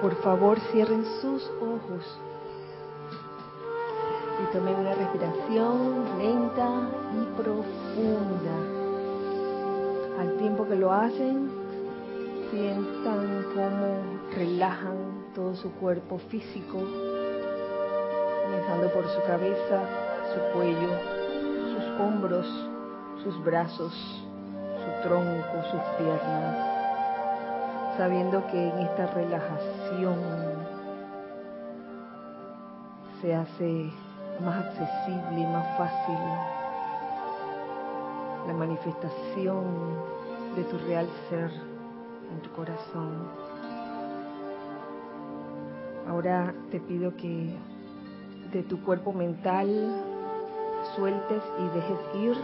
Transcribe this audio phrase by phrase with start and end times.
[0.00, 2.18] Por favor, cierren sus ojos
[4.42, 6.68] y tomen una respiración lenta
[7.20, 8.56] y profunda.
[10.18, 11.50] Al tiempo que lo hacen,
[12.50, 13.98] sientan cómo
[14.34, 16.78] relajan todo su cuerpo físico,
[18.46, 19.82] comenzando por su cabeza,
[20.32, 20.88] su cuello,
[21.74, 22.46] sus hombros,
[23.22, 26.79] sus brazos, su tronco, sus piernas
[28.00, 30.16] sabiendo que en esta relajación
[33.20, 33.90] se hace
[34.42, 36.16] más accesible y más fácil
[38.46, 39.64] la manifestación
[40.56, 41.50] de tu real ser
[42.32, 43.28] en tu corazón.
[46.08, 47.54] Ahora te pido que
[48.50, 50.02] de tu cuerpo mental
[50.96, 52.36] sueltes y dejes ir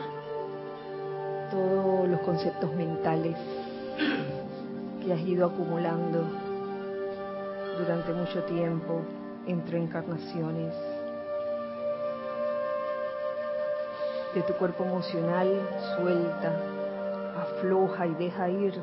[1.50, 3.38] todos los conceptos mentales
[5.06, 6.24] que has ido acumulando
[7.78, 9.02] durante mucho tiempo
[9.46, 10.74] entre encarnaciones.
[14.34, 15.48] De tu cuerpo emocional
[15.96, 16.52] suelta,
[17.40, 18.74] afloja y deja ir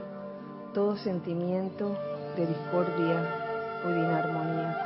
[0.73, 1.91] todo sentimiento
[2.37, 3.19] de discordia
[3.85, 4.77] o de inarmonía.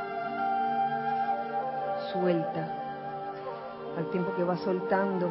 [2.12, 2.68] Suelta,
[3.96, 5.30] al tiempo que vas soltando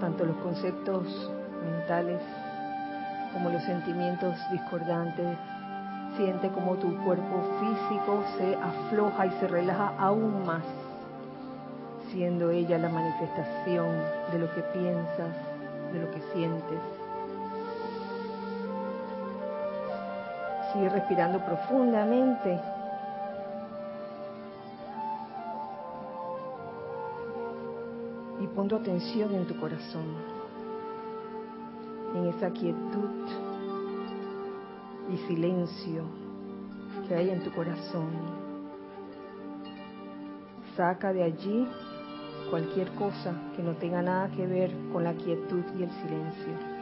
[0.00, 1.30] tanto los conceptos
[1.62, 2.22] mentales
[3.32, 5.36] como los sentimientos discordantes.
[6.16, 10.62] Siente como tu cuerpo físico se afloja y se relaja aún más,
[12.10, 13.88] siendo ella la manifestación
[14.30, 15.34] de lo que piensas,
[15.92, 16.78] de lo que sientes.
[20.72, 22.60] Sigue respirando profundamente.
[28.40, 30.41] Y pon tu atención en tu corazón
[32.50, 33.10] quietud
[35.12, 36.04] y silencio
[37.06, 38.10] que hay en tu corazón.
[40.76, 41.68] Saca de allí
[42.50, 46.72] cualquier cosa que no tenga nada que ver con la quietud y el silencio.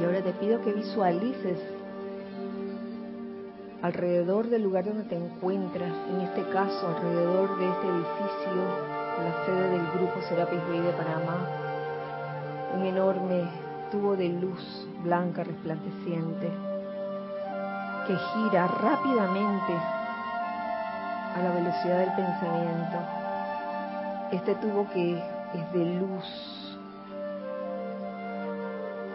[0.00, 1.75] Y ahora te pido que visualices
[3.82, 9.70] alrededor del lugar donde te encuentras, en este caso alrededor de este edificio, la sede
[9.70, 11.36] del Grupo Serapis Bay de Panamá,
[12.74, 13.44] un enorme
[13.90, 16.50] tubo de luz blanca resplandeciente
[18.06, 19.72] que gira rápidamente
[21.34, 22.98] a la velocidad del pensamiento.
[24.32, 26.78] Este tubo que es de luz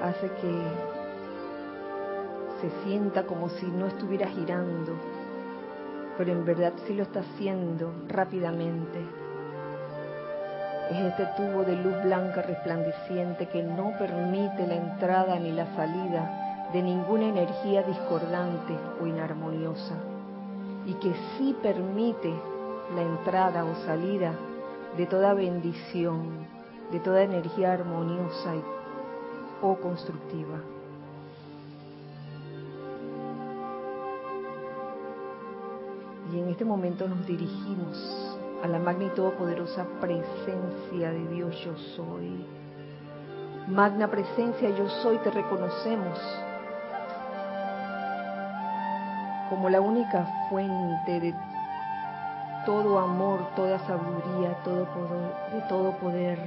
[0.04, 1.01] hace que
[2.62, 4.94] se sienta como si no estuviera girando,
[6.18, 9.00] pero en verdad sí lo está haciendo rápidamente.
[10.92, 16.70] Es este tubo de luz blanca resplandeciente que no permite la entrada ni la salida
[16.74, 19.96] de ninguna energía discordante o inarmoniosa
[20.86, 22.34] y que sí permite
[22.96, 24.34] la entrada o salida
[24.98, 26.46] de toda bendición,
[26.92, 28.54] de toda energía armoniosa
[29.62, 30.60] o constructiva.
[36.32, 41.76] Y en este momento nos dirigimos a la magna y todopoderosa presencia de Dios yo
[41.96, 42.46] soy.
[43.68, 46.20] Magna presencia yo soy, te reconocemos
[49.50, 51.36] como la única fuente de
[52.66, 56.40] todo amor, toda sabiduría, todo poder, de todo poder,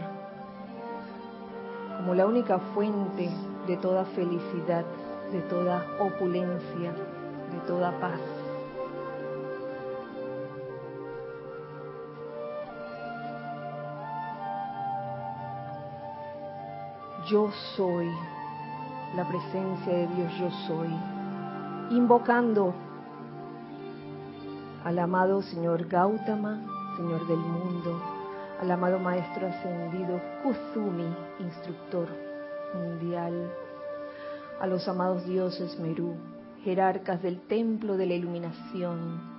[1.99, 3.29] como la única fuente
[3.67, 4.85] de toda felicidad,
[5.31, 6.93] de toda opulencia,
[7.53, 8.21] de toda paz.
[17.29, 18.11] Yo soy,
[19.17, 20.89] la presencia de Dios yo soy,
[21.91, 22.75] invocando
[24.85, 26.61] al amado Señor Gautama,
[26.97, 28.01] Señor del mundo,
[28.61, 32.09] al amado Maestro Ascendido Kuzumi, instructor
[32.75, 33.51] mundial,
[34.61, 36.15] a los amados dioses Merú,
[36.63, 39.33] jerarcas del templo de la iluminación,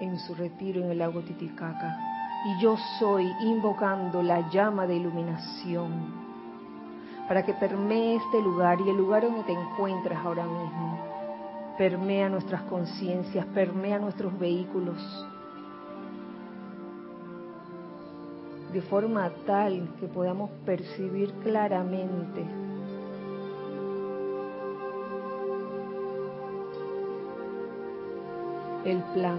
[0.00, 2.11] en su retiro en el lago Titicaca
[2.44, 6.22] y yo soy invocando la llama de iluminación
[7.28, 10.98] para que permee este lugar y el lugar donde te encuentras ahora mismo.
[11.78, 14.98] Permea nuestras conciencias, permea nuestros vehículos,
[18.72, 22.44] de forma tal que podamos percibir claramente
[28.84, 29.38] el plan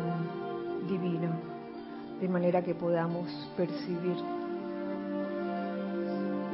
[0.87, 1.52] divino
[2.23, 3.27] de manera que podamos
[3.57, 4.15] percibir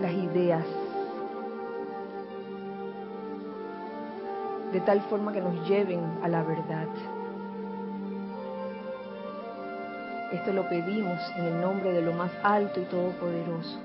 [0.02, 0.66] las ideas
[4.74, 6.88] de tal forma que nos lleven a la verdad.
[10.32, 13.78] Esto lo pedimos en el nombre de lo más alto y todopoderoso.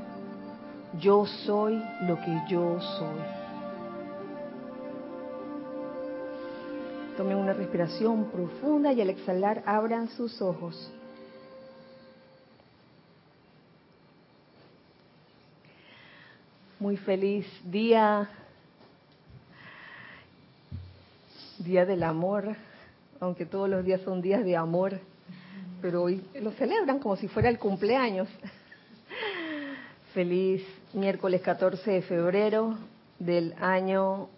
[0.99, 3.21] Yo soy lo que yo soy.
[7.19, 10.91] Tomen una respiración profunda y al exhalar abran sus ojos.
[16.85, 18.29] Muy feliz día,
[21.59, 22.55] día del amor,
[23.21, 25.01] aunque todos los días son días de amor,
[25.81, 28.29] pero hoy lo celebran como si fuera el cumpleaños.
[30.13, 32.77] Feliz miércoles 14 de febrero
[33.19, 34.29] del año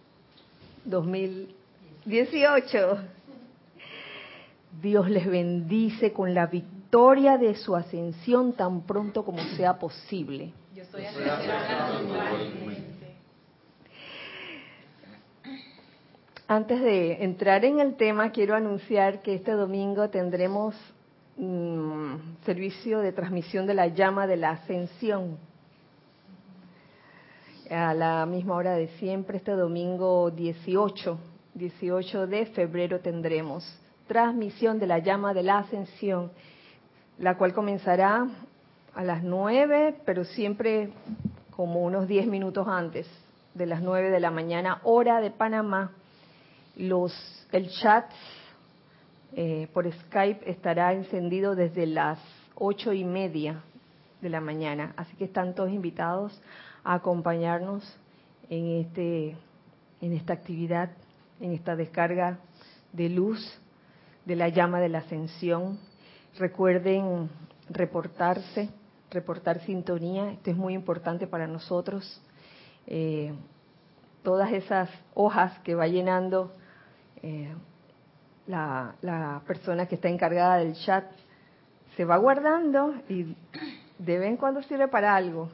[0.84, 2.98] 2018.
[4.80, 10.52] Dios les bendice con la victoria de su ascensión tan pronto como sea posible.
[10.92, 11.04] Yo soy
[16.48, 20.76] Antes de entrar en el tema, quiero anunciar que este domingo tendremos
[21.36, 25.38] mm, servicio de transmisión de la llama de la ascensión.
[27.68, 31.18] A la misma hora de siempre, este domingo 18,
[31.54, 33.64] 18 de febrero tendremos
[34.06, 36.30] transmisión de la llama de la ascensión,
[37.18, 38.28] la cual comenzará
[38.96, 40.90] a las 9, pero siempre
[41.50, 43.06] como unos 10 minutos antes
[43.52, 45.92] de las 9 de la mañana, hora de Panamá.
[46.76, 47.12] Los,
[47.52, 48.10] el chat
[49.34, 52.18] eh, por Skype estará encendido desde las
[52.54, 53.62] ocho y media
[54.22, 54.94] de la mañana.
[54.96, 56.40] Así que están todos invitados
[56.82, 57.98] a acompañarnos
[58.48, 59.36] en, este,
[60.00, 60.90] en esta actividad,
[61.38, 62.38] en esta descarga
[62.92, 63.60] de luz
[64.24, 65.78] de la llama de la ascensión.
[66.38, 67.28] Recuerden
[67.68, 68.70] reportarse
[69.16, 72.22] reportar sintonía, esto es muy importante para nosotros.
[72.86, 73.32] Eh,
[74.22, 76.52] todas esas hojas que va llenando
[77.22, 77.48] eh,
[78.46, 81.04] la, la, persona que está encargada del chat,
[81.96, 83.34] se va guardando y
[83.98, 85.48] de vez en cuando sirve para algo.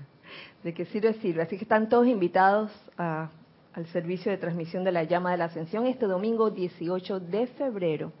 [0.62, 1.14] ¿De qué sirve?
[1.14, 1.42] Sirve.
[1.42, 5.86] Así que están todos invitados al servicio de transmisión de la llama de la ascensión
[5.86, 8.12] este domingo 18 de febrero.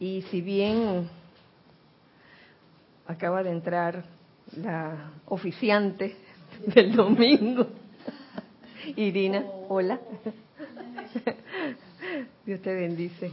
[0.00, 1.08] Y si bien
[3.12, 4.04] acaba de entrar
[4.56, 6.16] la oficiante
[6.66, 7.66] del domingo.
[8.96, 10.00] Irina, hola.
[12.44, 13.30] Dios te bendice.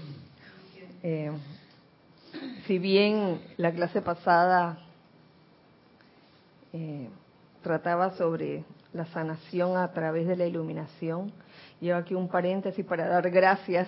[1.01, 1.31] Eh,
[2.67, 4.79] si bien la clase pasada
[6.73, 7.09] eh,
[7.63, 11.31] trataba sobre la sanación a través de la iluminación,
[11.79, 13.87] llevo aquí un paréntesis para dar gracias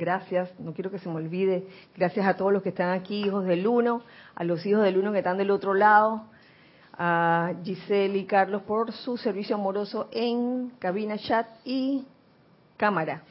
[0.00, 1.66] Gracias, no quiero que se me olvide.
[1.94, 4.02] Gracias a todos los que están aquí, hijos del uno,
[4.34, 6.24] a los hijos del uno que están del otro lado,
[6.96, 12.06] a Giselle y Carlos por su servicio amoroso en cabina chat y
[12.78, 13.24] cámara.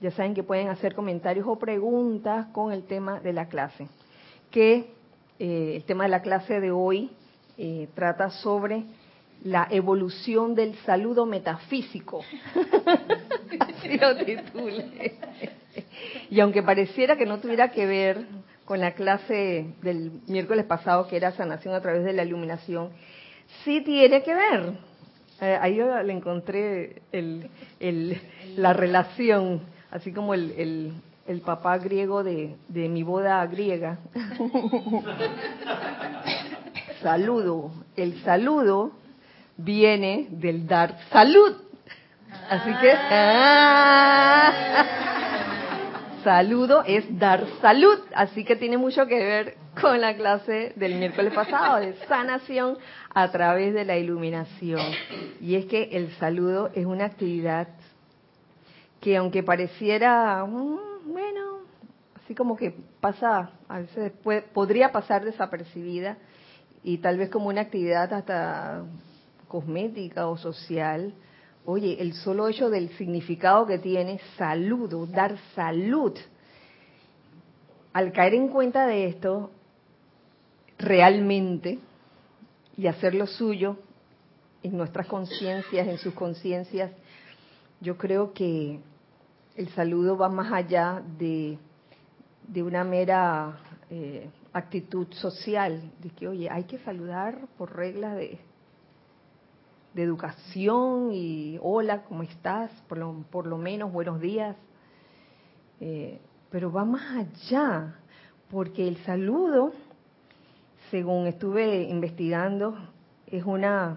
[0.00, 3.88] Ya saben que pueden hacer comentarios o preguntas con el tema de la clase.
[4.52, 4.94] Que
[5.40, 7.10] eh, el tema de la clase de hoy
[7.58, 8.84] eh, trata sobre
[9.42, 12.20] la evolución del saludo metafísico.
[13.58, 15.18] Así lo titulé.
[16.30, 18.26] Y aunque pareciera que no tuviera que ver
[18.64, 22.90] con la clase del miércoles pasado, que era sanación a través de la iluminación,
[23.64, 24.72] sí tiene que ver.
[25.40, 27.48] Eh, ahí yo le encontré el,
[28.56, 30.92] la relación, así como el,
[31.26, 33.98] el papá griego de, de, mi boda griega.
[37.02, 37.72] saludo.
[37.96, 38.92] El saludo
[39.56, 41.56] viene del dar salud.
[42.48, 42.92] Así que...
[42.92, 44.52] Ah,
[46.26, 51.32] saludo es dar salud, así que tiene mucho que ver con la clase del miércoles
[51.32, 52.78] pasado de sanación
[53.14, 54.80] a través de la iluminación.
[55.40, 57.68] Y es que el saludo es una actividad
[59.00, 61.58] que aunque pareciera, mm, bueno,
[62.16, 64.10] así como que pasa, a veces
[64.52, 66.16] podría pasar desapercibida
[66.82, 68.82] y tal vez como una actividad hasta
[69.46, 71.14] cosmética o social,
[71.68, 76.16] Oye, el solo hecho del significado que tiene saludo, dar salud.
[77.92, 79.50] Al caer en cuenta de esto,
[80.78, 81.80] realmente,
[82.76, 83.78] y hacer lo suyo
[84.62, 86.92] en nuestras conciencias, en sus conciencias,
[87.80, 88.78] yo creo que
[89.56, 91.58] el saludo va más allá de,
[92.46, 93.58] de una mera
[93.90, 98.38] eh, actitud social, de que, oye, hay que saludar por reglas de,
[99.96, 102.70] de educación y hola, ¿cómo estás?
[102.86, 104.54] Por lo, por lo menos buenos días.
[105.80, 107.94] Eh, pero va más allá,
[108.50, 109.72] porque el saludo,
[110.90, 112.76] según estuve investigando,
[113.26, 113.96] es una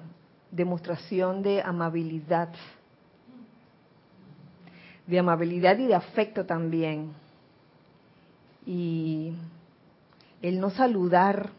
[0.51, 2.47] demostración de amabilidad,
[5.05, 7.11] de amabilidad y de afecto también.
[8.65, 9.33] Y
[10.41, 11.49] el no saludar,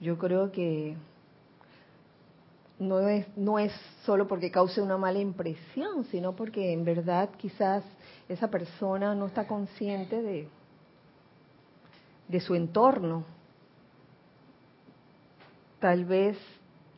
[0.00, 0.96] yo creo que
[2.80, 3.72] no es, no es
[4.04, 7.84] solo porque cause una mala impresión, sino porque en verdad quizás
[8.28, 10.48] esa persona no está consciente de,
[12.26, 13.24] de su entorno.
[15.78, 16.38] Tal vez,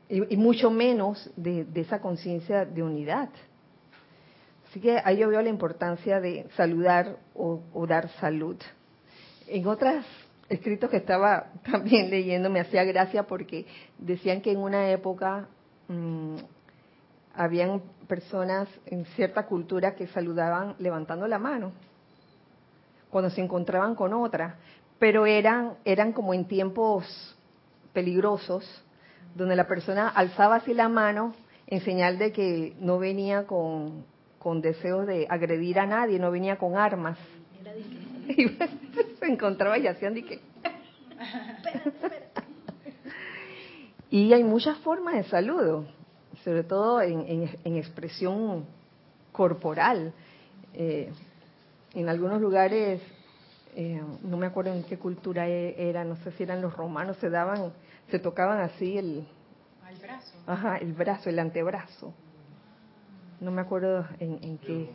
[0.09, 3.29] y, mucho menos de, esa conciencia de unidad.
[4.69, 8.57] Así que ahí yo veo la importancia de saludar o, dar salud.
[9.49, 10.05] En otros
[10.49, 13.67] escritos que estaba también leyendo me hacía gracia porque
[13.99, 15.49] decían que en una época
[15.93, 16.37] Mm,
[17.35, 21.73] habían personas en cierta cultura que saludaban levantando la mano
[23.11, 24.57] cuando se encontraban con otra,
[24.99, 27.37] pero eran, eran como en tiempos
[27.93, 28.65] peligrosos,
[29.35, 31.35] donde la persona alzaba así la mano
[31.67, 34.07] en señal de que no venía con,
[34.39, 37.19] con deseos de agredir a nadie, no venía con armas.
[38.29, 38.49] Y
[39.19, 40.41] se encontraba y hacían de que...
[44.13, 45.87] Y hay muchas formas de saludo,
[46.45, 48.67] sobre todo en, expresión
[49.33, 50.13] corporal.
[50.75, 51.11] Eh,
[51.95, 53.01] en algunos lugares,
[53.75, 57.17] eh, no me acuerdo en qué cultura e, era, no sé si eran los romanos,
[57.23, 57.73] se daban,
[58.11, 59.27] se tocaban así el,
[59.91, 60.35] el brazo.
[60.47, 62.13] Ajá, el brazo, el antebrazo.
[63.41, 64.91] No me acuerdo en, qué.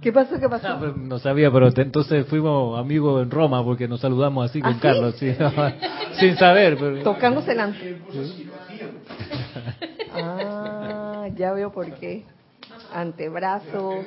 [0.00, 0.38] ¿Qué pasó?
[0.38, 0.68] ¿Qué pasó?
[0.68, 4.78] Ah, no, sabía, pero entonces fuimos amigos en Roma porque nos saludamos así con ¿Ah,
[4.80, 5.16] Carlos,
[6.20, 6.76] sin saber.
[6.78, 7.02] Pero...
[7.02, 7.60] Tocándose el
[10.14, 12.24] Ah, ya veo por qué.
[12.94, 14.04] Antebrazo,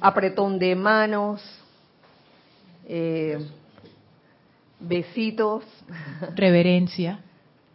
[0.00, 1.42] apretón de manos,
[2.86, 3.38] eh,
[4.78, 5.64] besitos.
[6.34, 7.20] Reverencia.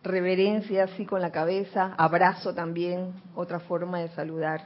[0.03, 4.61] Reverencia, así con la cabeza, abrazo también, otra forma de saludar.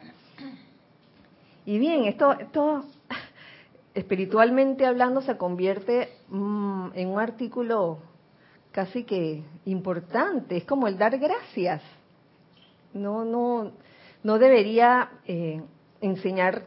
[1.68, 2.86] Y bien, esto, esto
[3.94, 8.00] espiritualmente hablando se convierte mm, en un artículo
[8.72, 11.82] casi que importante, es como el dar gracias.
[12.94, 13.74] No, no,
[14.24, 15.62] no debería eh,
[16.00, 16.64] enseñarse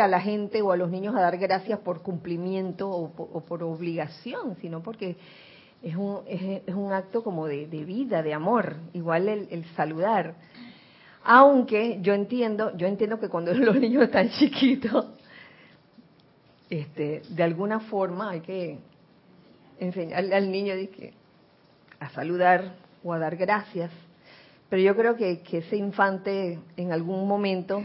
[0.00, 3.10] a la gente o a los niños a dar gracias por cumplimiento o,
[3.42, 5.18] por obligación, sino porque
[5.82, 10.34] es un, es, un acto como de, vida, de amor, igual el saludar.
[11.24, 15.06] Aunque yo entiendo, yo entiendo que cuando los niños están chiquitos,
[16.70, 18.78] este, de alguna forma hay que
[19.80, 20.74] enseñarle al niño
[22.00, 23.90] a saludar o a dar gracias.
[24.68, 27.82] Pero yo creo que, ese infante en algún momento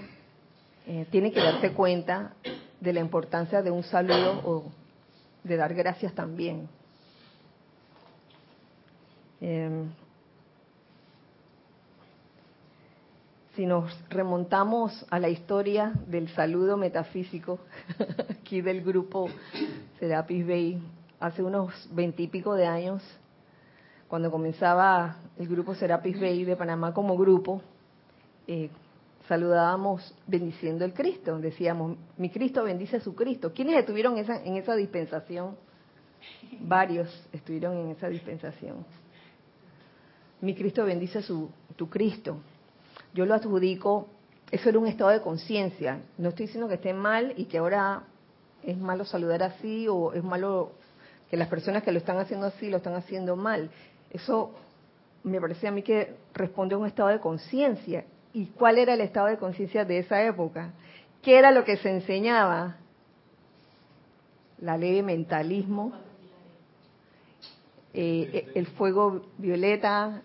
[0.87, 2.33] eh, tiene que darse cuenta
[2.79, 4.71] de la importancia de un saludo o
[5.43, 6.67] de dar gracias también.
[9.41, 9.89] Em,
[13.55, 17.59] si nos remontamos a la historia del saludo metafísico,
[18.29, 19.29] aquí del grupo
[19.99, 20.81] Serapis Bay,
[21.19, 23.03] hace unos veintipico de años,
[24.07, 27.61] cuando comenzaba el grupo Serapis Bay de Panamá como grupo,
[28.47, 28.69] eh,
[29.27, 33.51] saludábamos bendiciendo el Cristo, decíamos, mi Cristo bendice a su Cristo.
[33.53, 35.55] ¿Quiénes estuvieron en esa, en esa dispensación?
[36.61, 38.85] Varios estuvieron en esa dispensación.
[40.41, 42.37] Mi Cristo bendice a su, tu Cristo
[43.19, 44.07] yo lo adjudico,
[44.49, 45.99] eso era un estado de conciencia.
[46.17, 48.03] No estoy diciendo que esté mal y que ahora
[48.63, 50.71] es malo saludar así o es malo
[51.29, 53.71] que las personas que lo están haciendo así lo están haciendo mal.
[54.09, 54.51] Eso
[55.25, 58.05] me parece a mí que responde a un estado de conciencia.
[58.33, 60.71] ¿Y cuál era el estado de conciencia de esa época?
[61.21, 62.77] ¿Qué era lo que se enseñaba?
[64.59, 65.91] La ley de mentalismo,
[67.93, 70.21] eh, el fuego violeta,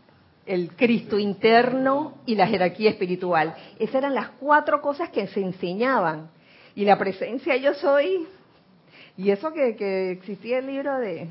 [0.47, 3.55] el Cristo interno y la jerarquía espiritual.
[3.79, 6.31] Esas eran las cuatro cosas que se enseñaban.
[6.75, 8.27] Y la presencia yo soy,
[9.17, 11.29] y eso que, existía el libro de,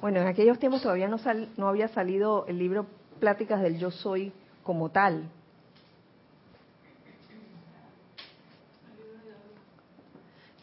[0.00, 1.18] bueno, en aquellos tiempos todavía no,
[1.56, 2.86] no había salido el libro
[3.18, 5.28] Pláticas del Yo Soy como tal.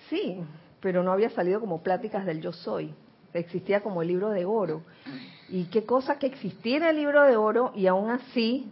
[0.09, 0.39] Sí,
[0.79, 2.93] pero no había salido como Pláticas del Yo Soy.
[3.33, 4.81] Existía como el libro de oro.
[5.49, 8.71] Y qué cosa que existiera el libro de oro y aún así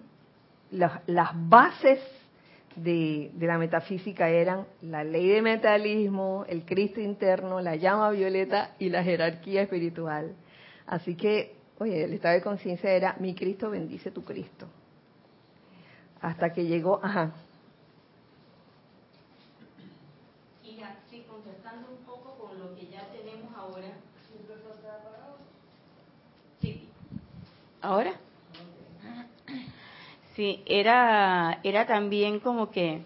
[0.72, 1.02] las,
[1.50, 2.00] bases
[2.76, 8.90] de, la metafísica eran la ley de metalismo, el Cristo interno, la llama violeta y
[8.90, 10.36] la jerarquía espiritual.
[10.86, 14.68] Así que, oye, el estado de conciencia era mi Cristo bendice tu Cristo.
[16.22, 17.32] Hasta que llegó, ajá.
[20.64, 23.06] Y así contestando un poco con lo que ya
[23.58, 23.88] Ahora.
[26.62, 26.88] Sí.
[27.86, 28.14] ¿Ahora?
[30.36, 33.04] Sí, era, era también como que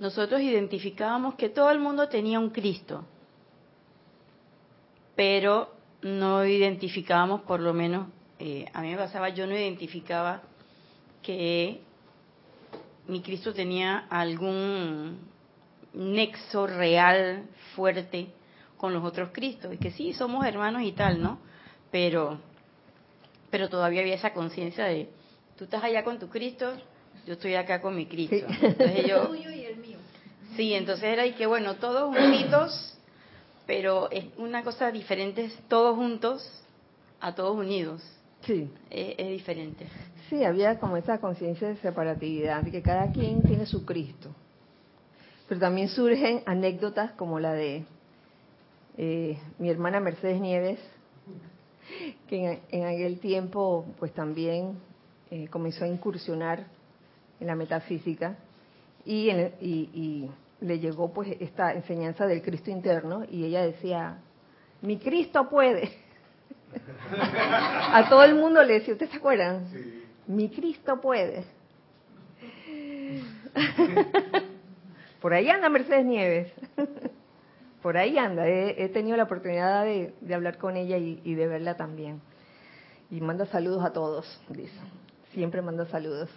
[0.00, 3.04] nosotros identificábamos que todo el mundo tenía un Cristo,
[5.14, 5.70] pero
[6.02, 8.08] no identificábamos, por lo menos,
[8.40, 10.42] eh, a mí me pasaba, yo no identificaba
[11.22, 11.82] que
[13.06, 15.20] mi Cristo tenía algún
[15.94, 17.44] nexo real
[17.76, 18.26] fuerte
[18.76, 21.38] con los otros Cristos, y que sí, somos hermanos y tal, ¿no?
[21.92, 22.49] Pero,
[23.50, 25.08] pero todavía había esa conciencia de,
[25.56, 26.72] tú estás allá con tu Cristo,
[27.26, 28.46] yo estoy acá con mi Cristo.
[28.62, 29.30] Entonces yo,
[30.56, 32.98] sí, entonces era y que bueno, todos juntitos,
[33.66, 36.64] pero es una cosa diferente, todos juntos
[37.20, 38.02] a todos unidos.
[38.42, 38.70] Sí.
[38.88, 39.86] Es, es diferente.
[40.28, 44.34] Sí, había como esa conciencia de separatividad, de que cada quien tiene su Cristo.
[45.48, 47.84] Pero también surgen anécdotas como la de
[48.96, 50.78] eh, mi hermana Mercedes Nieves,
[52.28, 54.78] que en, en aquel tiempo pues también
[55.30, 56.64] eh, comenzó a incursionar
[57.40, 58.36] en la metafísica
[59.04, 60.30] y, en- y- y
[60.60, 64.18] le llegó pues esta enseñanza del Cristo interno y ella decía,
[64.82, 65.90] mi Cristo puede.
[67.20, 69.64] a todo el mundo le decía, ¿ustedes se acuerdan?
[70.26, 71.44] Mi Cristo puede.
[75.20, 76.52] Por ahí anda Mercedes Nieves.
[77.82, 78.46] Por ahí anda.
[78.46, 82.20] He, he tenido la oportunidad de, de hablar con ella y, y de verla también.
[83.10, 84.78] Y manda saludos a todos, dice.
[85.32, 86.28] Siempre manda saludos.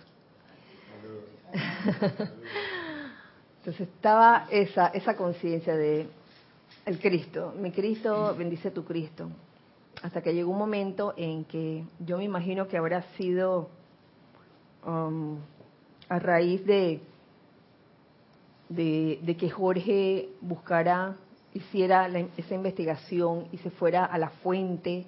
[3.59, 6.07] Entonces estaba esa, esa conciencia de
[6.85, 7.53] el Cristo.
[7.57, 9.29] Mi Cristo, bendice tu Cristo.
[10.01, 13.69] Hasta que llegó un momento en que yo me imagino que habrá sido
[14.85, 15.37] um,
[16.09, 16.99] a raíz de,
[18.69, 21.15] de, de que Jorge buscara,
[21.53, 25.05] hiciera la- esa investigación y se fuera a la fuente,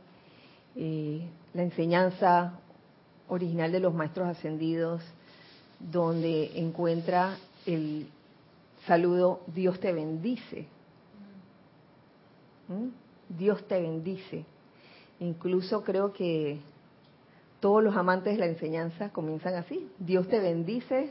[0.76, 2.60] eh, la enseñanza
[3.28, 5.02] original de los maestros ascendidos,
[5.80, 8.08] donde encuentra el
[8.86, 10.68] saludo Dios te bendice.
[12.68, 12.88] ¿Mm?
[13.38, 14.46] Dios te bendice.
[15.20, 16.60] Incluso creo que
[17.60, 19.90] todos los amantes de la enseñanza comienzan así.
[19.98, 21.10] Dios te bendice,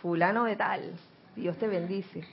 [0.00, 0.92] fulano de tal.
[1.36, 2.24] Dios te bendice.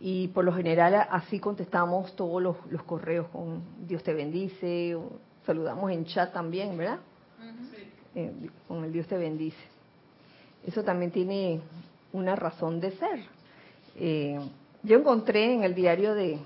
[0.00, 4.94] Y por lo general así contestamos todos los, los correos con Dios te bendice.
[4.94, 5.12] o
[5.46, 6.98] saludamos en chat también, ¿verdad?
[8.14, 8.32] Eh,
[8.66, 9.56] con el Dios te bendice.
[10.66, 11.60] Eso también tiene
[12.12, 13.20] una razón de ser.
[13.96, 14.38] Eh,
[14.82, 16.38] yo encontré en el diario de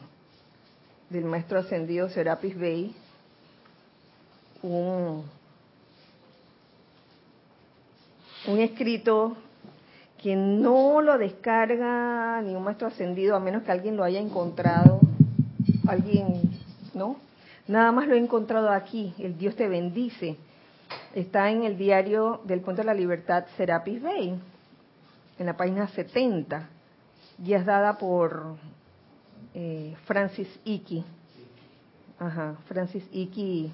[1.10, 2.94] del maestro ascendido Serapis Bey
[4.62, 5.24] un,
[8.46, 9.36] un escrito
[10.20, 15.00] que no lo descarga ni un maestro ascendido a menos que alguien lo haya encontrado,
[15.86, 16.50] alguien,
[16.92, 17.16] ¿no?
[17.66, 20.36] Nada más lo he encontrado aquí, el Dios te bendice.
[21.14, 24.38] Está en el diario del Puente de la Libertad Serapis Bay,
[25.38, 26.68] en la página 70,
[27.42, 28.56] y es dada por
[29.54, 31.02] eh, Francis Icky.
[32.18, 33.72] Ajá, Francis Icky,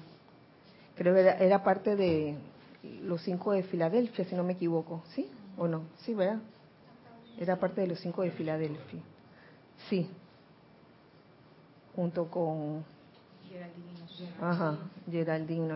[0.95, 2.37] creo que era, era parte de
[3.01, 5.29] los cinco de Filadelfia, si no me equivoco, ¿sí?
[5.57, 5.83] ¿O no?
[6.05, 6.39] Sí, ¿verdad?
[7.39, 9.01] Era parte de los cinco de Filadelfia.
[9.89, 10.09] Sí.
[11.95, 12.83] Junto con
[14.41, 14.77] Ajá,
[15.09, 15.67] Geraldine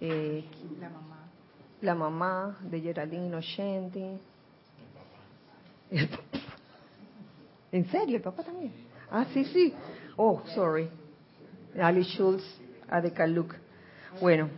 [0.00, 0.44] eh,
[0.80, 1.16] La mamá.
[1.80, 3.28] la mamá de Geraldine
[6.08, 6.38] papá.
[7.72, 8.16] ¿En serio?
[8.16, 8.72] ¿El papá también?
[9.10, 9.74] Ah, sí, sí.
[10.16, 10.88] Oh, sorry.
[11.80, 12.44] Ali Schultz,
[12.88, 13.54] Adekaluk.
[14.20, 14.48] Bueno.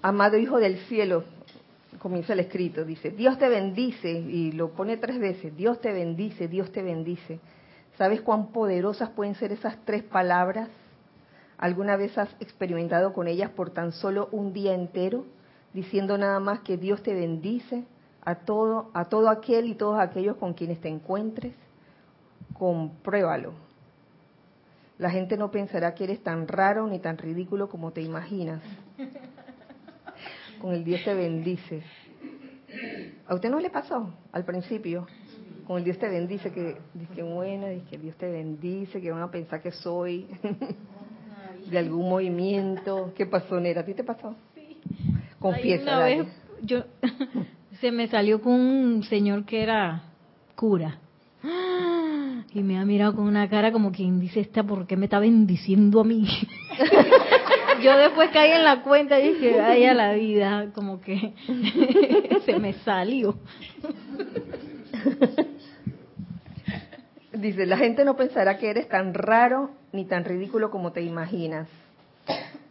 [0.00, 1.24] Amado Hijo del Cielo,
[1.98, 6.46] comienza el escrito, dice, Dios te bendice, y lo pone tres veces, Dios te bendice,
[6.46, 7.40] Dios te bendice.
[7.96, 10.68] ¿Sabes cuán poderosas pueden ser esas tres palabras?
[11.58, 15.26] ¿Alguna vez has experimentado con ellas por tan solo un día entero,
[15.74, 17.84] diciendo nada más que Dios te bendice
[18.24, 21.54] a todo, a todo aquel y todos aquellos con quienes te encuentres?
[22.52, 23.52] Compruébalo.
[24.98, 28.62] La gente no pensará que eres tan raro ni tan ridículo como te imaginas.
[30.60, 31.82] Con el Dios te bendice.
[33.26, 35.06] ¿A usted no le pasó al principio?
[35.66, 39.10] Con el Dios te bendice, que dice que buena, dice que Dios te bendice, que
[39.10, 40.26] van a pensar que soy
[41.70, 43.12] de algún movimiento.
[43.16, 43.82] ¿Qué pasó, Nera?
[43.82, 44.34] ¿A ti te pasó?
[45.38, 46.84] Confiesa, Ay, una vez yo
[47.80, 50.02] se me salió con un señor que era
[50.54, 50.98] cura.
[52.54, 55.18] Y me ha mirado con una cara como quien dice esta, ¿por qué me está
[55.18, 56.26] bendiciendo a mí?
[57.82, 61.34] yo después caí en la cuenta y dije, ay, a la vida, como que
[62.46, 63.38] se me salió.
[67.32, 71.68] Dice, la gente no pensará que eres tan raro ni tan ridículo como te imaginas.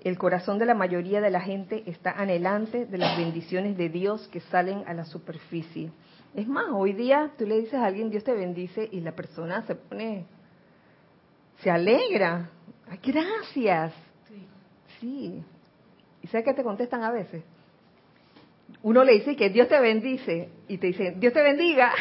[0.04, 4.28] El corazón de la mayoría de la gente está anhelante de las bendiciones de Dios
[4.28, 5.92] que salen a la superficie.
[6.36, 9.64] Es más, hoy día tú le dices a alguien Dios te bendice y la persona
[9.64, 10.26] se pone,
[11.62, 12.50] se alegra.
[13.04, 13.94] Gracias.
[15.00, 15.44] Sí.
[16.22, 17.44] ¿Y sabes qué te contestan a veces?
[18.84, 21.94] Uno le dice que Dios te bendice y te dice, Dios te bendiga.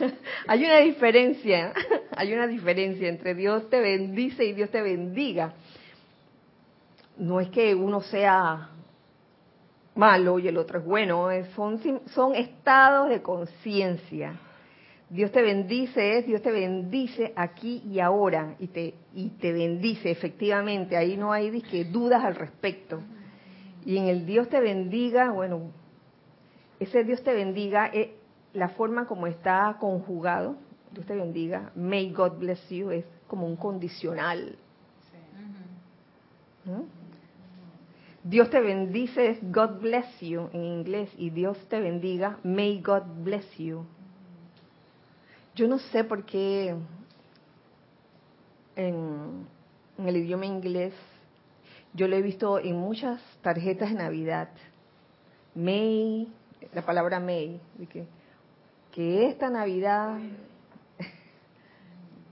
[0.46, 1.72] hay una diferencia,
[2.16, 5.54] hay una diferencia entre Dios te bendice y Dios te bendiga.
[7.18, 8.70] No es que uno sea
[9.94, 14.38] malo y el otro es bueno, son, son estados de conciencia.
[15.10, 20.12] Dios te bendice es Dios te bendice aquí y ahora y te y te bendice
[20.12, 21.50] efectivamente, ahí no hay
[21.90, 23.02] dudas al respecto.
[23.84, 25.72] Y en el Dios te bendiga, bueno,
[26.78, 28.10] ese Dios te bendiga es
[28.52, 30.56] la forma como está conjugado,
[30.92, 34.56] Dios te bendiga, may God bless you es como un condicional.
[38.22, 43.02] Dios te bendice es God bless you en inglés y Dios te bendiga, may God
[43.24, 43.84] bless you.
[45.54, 46.74] Yo no sé por qué
[48.76, 49.46] en,
[49.98, 50.94] el idioma inglés
[51.92, 54.48] yo lo he visto en muchas tarjetas de Navidad.
[55.56, 56.32] May,
[56.72, 57.60] la palabra May,
[57.90, 58.06] que,
[58.92, 60.20] que esta Navidad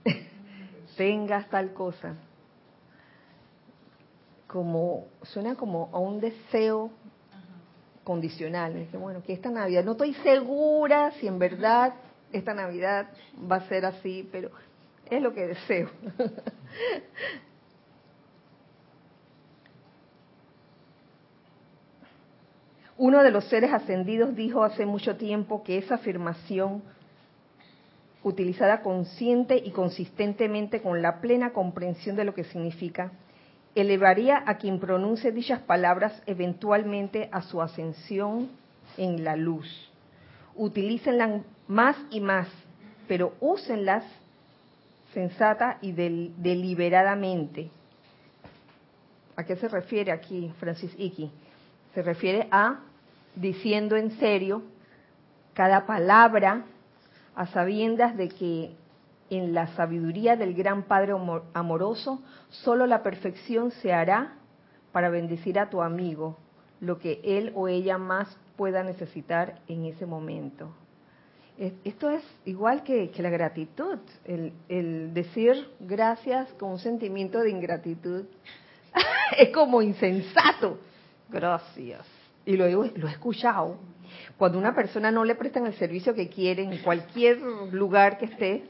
[0.97, 2.15] tengas tal cosa.
[4.47, 6.89] Como, suena como a un deseo
[8.05, 8.87] condicional.
[8.89, 11.93] que bueno, que esta Navidad, no estoy segura si en verdad
[12.31, 13.07] esta Navidad
[13.49, 14.51] va a ser así, pero
[15.09, 15.89] es lo que deseo.
[22.97, 26.83] Uno de los seres ascendidos dijo hace mucho tiempo que esa afirmación,
[28.23, 33.13] utilizada consciente y consistentemente con la plena comprensión de lo que significa,
[33.73, 38.49] elevaría a quien pronuncie dichas palabras eventualmente a su ascensión
[38.97, 39.89] en la luz.
[40.55, 42.47] Utilícenla más y más,
[43.07, 44.03] pero úsenlas
[45.13, 47.69] sensata y deliberadamente.
[49.35, 51.31] ¿A qué se refiere aquí Francis Iki?
[51.93, 52.79] Se refiere a
[53.35, 54.63] diciendo en serio
[55.53, 56.65] cada palabra
[57.35, 58.75] a sabiendas de que
[59.29, 61.13] en la sabiduría del gran Padre
[61.53, 64.33] amoroso solo la perfección se hará
[64.91, 66.35] para bendecir a tu amigo,
[66.81, 70.73] lo que él o ella más pueda necesitar en ese momento.
[71.83, 78.23] Esto es igual que, la gratitud, el, decir gracias con un sentimiento de ingratitud.
[79.37, 80.79] es como insensato.
[81.29, 82.05] Gracias.
[82.45, 83.77] Y lo, lo he escuchado.
[84.37, 87.39] Cuando una persona no le prestan el servicio que quiere en cualquier
[87.73, 88.63] lugar que esté,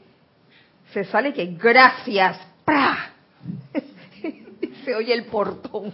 [0.92, 2.40] se sale que gracias.
[4.84, 5.92] se oye el portón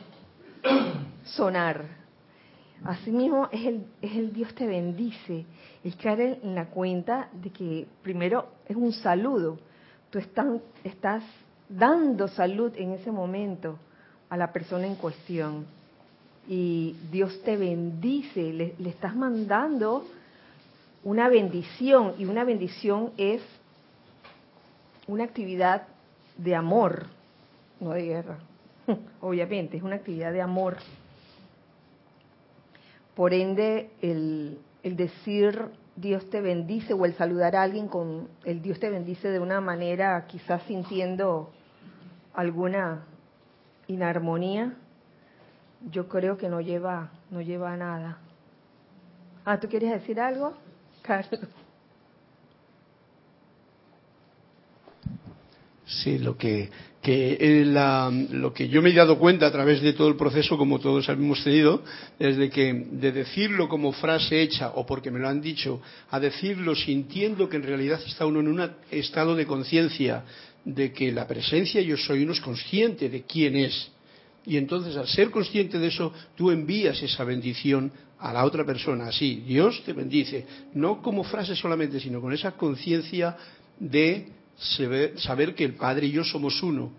[1.24, 2.05] sonar.
[2.86, 5.44] Asimismo, es el, es el Dios te bendice.
[5.82, 9.58] Es caer en la cuenta de que primero es un saludo.
[10.10, 11.22] Tú estás
[11.68, 13.78] dando salud en ese momento
[14.30, 15.66] a la persona en cuestión.
[16.48, 20.06] Y Dios te bendice, le, le estás mandando
[21.02, 22.14] una bendición.
[22.18, 23.42] Y una bendición es
[25.08, 25.88] una actividad
[26.36, 27.06] de amor,
[27.80, 28.38] no de guerra.
[29.20, 30.76] Obviamente, es una actividad de amor
[33.16, 38.78] por ende, el, decir Dios te bendice o el saludar a alguien con el Dios
[38.78, 41.50] te bendice de una manera quizás sintiendo
[42.34, 43.06] alguna
[43.88, 44.74] inarmonía,
[45.90, 48.18] yo creo que no lleva, no lleva a nada.
[49.46, 50.52] Ah, ¿tú quieres decir algo,
[51.02, 51.40] Carlos?
[55.86, 56.68] Sí, lo que,
[57.04, 57.64] eh,
[58.32, 61.08] lo que yo me he dado cuenta a través de todo el proceso, como todos
[61.08, 61.84] hemos tenido,
[62.18, 66.18] es de que de decirlo como frase hecha o porque me lo han dicho, a
[66.18, 70.24] decirlo sintiendo que en realidad está uno en un estado de conciencia
[70.64, 73.92] de que la presencia yo soy uno es consciente de quién es.
[74.44, 79.06] Y entonces al ser consciente de eso, tú envías esa bendición a la otra persona.
[79.06, 80.44] Así, Dios te bendice.
[80.74, 83.36] No como frase solamente, sino con esa conciencia
[83.78, 86.92] de saber que el Padre y yo somos uno.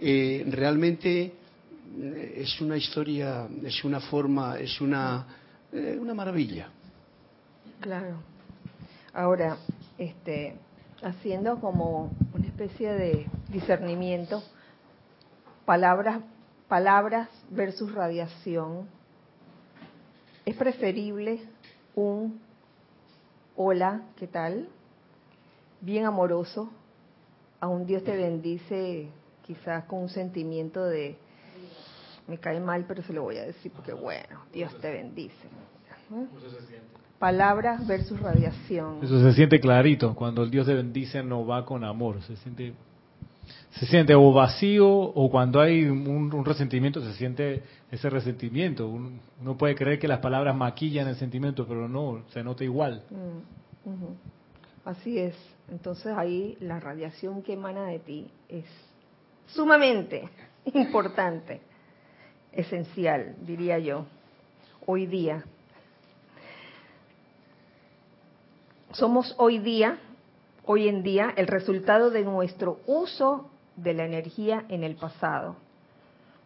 [0.00, 1.32] Eh, realmente
[1.98, 5.26] eh, es una historia, es una forma, es una,
[5.72, 6.68] eh, una maravilla.
[7.80, 8.22] Claro.
[9.12, 9.56] Ahora,
[9.96, 10.56] este,
[11.02, 14.42] haciendo como una especie de discernimiento,
[15.64, 16.20] palabras,
[16.68, 18.86] palabras versus radiación,
[20.44, 21.42] es preferible
[21.94, 22.40] un
[23.56, 24.68] hola, ¿qué tal?
[25.80, 26.70] Bien amoroso.
[27.60, 29.08] Aún Dios te bendice
[29.46, 31.16] quizás con un sentimiento de,
[32.26, 35.48] me cae mal, pero se lo voy a decir porque bueno, Dios te bendice.
[37.18, 39.00] Palabras versus radiación.
[39.02, 40.14] Eso se siente clarito.
[40.14, 42.22] Cuando el Dios te bendice no va con amor.
[42.22, 42.74] Se siente
[43.72, 48.88] se siente o vacío o cuando hay un, resentimiento se siente ese resentimiento.
[48.88, 53.02] Uno, puede creer que las palabras maquillan el sentimiento, pero no, se nota igual.
[53.10, 53.88] Mm,
[54.84, 55.34] Así es.
[55.70, 58.64] Entonces ahí la radiación que emana de ti es
[59.46, 60.28] sumamente
[60.64, 61.60] importante,
[62.52, 64.06] esencial, diría yo,
[64.86, 65.44] hoy día.
[68.92, 69.98] Somos hoy día,
[70.64, 75.56] hoy en día, el resultado de nuestro uso de la energía en el pasado.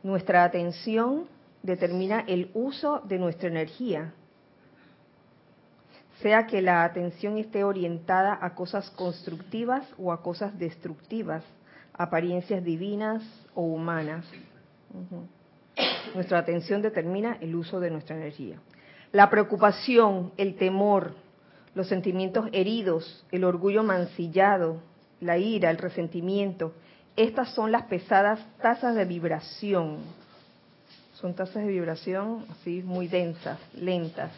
[0.02, 1.28] Nuestra atención
[1.62, 4.12] determina el uso de nuestra energía,
[6.20, 11.42] sea que la atención esté orientada a cosas constructivas o a cosas destructivas,
[11.94, 13.22] apariencias divinas
[13.54, 14.24] o humanas.
[16.14, 18.58] Nuestra atención determina el uso de nuestra energía.
[19.12, 21.14] La preocupación, el temor,
[21.74, 24.82] los sentimientos heridos, el orgullo mancillado,
[25.20, 26.74] la ira, el resentimiento,
[27.16, 29.98] estas son las pesadas tasas de vibración.
[31.14, 34.32] Son tasas de vibración así muy densas, lentas,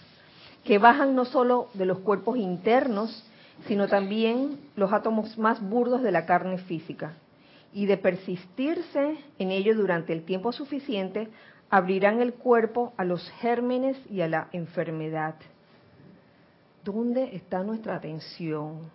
[0.65, 3.25] que bajan no solo de los cuerpos internos,
[3.67, 7.15] sino también los átomos más burdos de la carne física.
[7.73, 11.29] Y de persistirse en ello durante el tiempo suficiente,
[11.71, 15.35] abrirán el cuerpo a los gérmenes y a la enfermedad.
[16.85, 18.91] ¿Dónde está nuestra atención?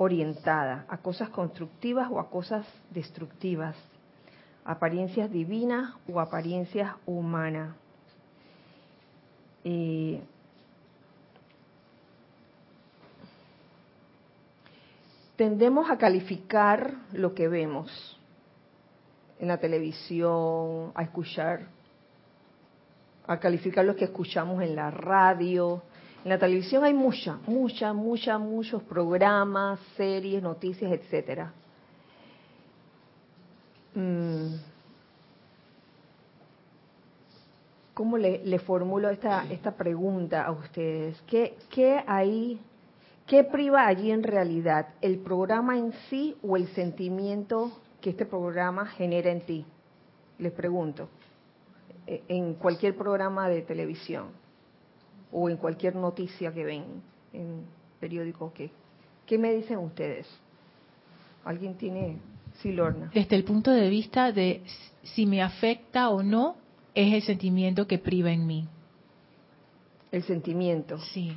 [0.00, 3.76] orientada a cosas constructivas o a cosas destructivas,
[4.64, 7.76] apariencias divinas o apariencias humanas.
[9.64, 10.20] Eh,
[15.36, 18.18] tendemos a calificar lo que vemos
[19.38, 21.66] en la televisión, a escuchar,
[23.26, 25.82] a calificar lo que escuchamos en la radio,
[26.24, 31.52] en la televisión hay mucha, mucha, mucha, muchos programas, series, noticias, etcétera.
[33.94, 34.69] Mm.
[38.00, 41.22] ¿Cómo le, formulo esta, esta pregunta a ustedes?
[41.26, 42.58] ¿Qué, ¿Qué hay,
[43.26, 44.94] qué priva allí en realidad?
[45.02, 49.66] ¿El programa en sí o el sentimiento que este programa genera en ti?
[50.38, 51.10] Les pregunto.
[52.06, 54.28] E, en cualquier programa de televisión
[55.30, 56.84] o en cualquier noticia que ven
[57.34, 57.66] en
[58.00, 58.50] periódico.
[58.54, 58.70] ¿qué,
[59.26, 60.26] ¿Qué me dicen ustedes?
[61.44, 62.16] ¿Alguien tiene,
[62.62, 63.10] sí, Lorna?
[63.12, 64.62] Desde el punto de vista de
[65.02, 66.56] si me afecta o no,
[66.94, 68.68] es el sentimiento que priva en mí.
[70.12, 70.98] El sentimiento.
[70.98, 71.36] Sí,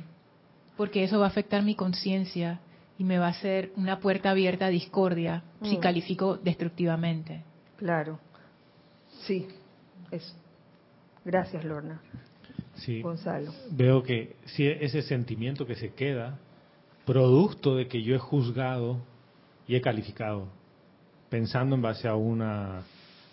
[0.76, 2.60] porque eso va a afectar mi conciencia
[2.98, 5.80] y me va a hacer una puerta abierta a discordia si mm.
[5.80, 7.42] califico destructivamente.
[7.76, 8.18] Claro,
[9.26, 9.48] sí,
[10.10, 10.34] eso.
[11.24, 12.00] Gracias, Lorna.
[12.76, 13.02] Sí,
[13.70, 16.38] Veo que si ese sentimiento que se queda,
[17.06, 18.98] producto de que yo he juzgado
[19.68, 20.48] y he calificado,
[21.30, 22.82] pensando en base a una,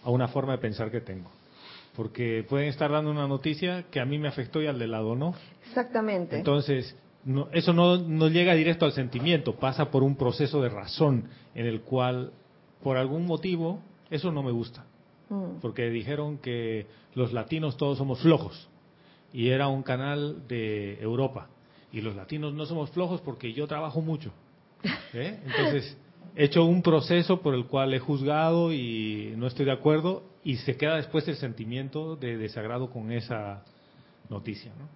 [0.04, 1.30] a una forma de pensar que tengo.
[1.96, 5.16] Porque pueden estar dando una noticia que a mí me afectó y al de lado
[5.16, 5.36] no.
[5.68, 6.38] Exactamente.
[6.38, 11.30] Entonces, no, eso no, no llega directo al sentimiento, pasa por un proceso de razón
[11.54, 12.32] en el cual,
[12.82, 14.86] por algún motivo, eso no me gusta.
[15.30, 15.60] Mm.
[15.62, 18.70] Porque dijeron que los latinos todos somos flojos
[19.34, 21.50] y era un canal de Europa.
[21.92, 24.32] Y los latinos no somos flojos porque yo trabajo mucho.
[25.14, 25.40] ¿eh?
[25.46, 25.98] Entonces,
[26.36, 30.58] he hecho un proceso por el cual he juzgado y no estoy de acuerdo y
[30.58, 33.64] se queda después el sentimiento de desagrado con esa
[34.30, 34.72] noticia.
[34.78, 34.88] ¿no?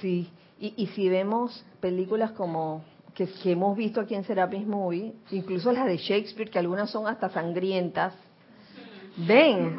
[0.00, 0.28] Sí,
[0.60, 5.72] y, y si vemos películas como que, que, hemos visto aquí en Serapis Movie, incluso
[5.72, 8.14] las de Shakespeare, que algunas son hasta sangrientas,
[9.16, 9.76] ven,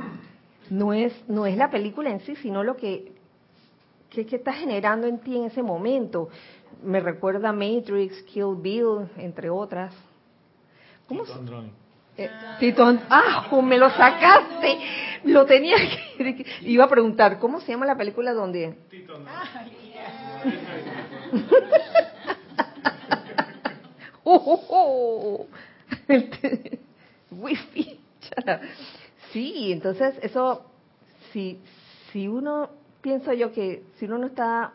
[0.70, 3.14] no es, no es la película en sí, sino lo que
[4.14, 6.30] ¿Qué, está generando en ti en ese momento?
[6.84, 9.96] Me recuerda Matrix, Kill Bill, entre otras.
[11.08, 11.24] ¿Cómo
[12.18, 12.30] eh,
[13.10, 14.80] ah, me lo sacaste.
[15.26, 16.46] Lo tenía que.
[16.62, 18.76] Iba a preguntar, ¿cómo se llama la película donde?
[18.90, 19.14] Tito
[24.26, 25.48] oh,
[27.32, 28.00] Wifi.
[29.32, 30.66] sí, entonces eso,
[31.32, 31.60] si,
[32.12, 32.70] si uno
[33.02, 34.74] pienso yo que si uno no está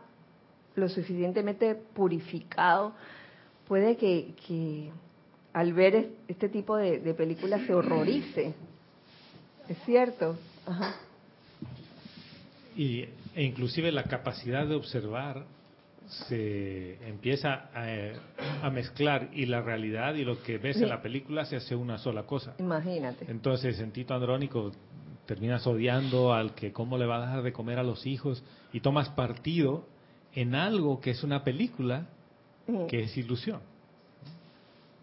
[0.75, 2.93] lo suficientemente purificado,
[3.67, 4.93] puede que,
[5.59, 8.55] al ver este tipo de, películas se horrorice.
[9.69, 10.39] ¿Es cierto?
[12.77, 13.01] Y,
[13.35, 15.47] e inclusive la capacidad de observar
[16.29, 17.71] se empieza
[18.63, 21.99] a, mezclar y la realidad y lo que ves en la película se hace una
[21.99, 22.55] sola cosa.
[22.61, 23.29] Imagínate.
[23.29, 24.71] Entonces, en Tito Andrónico
[25.27, 28.79] terminas odiando al que cómo le va a dar de comer a los hijos y
[28.79, 29.89] tomas partido
[30.35, 32.07] en algo que es una película
[32.89, 33.59] que es ilusión.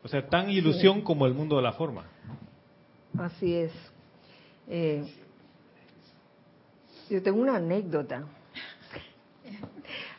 [0.06, 2.04] O sea, tan ilusión como el mundo de la forma.
[3.18, 3.72] Así es.
[4.68, 5.04] Eh,
[7.10, 8.24] yo tengo una anécdota.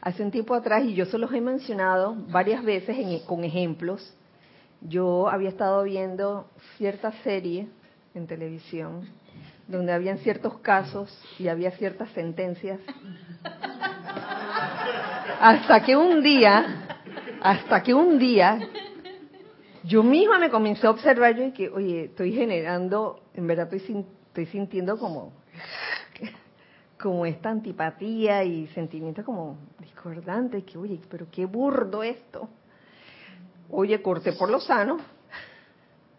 [0.01, 2.97] Hace un tiempo atrás, y yo se los he mencionado varias veces
[3.27, 4.13] con ejemplos,
[4.81, 7.69] yo había estado viendo cierta serie
[8.13, 9.09] en televisión
[9.69, 12.81] donde habían ciertos casos y había ciertas sentencias.
[15.41, 16.89] Hasta que un día,
[17.41, 18.59] hasta que un día,
[19.87, 24.05] yo misma me comencé a observar yo y que, oye, estoy generando, en verdad estoy,
[24.29, 25.33] estoy sintiendo como
[27.01, 32.49] como esta antipatía y sentimientos como discordantes, que oye, pero qué burdo esto.
[33.71, 34.99] Oye, corté por lo sano,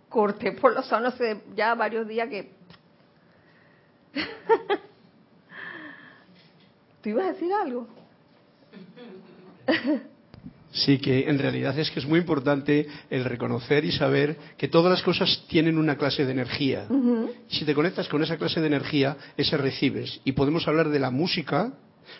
[0.07, 2.55] corté por lo sano hace ya varios días que...
[7.01, 7.87] ¿Tú ibas a decir algo?
[10.71, 14.91] Sí, que en realidad es que es muy importante el reconocer y saber que todas
[14.91, 16.87] las cosas tienen una clase de energía.
[17.47, 20.19] Si te conectas con esa clase de energía, ese recibes.
[20.25, 21.73] Y podemos hablar de la música,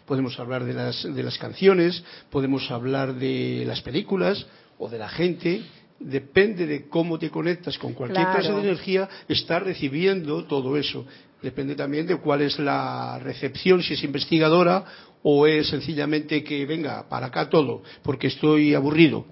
[0.06, 4.46] podemos hablar de las, de las canciones, podemos hablar de las películas
[4.78, 5.64] o de la gente.
[6.00, 11.06] Depende de cómo te conectas con cualquier clase de energía, estás recibiendo todo eso.
[11.42, 14.84] Depende también de cuál es la recepción, si es investigadora
[15.22, 19.26] o es sencillamente que venga para acá todo, porque estoy aburrido.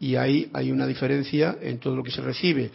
[0.00, 2.70] Y ahí hay una diferencia en todo lo que se recibe.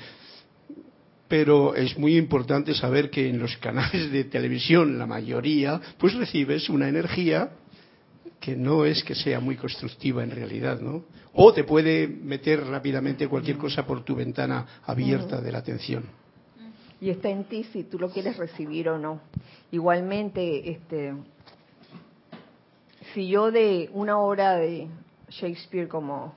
[1.27, 6.69] Pero es muy importante saber que en los canales de televisión, la mayoría, pues recibes
[6.69, 7.51] una energía
[8.39, 11.03] que no es que sea muy constructiva en realidad, ¿no?
[11.33, 16.18] O te puede meter rápidamente cualquier cosa por tu ventana abierta de la atención
[17.01, 19.21] y está en ti si tú lo quieres recibir o no.
[19.71, 21.13] Igualmente, este,
[23.13, 24.87] si yo de una obra de
[25.29, 26.33] Shakespeare como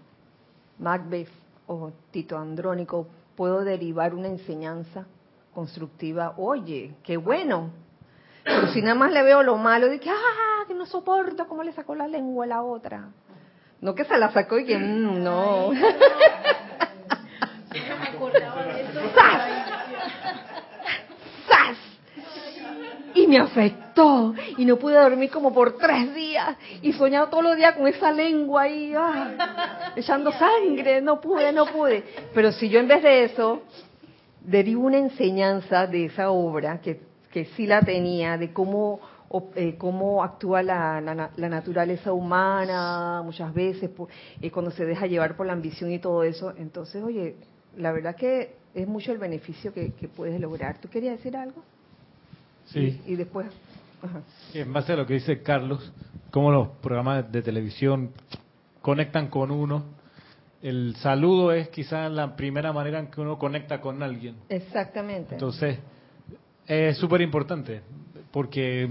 [0.78, 1.30] Macbeth
[1.66, 5.06] o Tito Andrónico puedo derivar una enseñanza
[5.54, 7.70] constructiva, oye, qué bueno.
[8.44, 11.62] Pero si nada más le veo lo malo de que, ah, que no soporto cómo
[11.62, 13.08] le sacó la lengua a la otra.
[13.80, 15.70] No que se la sacó y que mm, no.
[23.32, 27.74] Me afectó y no pude dormir como por tres días y soñaba todos los días
[27.74, 32.04] con esa lengua ahí ah, echando sangre, no pude, no pude.
[32.34, 33.62] Pero si yo en vez de eso
[34.42, 39.00] derivo una enseñanza de esa obra que, que sí la tenía, de cómo,
[39.54, 43.90] eh, cómo actúa la, la, naturaleza humana muchas veces
[44.42, 47.36] eh, cuando se deja llevar por la ambición y todo eso, entonces, oye,
[47.78, 50.78] la verdad que es mucho el beneficio que, que puedes lograr.
[50.82, 51.62] ¿Tú querías decir algo?
[52.66, 53.00] Sí.
[53.06, 53.46] Y, después.
[54.54, 55.92] En base a lo que dice Carlos,
[56.30, 58.10] cómo los programas de televisión
[58.80, 59.84] conectan con uno.
[60.60, 64.36] El saludo es quizás la primera manera en que uno conecta con alguien.
[64.48, 65.34] Exactamente.
[65.34, 65.78] Entonces,
[66.66, 67.82] es súper importante,
[68.30, 68.88] porque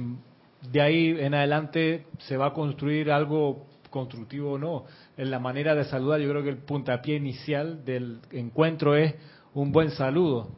[0.70, 4.86] de ahí en adelante se va a construir algo constructivo o no.
[5.18, 9.16] En la manera de saludar, yo creo que el puntapié inicial del encuentro es
[9.54, 10.50] un buen saludo.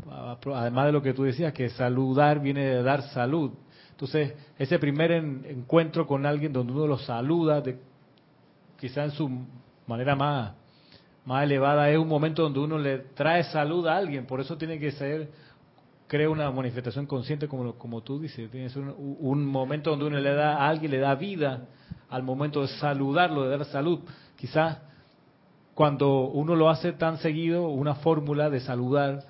[0.53, 3.51] Además de lo que tú decías, que saludar viene de dar salud.
[3.91, 7.79] Entonces, ese primer encuentro con alguien donde uno lo saluda, de,
[8.79, 9.29] quizá en su
[9.87, 10.53] manera más,
[11.25, 14.25] más elevada, es un momento donde uno le trae salud a alguien.
[14.25, 15.29] Por eso tiene que ser,
[16.07, 18.49] creo, una manifestación consciente, como, como tú dices.
[18.51, 21.67] Tiene que ser un, un momento donde uno le da a alguien, le da vida
[22.09, 23.99] al momento de saludarlo, de dar salud.
[24.35, 24.77] Quizás
[25.73, 29.23] cuando uno lo hace tan seguido, una fórmula de saludar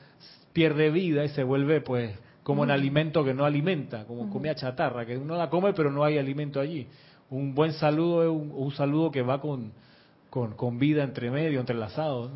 [0.52, 5.06] pierde vida y se vuelve pues como un alimento que no alimenta, como comida chatarra,
[5.06, 6.88] que uno la come pero no hay alimento allí.
[7.30, 9.72] Un buen saludo es un, saludo que va con,
[10.30, 12.30] con, vida entre medio, entrelazado.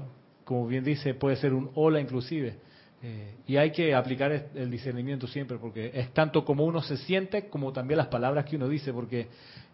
[0.46, 2.56] Como bien dice, puede ser un hola inclusive.
[3.04, 7.50] Eh, y hay que aplicar el discernimiento siempre, porque es tanto como uno se siente
[7.50, 9.28] como también las palabras que uno dice, porque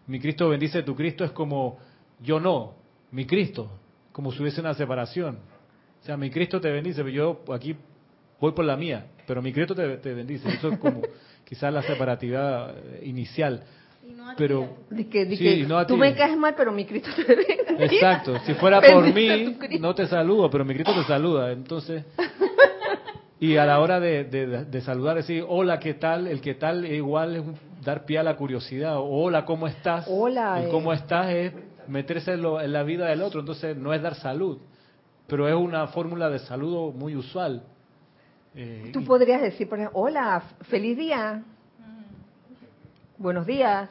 [0.08, 1.78] mi Cristo bendice tu Cristo es como
[2.20, 2.74] yo no,
[3.12, 3.70] mi Cristo,
[4.14, 5.38] como si hubiese una separación.
[6.00, 7.74] O sea, mi Cristo te bendice, pero yo aquí
[8.40, 10.48] voy por la mía, pero mi Cristo te, bendice.
[10.50, 11.02] Eso es como
[11.44, 13.64] quizás la separatividad inicial.
[14.38, 14.76] pero
[15.88, 17.96] tú me caes mal, pero mi Cristo te bendice.
[17.96, 21.50] Exacto, si fuera por mí, no te saludo, pero mi Cristo te saluda.
[21.50, 22.04] Entonces,
[23.40, 26.28] y a la hora de, saludar, decir, hola, ¿qué tal?
[26.28, 27.42] El qué tal igual es
[27.84, 28.94] dar pie a la curiosidad.
[28.96, 30.06] Hola, ¿cómo estás?
[30.08, 30.62] Hola.
[30.62, 30.96] El cómo eh.
[30.96, 31.52] estás es
[31.88, 34.58] meterse en, la vida del otro, entonces no es dar salud,
[35.26, 37.62] pero es una fórmula de saludo muy usual.
[38.54, 41.42] Eh, Tú podrías decir, por ejemplo, hola, feliz día,
[43.18, 43.90] buenos días.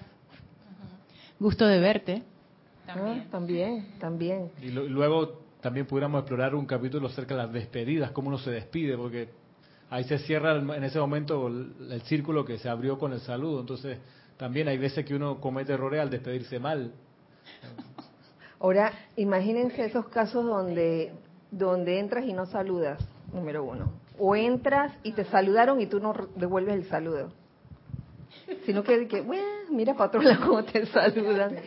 [1.39, 2.23] Gusto de verte.
[2.85, 3.87] También, también.
[3.99, 4.51] también.
[4.61, 8.97] Y, luego también pudiéramos explorar un capítulo acerca de las despedidas, cómo uno se despide,
[8.97, 9.29] porque
[9.89, 13.61] ahí se cierra en ese momento el, círculo que se abrió con el saludo.
[13.61, 13.99] Entonces,
[14.37, 16.91] también hay veces que uno comete errores al despedirse mal.
[18.59, 21.11] Ahora, imagínense esos casos donde,
[21.51, 22.97] donde entras y no saludas,
[23.33, 23.91] número uno.
[24.17, 27.31] O entras y te saludaron y tú no devuelves el saludo.
[28.65, 31.57] Sino que, que bueno, mira para otro lado cómo te saludan.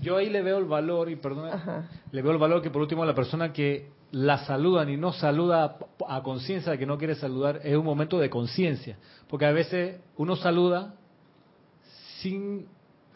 [0.00, 3.04] Yo ahí le veo el valor, y perdona, le veo el valor que por último
[3.04, 7.60] la persona que la saludan y no saluda a conciencia de que no quiere saludar,
[7.62, 8.96] es un momento de conciencia.
[9.28, 10.94] Porque a veces uno saluda
[12.20, 12.66] sin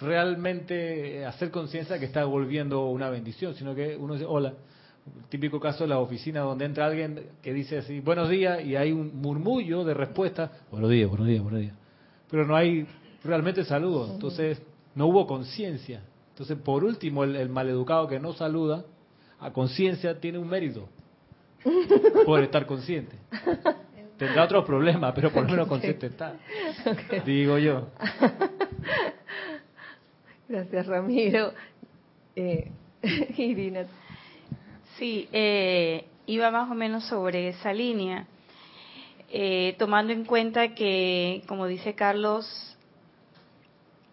[0.05, 4.55] realmente hacer conciencia que está volviendo una bendición, sino que uno dice, hola,
[5.29, 8.93] típico caso de la oficina donde entra alguien que dice así, buenos días, y hay
[8.93, 11.75] un murmullo de respuesta, buenos días, buenos días, buenos días.
[12.31, 12.87] Pero no hay
[13.23, 14.61] realmente saludo, entonces
[14.95, 16.03] no hubo conciencia.
[16.31, 18.85] Entonces, por último, el, el maleducado que no saluda
[19.39, 20.89] a conciencia tiene un mérito
[22.27, 23.17] por estar consciente.
[24.17, 26.35] Tendrá otros problemas, pero por lo menos consciente está.
[27.25, 27.89] Digo yo.
[30.49, 31.53] Gracias, Ramiro.
[32.37, 32.71] Eh,
[33.37, 33.87] Irina.
[34.99, 38.27] Sí, eh, iba más o menos sobre esa línea,
[39.31, 42.77] eh, tomando en cuenta que, como dice Carlos,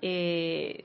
[0.02, 0.84] eh,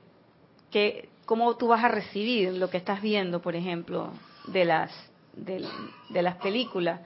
[0.69, 4.11] que cómo tú vas a recibir lo que estás viendo, por ejemplo,
[4.47, 4.91] de las,
[5.33, 7.01] de, las películas.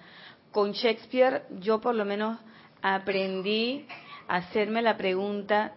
[0.51, 2.37] Con Shakespeare yo por lo menos
[2.81, 3.85] aprendí
[4.27, 5.73] a hacerme la pregunta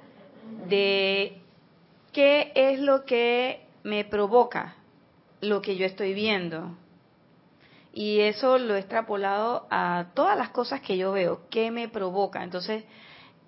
[0.69, 1.41] de
[2.15, 4.77] qué es lo que me provoca
[5.43, 6.77] lo que yo estoy viendo.
[7.93, 12.43] Y eso lo he extrapolado a todas las cosas que yo veo, qué me provoca.
[12.43, 12.85] Entonces,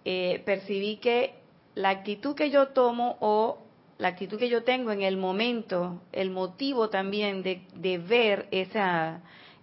[0.05, 1.35] eh, percibí que
[1.75, 3.59] la actitud que yo tomo o
[3.99, 9.23] la actitud que yo tengo en el momento, el motivo también de, ver esa,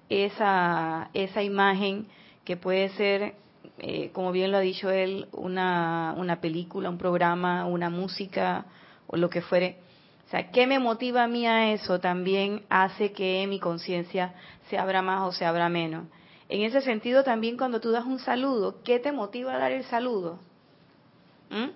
[0.10, 2.08] esa, esa imagen
[2.43, 3.36] que puede ser,
[3.78, 8.66] eh, como bien lo ha dicho él, una, una película, un programa, una música
[9.08, 9.78] o lo que fuere.
[10.28, 11.99] O sea, ¿qué me motiva a mí a eso?
[11.99, 14.34] También hace que mi conciencia
[14.70, 16.06] se abra más o se abra menos.
[16.49, 19.84] En ese sentido, también cuando tú das un saludo, ¿qué te motiva a dar el
[19.86, 20.39] saludo?
[21.49, 21.70] ¿Mm?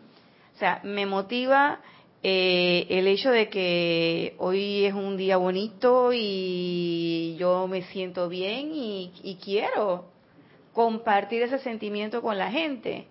[0.55, 1.79] O sea, me motiva
[2.23, 8.71] eh, el hecho de que hoy es un día bonito y yo me siento bien
[8.73, 10.05] y, quiero
[10.73, 13.07] compartir ese sentimiento con la gente.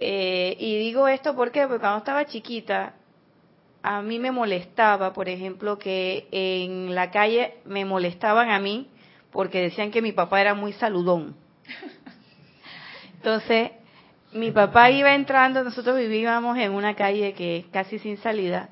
[0.00, 2.94] Eh, y digo esto porque, porque cuando estaba chiquita,
[3.82, 8.88] a mí me molestaba, por ejemplo, que en la calle me molestaban a mí
[9.30, 11.36] porque decían que mi papá era muy saludón.
[13.14, 13.70] Entonces,
[14.32, 18.68] mi papá iba entrando, nosotros vivíamos en una calle que casi sin salida,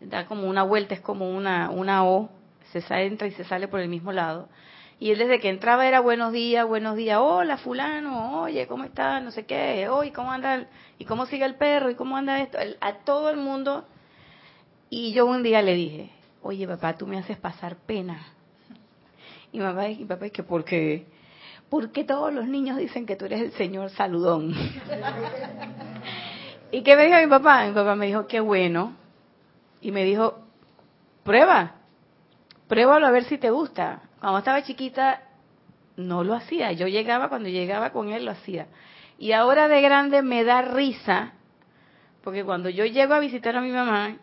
[0.00, 2.28] da como una vuelta, es como una, una O,
[2.72, 4.48] se entra y se sale por el mismo lado.
[5.02, 9.20] Y él desde que entraba era buenos días, buenos días, hola fulano, oye, ¿cómo estás?
[9.20, 10.68] No sé qué, oye, ¿cómo anda?
[10.96, 11.90] ¿Y cómo sigue el perro?
[11.90, 12.56] ¿Y cómo anda esto?
[12.80, 13.84] A todo el mundo.
[14.90, 18.28] Y yo un día le dije, oye papá, tú me haces pasar pena.
[19.50, 21.08] Y papá, y papá, es que porque
[21.68, 24.54] ¿por qué todos los niños dicen que tú eres el señor saludón?
[26.70, 27.66] ¿Y qué me dijo mi papá?
[27.66, 28.94] Mi papá me dijo, qué bueno.
[29.80, 30.38] Y me dijo,
[31.24, 31.74] prueba,
[32.68, 34.02] pruébalo a ver si te gusta.
[34.22, 35.20] Cuando estaba chiquita,
[35.98, 36.72] no lo hacía.
[36.72, 38.68] Yo llegaba, cuando llegaba con él, lo hacía.
[39.18, 41.34] Y ahora de grande me da risa,
[42.24, 44.16] porque cuando yo llego a visitar a mi mamá,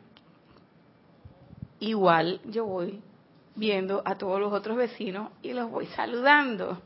[1.80, 3.02] igual yo voy
[3.56, 6.82] viendo a todos los otros vecinos y los voy saludando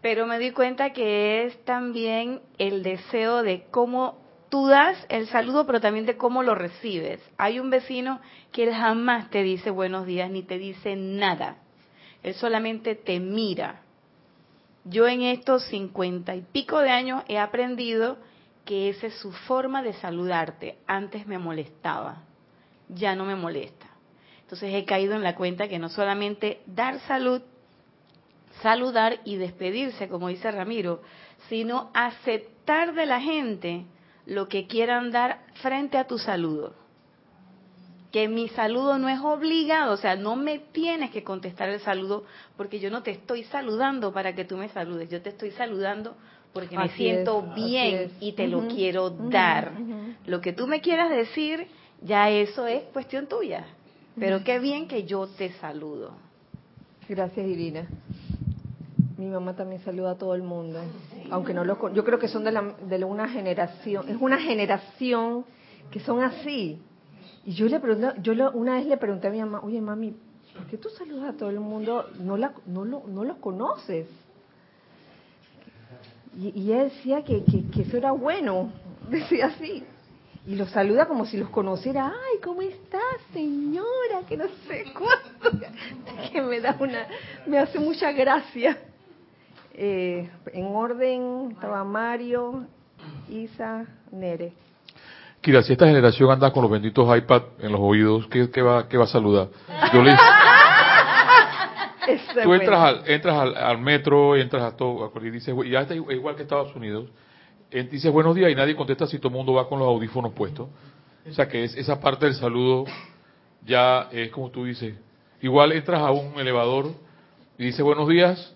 [0.00, 5.66] pero me di cuenta que es también el deseo de cómo tú das el saludo,
[5.66, 7.20] pero también de cómo lo recibes.
[7.36, 8.20] Hay un vecino
[8.52, 11.58] que él jamás te dice buenos días ni te dice nada.
[12.22, 13.82] Él solamente te mira.
[14.84, 18.18] Yo en estos cincuenta y pico de años he aprendido
[18.64, 20.78] que esa es su forma de saludarte.
[20.86, 22.22] Antes me molestaba,
[22.88, 23.86] ya no me molesta.
[24.42, 27.42] Entonces he caído en la cuenta que no solamente dar salud,
[28.62, 31.02] saludar y despedirse, como dice Ramiro,
[31.48, 33.84] sino aceptar de la gente
[34.26, 36.79] lo que quieran dar frente a tu saludo.
[38.12, 42.24] Que mi saludo no es obligado, o sea, no me tienes que contestar el saludo
[42.56, 46.16] porque yo no te estoy saludando para que tú me saludes, yo te estoy saludando
[46.52, 49.72] porque me siento bien y te lo quiero dar.
[50.26, 51.68] Lo que tú me quieras decir
[52.02, 53.64] ya eso es cuestión tuya.
[54.18, 56.12] Pero qué bien que yo te saludo.
[57.08, 57.86] Gracias, Irina.
[59.16, 60.80] Mi mamá también saluda a todo el mundo,
[61.30, 65.44] aunque no lo yo creo que son de, la, de una generación, es una generación
[65.90, 66.80] que son así.
[67.44, 70.14] Y yo le pregunté, yo una vez le pregunté a mi mamá, oye mami,
[70.54, 72.06] ¿por qué tú saludas a todo el mundo?
[72.18, 74.06] No la, no lo, no los conoces.
[76.36, 78.72] Y, y ella decía que, que, que eso era bueno,
[79.10, 79.84] decía así
[80.46, 82.06] y los saluda como si los conociera.
[82.06, 84.22] Ay, ¿cómo estás, señora?
[84.28, 85.66] Que no sé cuánto.
[86.32, 87.06] Que me da una,
[87.46, 88.78] me hace mucha gracia.
[89.74, 92.66] Eh, en orden estaba Mario,
[93.28, 94.52] Isa, Nere.
[95.40, 98.88] Kira, si esta generación anda con los benditos iPad en los oídos, ¿qué, qué va,
[98.88, 99.48] qué va a saludar?
[99.92, 100.16] Yo le
[102.42, 106.34] Tú entras, al, entras al, al, metro, entras a todo, y dices, ya está igual
[106.34, 107.08] que Estados Unidos,
[107.70, 110.68] dices buenos días y nadie contesta si todo el mundo va con los audífonos puestos.
[111.28, 112.84] O sea que es, esa parte del saludo
[113.64, 114.94] ya es como tú dices.
[115.40, 116.92] Igual entras a un elevador
[117.58, 118.54] y dices buenos días,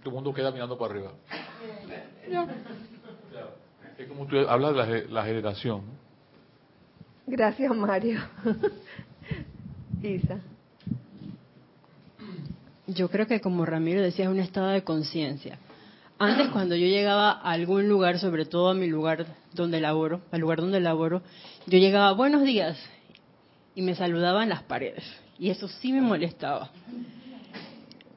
[0.00, 1.12] todo el mundo queda mirando para arriba.
[3.98, 5.82] Es como tú hablas de la, generación.
[7.26, 8.20] Gracias, Mario.
[10.02, 10.38] Isa.
[12.86, 15.58] Yo creo que como Ramiro decía, es un estado de conciencia.
[16.18, 20.40] Antes cuando yo llegaba a algún lugar, sobre todo a mi lugar donde laboro, al
[20.40, 21.22] lugar donde laboro,
[21.66, 22.78] yo llegaba, buenos días,
[23.74, 25.04] y me saludaban las paredes.
[25.38, 26.70] Y eso sí me molestaba.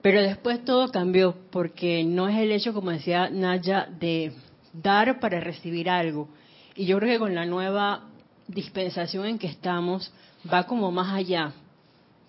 [0.02, 4.34] Pero después todo cambió, porque no es el hecho, como decía Naya, de
[4.74, 6.28] dar para recibir algo.
[6.76, 8.06] Y yo creo que con la nueva
[8.48, 10.12] dispensación en que estamos,
[10.52, 11.54] va como más allá.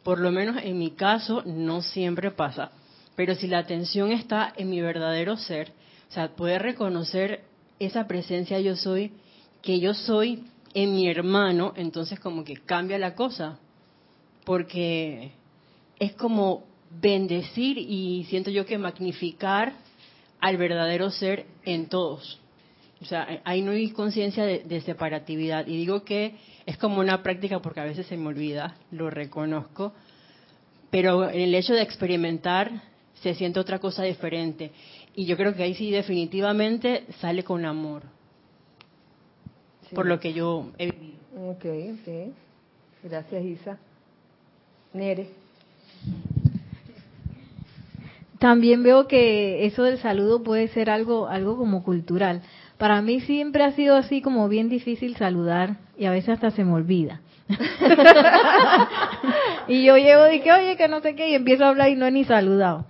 [0.02, 2.72] Por lo menos en mi caso, no siempre pasa
[3.20, 5.72] pero si la atención está en mi verdadero ser,
[6.08, 7.42] o sea, poder reconocer
[7.78, 9.12] esa presencia yo soy,
[9.60, 13.58] que yo soy en mi hermano, entonces como que cambia la cosa,
[14.46, 15.32] porque
[15.98, 19.74] es como bendecir y siento yo que magnificar
[20.40, 22.40] al verdadero ser en todos.
[23.02, 25.66] O sea, ahí no hay conciencia de, de, separatividad.
[25.66, 26.36] Y digo que
[26.66, 29.94] es como una práctica porque a veces se me olvida, lo reconozco,
[30.90, 32.82] pero el hecho de experimentar
[33.14, 34.70] se siente otra cosa diferente.
[35.14, 38.02] Y yo creo que ahí sí definitivamente sale con amor.
[39.94, 41.18] Por lo que yo he vivido.
[41.36, 42.34] Ok, ok.
[43.02, 43.78] Gracias, Isa.
[44.92, 45.39] Nere.
[48.40, 52.40] También veo que eso del saludo puede ser algo, algo como cultural.
[52.78, 56.64] Para mí siempre ha sido así como bien difícil saludar y a veces hasta se
[56.64, 57.20] me olvida.
[59.68, 61.96] y yo llego y que oye que no sé qué y empiezo a hablar y
[61.96, 62.86] no he ni saludado.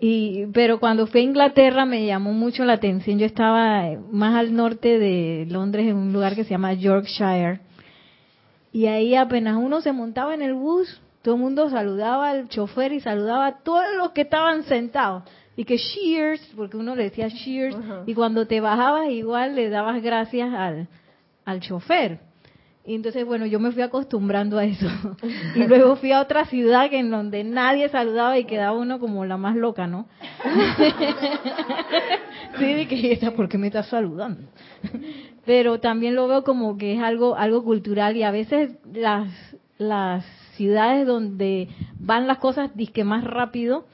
[0.00, 3.18] Y, pero cuando fui a Inglaterra me llamó mucho la atención.
[3.18, 7.60] Yo estaba más al norte de Londres, en un lugar que se llama Yorkshire.
[8.70, 12.92] Y ahí apenas uno se montaba en el bus, todo el mundo saludaba al chofer
[12.92, 15.22] y saludaba a todos los que estaban sentados.
[15.56, 17.74] Y que cheers, porque uno le decía cheers.
[18.04, 20.86] Y cuando te bajabas igual le dabas gracias al,
[21.46, 22.18] al chofer.
[22.84, 24.86] Y entonces, bueno, yo me fui acostumbrando a eso.
[25.56, 29.24] Y luego fui a otra ciudad que en donde nadie saludaba y quedaba uno como
[29.24, 30.06] la más loca, ¿no?
[32.58, 34.42] sí, de que ¿por qué me estás saludando?
[35.46, 39.30] Pero también lo veo como que es algo algo cultural y a veces las
[39.78, 40.24] las
[40.56, 41.68] ciudades donde
[41.98, 43.86] van las cosas disque más rápido,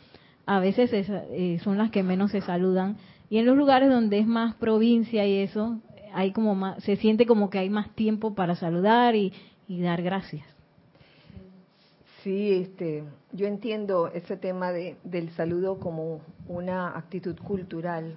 [0.47, 2.97] a veces eh, son las que menos se saludan.
[3.29, 5.79] Y en los lugares donde es más provincia y eso,
[6.13, 9.33] hay como más, se siente como que hay más tiempo para saludar y,
[9.69, 10.45] dar gracias.
[12.25, 18.17] Sí, este, yo entiendo ese tema de, del saludo como una actitud cultural.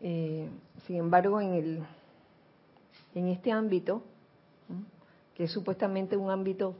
[0.00, 0.48] Eh,
[0.86, 1.78] sin embargo, en el,
[3.14, 4.02] en este ámbito,
[5.38, 6.76] que es supuestamente un ámbito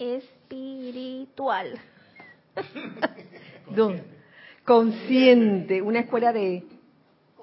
[0.00, 1.78] espiritual,
[4.64, 6.64] consciente, una escuela de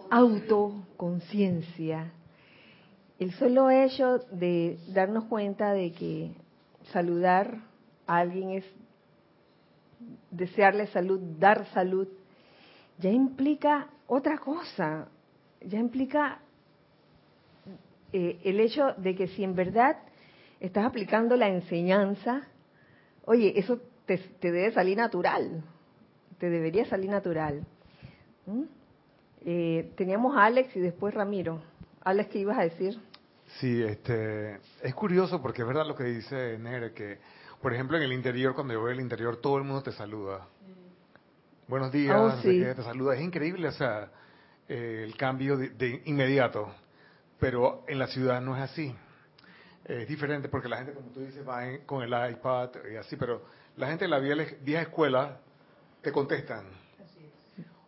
[0.09, 2.11] autoconciencia.
[3.17, 6.33] El solo hecho de darnos cuenta de que
[6.91, 7.61] saludar
[8.05, 8.65] a alguien es
[10.31, 12.09] desearle salud, dar salud,
[12.97, 15.07] ya implica otra cosa,
[15.61, 16.41] ya implica
[18.11, 20.10] eh, el hecho de que si en verdad
[20.61, 22.47] estás aplicando la enseñanza,
[23.25, 25.63] oye, eso te, debe salir natural,
[26.37, 27.65] te debería salir natural.
[29.43, 31.61] Eh, teníamos a Alex y después Ramiro.
[32.03, 32.97] Alex, ¿qué ibas a decir?
[33.59, 37.17] Sí, este, es curioso porque es verdad lo que dice Nere, que
[37.61, 40.47] por ejemplo en el interior, cuando yo voy al interior, todo el mundo te saluda.
[41.67, 43.15] Buenos días, oh, te saluda.
[43.15, 44.09] Es increíble, o sea,
[44.67, 46.71] eh, el cambio de, inmediato.
[47.39, 48.95] Pero en la ciudad no es así.
[49.85, 53.41] Es diferente porque la gente, como tú dices, va con el iPad y así, pero
[53.77, 55.39] la gente de la vieja, escuela
[56.01, 56.65] te contestan.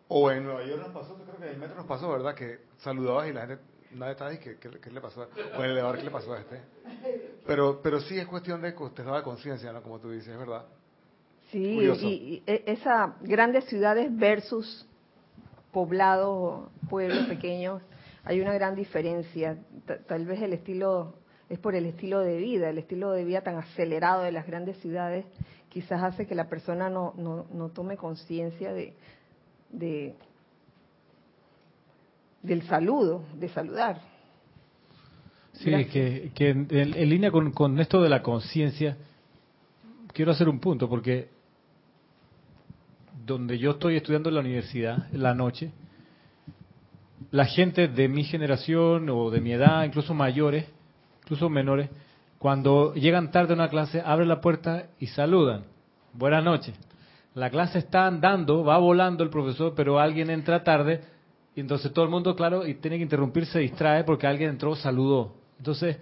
[0.08, 2.34] O en Nueva York nos pasó, creo que en el metro nos pasó, ¿verdad?
[2.34, 5.22] Que saludabas y la gente, nadie estaba ahí, ¿qué, qué, le pasó?
[5.22, 6.60] O en el elevador, ¿qué le pasó a este?
[7.46, 9.82] Pero, pero sí es cuestión de contestar de conciencia, ¿no?
[9.82, 10.66] Como tú dices, ¿verdad?
[11.50, 14.86] Sí, y, e, esa grandes ciudades versus
[15.72, 17.82] poblados, pueblos pequeños,
[18.24, 19.58] hay una gran diferencia.
[20.06, 21.14] tal vez el estilo
[21.48, 24.78] es por el estilo de vida, el estilo de vida tan acelerado de las grandes
[24.78, 25.24] ciudades,
[25.68, 28.94] quizás hace que la persona no, no, tome conciencia de,
[29.70, 30.14] de,
[32.42, 34.00] del saludo, de saludar.
[35.52, 38.96] Sí, que, que en, en, línea con, con esto de la conciencia,
[40.12, 41.28] quiero hacer un punto, porque
[43.24, 45.70] donde yo estoy estudiando en la universidad, en la noche,
[47.30, 50.66] la gente de mi generación o de mi edad, incluso mayores,
[51.24, 51.90] incluso menores,
[52.38, 55.64] cuando llegan tarde a una clase, abren la puerta y saludan.
[56.12, 56.74] Buenas noches.
[57.34, 61.00] La clase está andando, va volando el profesor, pero alguien entra tarde
[61.56, 64.76] y entonces todo el mundo, claro, y tiene que interrumpir, se distrae porque alguien entró,
[64.76, 65.34] saludó.
[65.58, 65.96] Entonces,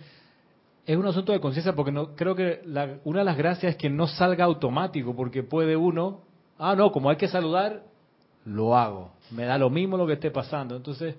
[0.85, 2.61] es un asunto de conciencia porque no creo que
[3.05, 6.23] una de las gracias es que no salga automático porque puede uno,
[6.59, 7.85] ah, no, como hay que saludar,
[8.45, 9.13] lo hago.
[9.31, 10.75] Me da lo mismo lo que esté pasando.
[10.75, 11.15] Entonces,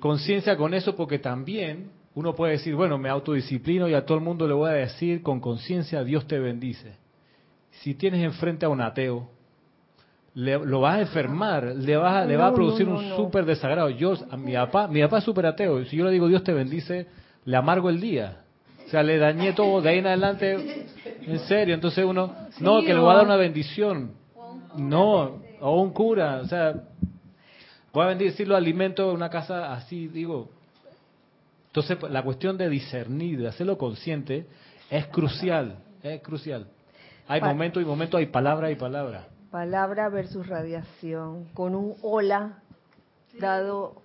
[0.00, 4.24] conciencia con eso porque también uno puede decir, bueno, me autodisciplino y a todo el
[4.24, 6.96] mundo le voy a decir con conciencia, Dios te bendice.
[7.70, 9.28] Si tienes enfrente a un ateo,
[10.34, 13.90] lo vas a enfermar, le, vas le va a producir un súper desagrado.
[13.90, 16.52] Yo, a mi papá, mi papá es súper ateo, si yo le digo Dios te
[16.52, 17.06] bendice,
[17.44, 18.38] le amargo el día.
[18.86, 20.86] O sea, le dañé todo de ahí en adelante,
[21.22, 21.74] en serio.
[21.74, 24.12] Entonces uno, no, que le voy a dar una bendición.
[24.76, 26.74] No, o un cura, o sea,
[27.92, 30.50] voy a bendecirlo alimento de una casa así, digo,
[31.74, 34.46] entonces, la cuestión de discernir, de hacerlo consciente,
[34.88, 36.68] es crucial, es crucial.
[37.26, 39.26] Hay momentos y momentos, hay palabra y palabra.
[39.50, 42.62] Palabra versus radiación, con un hola
[43.40, 44.02] dado,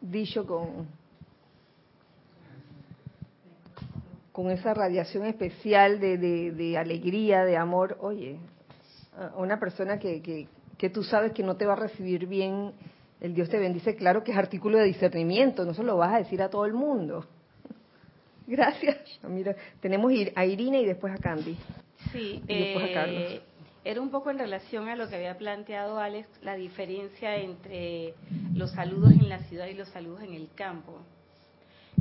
[0.00, 0.88] dicho con,
[4.32, 7.98] con esa radiación especial de, de, alegría, de amor.
[8.00, 8.38] Oye,
[9.36, 10.48] una persona que, que,
[10.78, 12.72] que tú sabes que no te va a recibir bien
[13.20, 16.18] el Dios te bendice, claro que es artículo de discernimiento, no se lo vas a
[16.18, 17.26] decir a todo el mundo.
[18.46, 18.98] Gracias.
[19.22, 21.56] Mira, tenemos a Irina y después a Candy.
[22.12, 23.42] Sí, eh,
[23.84, 28.14] era un poco en relación a lo que había planteado Alex, la diferencia entre
[28.54, 30.98] los saludos en la ciudad y los saludos en el campo.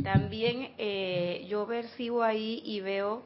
[0.02, 3.24] También eh, yo percibo ahí y veo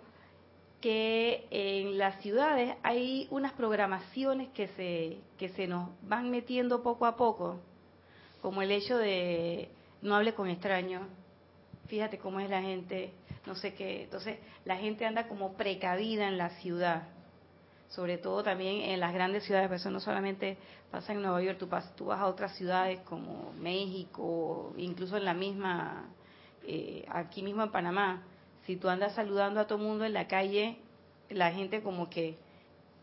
[0.82, 7.06] que en las ciudades hay unas programaciones que se, que se nos van metiendo poco
[7.06, 7.60] a poco
[8.44, 9.70] como el hecho de
[10.02, 11.08] no hable con extraños,
[11.88, 13.14] fíjate cómo es la gente,
[13.46, 17.04] no sé qué, entonces la gente anda como precavida en la ciudad,
[17.88, 20.58] sobre todo también en las grandes ciudades, pero eso no solamente
[20.92, 25.34] pasa en Nueva York, tú, tú vas a otras ciudades como México, incluso en la
[25.34, 26.10] misma,
[26.68, 28.24] eh, aquí mismo en Panamá,
[28.66, 30.80] si tú andas saludando a todo el mundo en la calle,
[31.30, 32.38] la gente como que,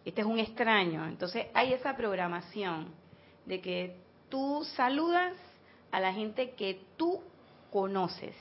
[0.05, 2.89] este es un extraño, entonces hay esa programación
[3.47, 5.35] de que tú saludas
[5.91, 7.21] a la gente que tú
[7.71, 8.35] conoces.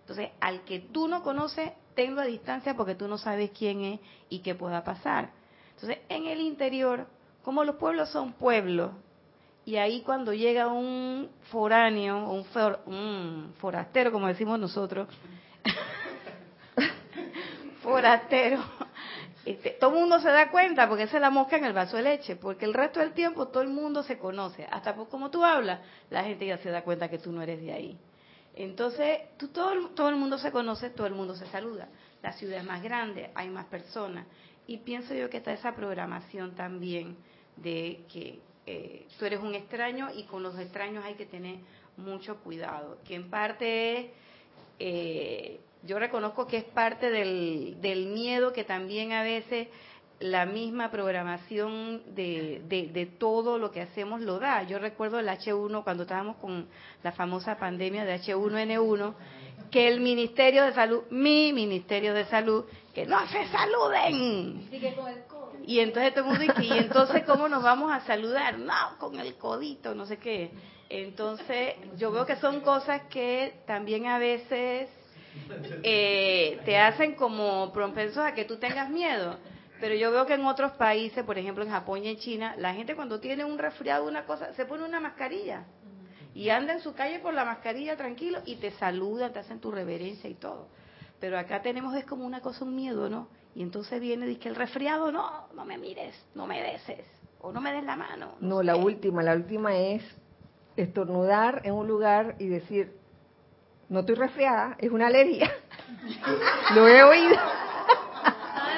[0.00, 4.00] Entonces, al que tú no conoces, tenlo a distancia porque tú no sabes quién es
[4.28, 5.30] y qué pueda pasar.
[5.74, 7.06] Entonces, en el interior,
[7.42, 8.92] como los pueblos son pueblos,
[9.64, 12.46] y ahí cuando llega un foráneo, un,
[12.86, 15.08] un forastero, como decimos nosotros,
[17.82, 18.62] forastero,
[19.46, 21.96] este, todo el mundo se da cuenta porque esa es la mosca en el vaso
[21.96, 25.44] de leche, porque el resto del tiempo todo el mundo se conoce, hasta como tú
[25.44, 25.80] hablas,
[26.10, 27.98] la gente ya se da cuenta que tú no eres de ahí.
[28.56, 31.88] Entonces, tú, todo, todo el mundo se conoce, todo el mundo se saluda.
[32.22, 34.26] La ciudad es más grande, hay más personas.
[34.66, 37.16] Y pienso yo que está esa programación también
[37.56, 41.58] de que eh, tú eres un extraño y con los extraños hay que tener
[41.96, 44.10] mucho cuidado, que en parte es...
[44.80, 49.68] Eh, yo reconozco que es parte del, del miedo que también a veces
[50.18, 54.62] la misma programación de, de, todo lo que hacemos lo da.
[54.62, 56.66] Yo recuerdo el H1 cuando estábamos con
[57.02, 59.14] la famosa pandemia de H1N1,
[59.70, 62.64] que el Ministerio de Salud, mi Ministerio de Salud,
[62.94, 64.68] que no se saluden.
[65.66, 68.58] Y entonces todo el mundo y entonces cómo nos vamos a saludar?
[68.58, 70.50] No, con el codito, no sé qué.
[70.88, 74.88] Entonces, yo veo que son cosas que también a veces
[75.82, 79.38] eh, te hacen como propensos a que tú tengas miedo.
[79.80, 82.72] Pero yo veo que en otros países, por ejemplo en Japón y en China, la
[82.72, 85.64] gente cuando tiene un resfriado, una cosa, se pone una mascarilla
[86.34, 89.70] y anda en su calle por la mascarilla tranquilo y te saludan, te hacen tu
[89.70, 90.68] reverencia y todo.
[91.20, 93.28] Pero acá tenemos es como una cosa, un miedo, ¿no?
[93.54, 97.06] Y entonces viene, dice que el resfriado, no, no me mires, no me beses,
[97.40, 98.34] o no me des la mano.
[98.40, 100.02] No, la última, la última es
[100.76, 102.95] estornudar en un lugar y decir,
[103.88, 105.50] no estoy resfriada, es una alergia.
[106.74, 107.36] Lo he oído.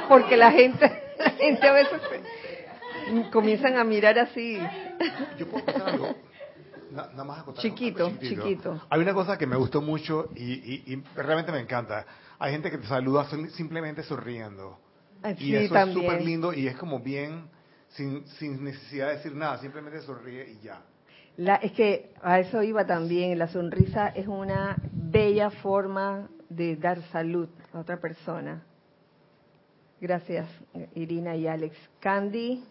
[0.08, 2.00] Porque la gente, la gente a veces
[3.30, 4.58] comienzan a mirar así.
[5.38, 6.14] Yo puedo algo.
[6.90, 12.06] Nada más chiquito, chiquito, Hay una cosa que me gustó mucho y, realmente me encanta.
[12.38, 14.78] Hay gente que te saluda simplemente sonriendo.
[15.38, 17.50] Y eso es súper lindo y es como bien,
[17.88, 20.80] sin, sin necesidad de decir nada, simplemente sonríe y ya.
[21.38, 27.00] La, es que a eso iba también, la sonrisa es una bella forma de dar
[27.12, 28.64] salud a otra persona.
[30.00, 30.48] Gracias,
[30.96, 31.76] Irina y Alex.
[32.00, 32.64] Candy.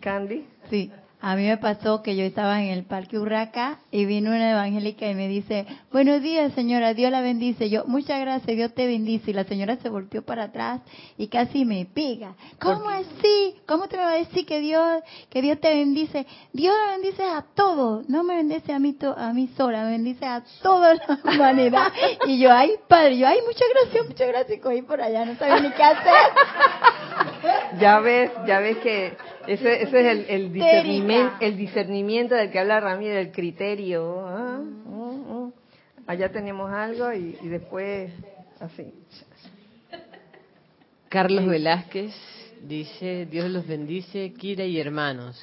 [0.00, 0.46] Candy.
[0.70, 0.92] Sí.
[1.26, 5.10] A mí me pasó que yo estaba en el Parque Urraca y vino una evangélica
[5.10, 7.68] y me dice, buenos días señora, Dios la bendice.
[7.68, 9.32] Yo, muchas gracias, Dios te bendice.
[9.32, 10.82] Y la señora se volteó para atrás
[11.18, 12.36] y casi me pega.
[12.60, 13.56] ¿Cómo así?
[13.66, 16.28] ¿Cómo te va a decir que Dios, que Dios te bendice?
[16.52, 20.24] Dios la bendice a todos, no me bendice a mí, a mí sola, me bendice
[20.26, 21.92] a toda la humanidad.
[22.28, 24.58] Y yo, ay padre, yo, ay muchas gracias, muchas gracias.
[24.58, 27.35] Y cogí por allá, no sabía ni qué hacer.
[27.78, 29.16] Ya ves, ya ves que
[29.46, 34.26] ese, ese es el, el, discernimiento, el discernimiento del que habla Ramírez, el criterio.
[34.26, 34.58] ¿ah?
[34.60, 35.52] Mm, mm.
[36.06, 38.12] Allá tenemos algo y, después
[38.60, 38.92] así.
[41.08, 42.14] Carlos Velázquez
[42.62, 45.40] dice, Dios los bendice, Kira y hermanos.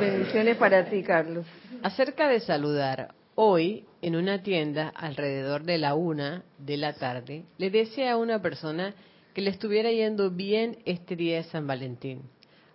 [0.00, 1.46] Bendiciones para ti, Carlos.
[1.82, 7.70] Acerca de saludar, hoy en una tienda alrededor de la una de la tarde, le
[7.70, 8.94] decía a una persona
[9.38, 12.22] que le estuviera yendo bien este día de San Valentín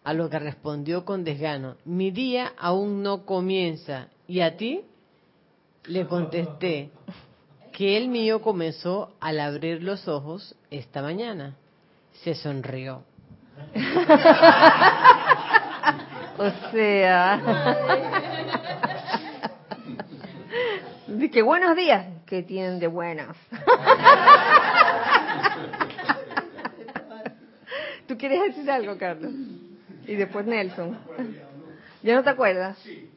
[0.06, 4.08] a lo que respondió con desgano, mi día aún no comienza.
[4.30, 4.80] ¿Y a ti?
[5.84, 6.90] Le contesté
[7.74, 11.58] que el mío comenzó al abrir los ojos esta mañana.
[12.24, 13.04] Se sonrió.
[16.38, 17.42] o sea...
[21.34, 23.36] Que buenos días, que tienen de buenas.
[28.08, 29.34] ¿Tú quieres decir algo, Carlos?
[30.08, 30.98] Y después Nelson.
[32.04, 32.78] ¿Ya no te acuerdas?
[32.82, 33.10] Sí.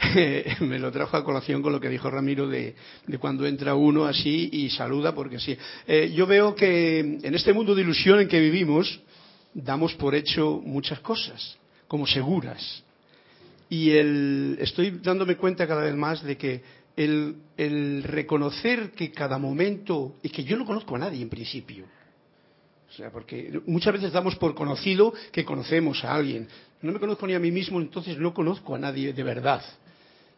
[0.60, 2.74] me lo trajo a colación con lo que dijo Ramiro de,
[3.20, 5.54] cuando entra uno así y saluda, porque sí.
[5.86, 9.00] Eh, yo veo que en este mundo de ilusión en que vivimos,
[9.52, 11.58] damos por hecho muchas cosas,
[11.88, 12.82] como seguras.
[13.68, 16.62] Y el, estoy dándome cuenta cada vez más de que
[16.96, 21.84] el, el reconocer que cada momento, y que yo no conozco a nadie en principio,
[22.90, 26.48] o sea, porque muchas veces damos por conocido que conocemos a alguien.
[26.82, 29.62] No me conozco ni a mí mismo, entonces no conozco a nadie de verdad.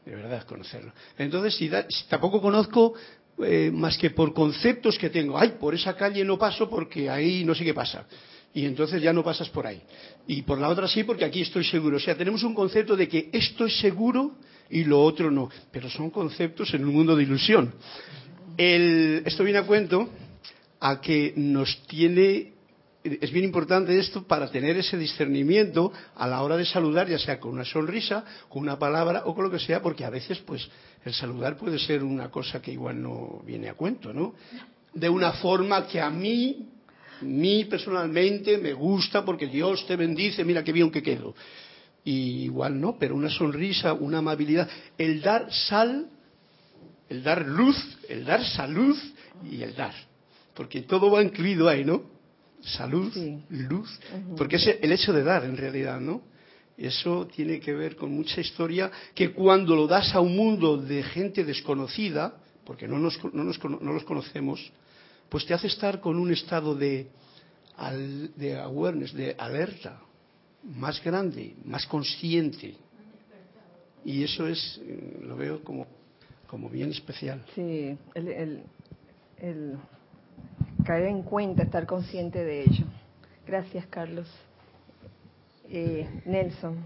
[0.04, 0.92] De verdad conocerlo.
[1.16, 1.70] Entonces, si,
[2.08, 2.92] tampoco conozco
[3.38, 5.38] eh, más que por conceptos que tengo.
[5.38, 8.06] Ay, por esa calle no paso porque ahí no sé qué pasa.
[8.52, 9.80] Y entonces ya no pasas por ahí.
[10.26, 11.96] Y por la otra sí, porque aquí estoy seguro.
[11.96, 14.32] O sea, tenemos un concepto de que esto es seguro
[14.68, 15.48] y lo otro no.
[15.70, 17.72] Pero son conceptos en un mundo de ilusión.
[18.58, 20.10] esto viene a cuento
[20.84, 22.52] a que nos tiene
[23.04, 27.40] es bien importante esto para tener ese discernimiento a la hora de saludar, ya sea
[27.40, 30.68] con una sonrisa, con una palabra o con lo que sea, porque a veces, pues,
[31.04, 34.34] el saludar puede ser una cosa que igual no viene a cuento, ¿no?
[34.94, 36.68] De una forma que a mí,
[37.22, 41.34] mí personalmente, me gusta porque Dios te bendice, mira qué bien que quedo.
[42.04, 46.08] Y igual no, pero una sonrisa, una amabilidad, el dar sal,
[47.08, 47.76] el dar luz,
[48.08, 48.96] el dar salud
[49.50, 50.11] y el dar
[50.54, 52.02] porque todo va incluido ahí, ¿no?
[52.60, 53.12] Salud,
[53.50, 54.00] luz,
[54.36, 56.22] porque es el hecho de dar en realidad, ¿no?
[56.76, 61.02] Eso tiene que ver con mucha historia que cuando lo das a un mundo de
[61.02, 64.72] gente desconocida, porque no, nos, no, no los conocemos,
[65.28, 67.08] pues te hace estar con un estado de,
[68.36, 70.00] de awareness, de alerta,
[70.62, 72.76] más grande, más consciente.
[74.04, 74.80] Y eso es,
[75.22, 75.86] lo veo como,
[76.46, 77.44] como bien especial.
[77.54, 78.62] Sí, el, el,
[79.38, 79.78] el
[80.84, 82.86] caer en cuenta, estar consciente de ello.
[83.46, 84.28] Gracias, Carlos.
[85.68, 86.76] Eh, Nelson.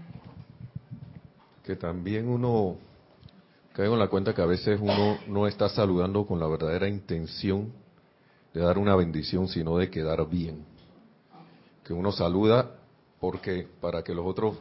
[1.63, 2.77] Que también uno
[3.73, 7.71] cae en la cuenta que a veces uno no está saludando con la verdadera intención
[8.53, 10.65] de dar una bendición, sino de quedar bien.
[11.83, 12.71] Que uno saluda
[13.19, 14.57] porque para que los otros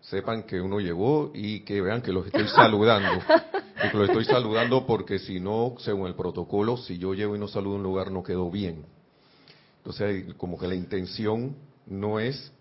[0.00, 3.22] sepan que uno llegó y que vean que los estoy saludando.
[3.92, 7.76] Lo estoy saludando porque si no, según el protocolo, si yo llego y no saludo
[7.76, 8.84] un lugar, no quedó bien.
[9.78, 11.56] Entonces, como que la intención
[11.86, 12.52] no es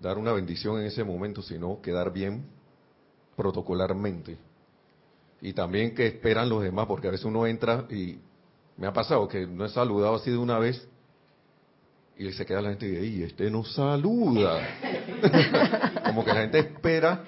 [0.00, 2.44] dar una bendición en ese momento, sino quedar bien
[3.36, 4.36] protocolarmente.
[5.40, 8.18] Y también que esperan los demás, porque a veces uno entra y
[8.76, 10.88] me ha pasado que no he saludado así de una vez
[12.16, 14.60] y se queda la gente y dice, este no saluda.
[16.06, 17.24] Como que la gente espera,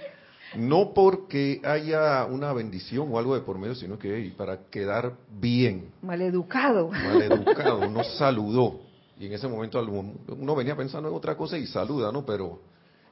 [0.54, 5.92] no porque haya una bendición o algo de por medio, sino que para quedar bien.
[6.02, 6.90] Maleducado.
[6.90, 8.80] Maleducado, no saludó.
[9.18, 9.82] Y en ese momento
[10.28, 12.24] uno venía pensando en otra cosa y saluda, ¿no?
[12.24, 12.60] Pero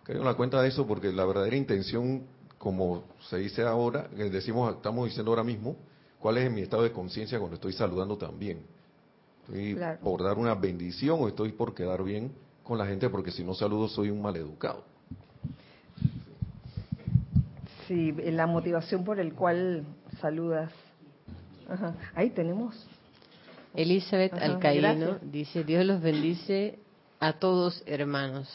[0.05, 2.25] caigo en la cuenta de eso porque la verdadera intención,
[2.59, 5.77] como se dice ahora, decimos, estamos diciendo ahora mismo,
[6.19, 8.63] cuál es mi estado de conciencia cuando estoy saludando también.
[9.41, 12.33] ¿Estoy por dar una bendición o estoy por quedar bien
[12.63, 14.94] con la gente porque si no saludo soy un maleducado?
[17.87, 19.85] Sí, la motivación por el cual
[20.21, 20.73] saludas.
[22.15, 22.87] Ahí tenemos.
[23.75, 26.79] Elizabeth Alcaíno dice, Dios los bendice
[27.21, 28.49] a todos hermanos.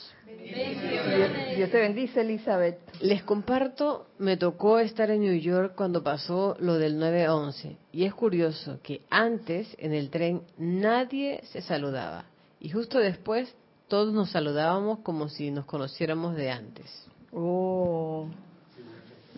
[1.55, 2.79] Dios, te bendice, Elizabeth.
[3.01, 7.75] Les comparto, me tocó estar en New York cuando pasó lo del 9-11.
[7.91, 12.25] Y es curioso que antes en el tren nadie se saludaba.
[12.59, 13.53] Y justo después
[13.87, 17.07] todos nos saludábamos como si nos conociéramos de antes.
[17.33, 18.27] Oh,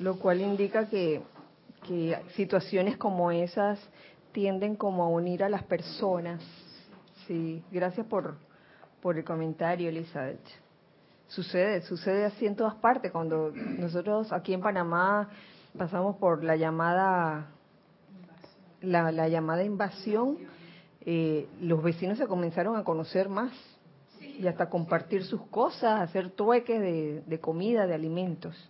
[0.02, 1.22] lo cual indica que,
[1.88, 3.80] que situaciones como esas
[4.32, 6.42] tienden como a unir a las personas.
[7.28, 8.36] Sí, gracias por,
[9.02, 10.42] por el comentario, Elizabeth.
[11.28, 13.12] Sucede, sucede así en todas partes.
[13.12, 15.30] Cuando nosotros aquí en Panamá
[15.78, 17.52] pasamos por la llamada,
[18.82, 20.40] la, la llamada invasión,
[21.06, 23.54] eh, los vecinos se comenzaron a conocer más
[24.20, 28.70] y hasta compartir sus cosas, hacer trueques de, de comida, de alimentos.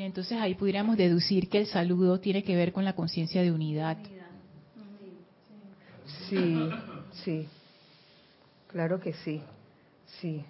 [0.00, 3.98] Entonces ahí pudiéramos deducir que el saludo tiene que ver con la conciencia de unidad.
[6.28, 6.70] Sí,
[7.24, 7.48] sí.
[8.68, 9.40] Claro que sí,
[10.20, 10.44] sí.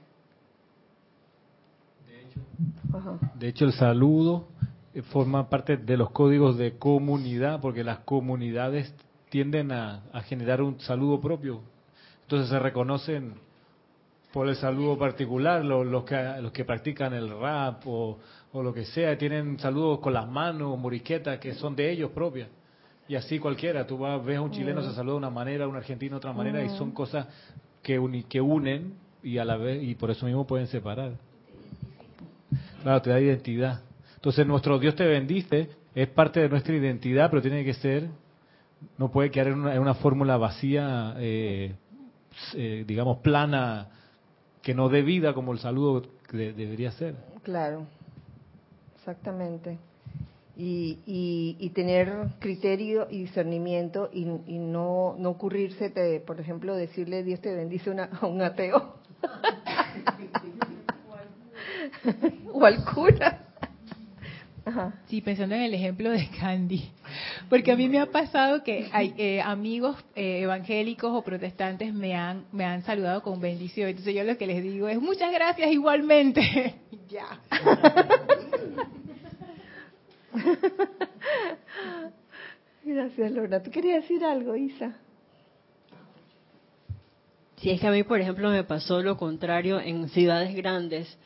[3.35, 4.49] De hecho, el saludo
[4.95, 8.95] eh, forma parte de los códigos de comunidad, porque las comunidades
[9.29, 11.61] tienden a, generar un saludo propio.
[12.23, 13.35] Entonces se reconocen
[14.33, 18.19] por el saludo particular, los, que, los que practican el rap o,
[18.63, 22.49] lo que sea, tienen saludos con las manos, moriquetas, que son de ellos propias.
[23.09, 25.69] Y así cualquiera, tú vas, ves a un chileno se saluda de una manera, a
[25.69, 27.27] un argentino de otra manera, y son cosas
[27.83, 31.13] que, que unen y a la vez y por eso mismo pueden separar.
[32.83, 33.83] Claro, te da identidad.
[34.17, 38.09] Entonces nuestro Dios te bendice es parte de nuestra identidad, pero tiene que ser,
[38.99, 41.75] no puede quedar en una, fórmula vacía, eh,
[42.55, 43.89] eh, digamos, plana,
[44.61, 47.15] que no dé vida como el saludo que debería ser.
[47.43, 47.87] Claro,
[49.05, 49.79] exactamente
[50.57, 55.91] y, y, tener criterio y discernimiento y, no, no ocurrirse,
[56.25, 58.95] por ejemplo, decirle Dios te bendice a un ateo
[62.53, 63.44] o al cura.
[65.09, 66.91] Sí, pensando en el ejemplo de Candy,
[67.51, 72.15] porque a mí me ha pasado que hay eh, amigos eh, evangélicos o protestantes me
[72.15, 75.71] han me han saludado con bendición, entonces yo lo que les digo es muchas gracias
[75.71, 76.77] igualmente.
[77.09, 77.41] ya.
[82.85, 83.63] Gracias, Lorna.
[83.63, 84.95] ¿Tú querías decir algo, Isa?
[87.57, 91.17] Sí, es que a mí, por ejemplo, me pasó lo contrario en ciudades grandes.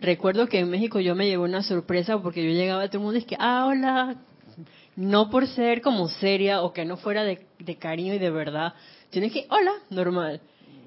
[0.00, 3.04] Recuerdo que en México yo me llevé una sorpresa porque yo llegaba a todo el
[3.04, 4.16] mundo y es que, ah, hola,
[4.96, 8.74] no por ser como seria o que no fuera de, de cariño y de verdad,
[9.10, 10.40] tienes que, hola, normal.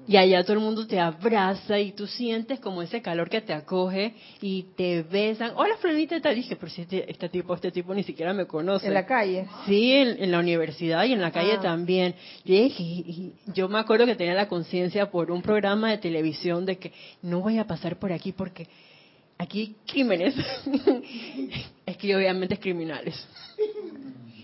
[0.08, 3.52] Y allá todo el mundo te abraza y tú sientes como ese calor que te
[3.52, 5.52] acoge y te besan.
[5.54, 6.34] Hola, Florenita, y tal.
[6.34, 8.86] dije, pero si este, este, tipo, este tipo ni siquiera me conoce.
[8.86, 9.46] ¿En la calle?
[9.66, 11.60] Sí, en, la universidad y en la calle ah.
[11.60, 12.14] también.
[12.42, 16.92] Y, yo me acuerdo que tenía la conciencia por un programa de televisión de que
[17.20, 18.66] no voy a pasar por aquí porque
[19.38, 20.34] aquí crímenes.
[21.86, 23.26] es que obviamente es criminales.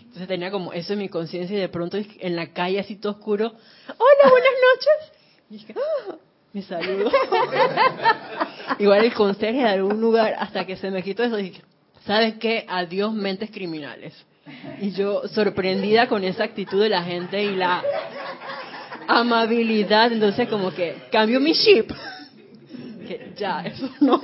[0.04, 3.12] Entonces tenía como eso en mi conciencia y de pronto en la calle así todo
[3.12, 3.46] oscuro.
[3.48, 5.18] Hola, buenas noches.
[5.50, 6.14] Y dije, ¡Ah!
[6.52, 7.10] me saludo.
[8.78, 11.60] Igual el conserje de algún lugar, hasta que se me quitó eso, dije,
[12.06, 12.64] ¿sabes qué?
[12.68, 14.14] Adiós mentes criminales.
[14.80, 17.82] Y yo sorprendida con esa actitud de la gente y la
[19.08, 21.90] amabilidad, entonces como que cambio mi chip.
[23.06, 24.20] Que ya, eso no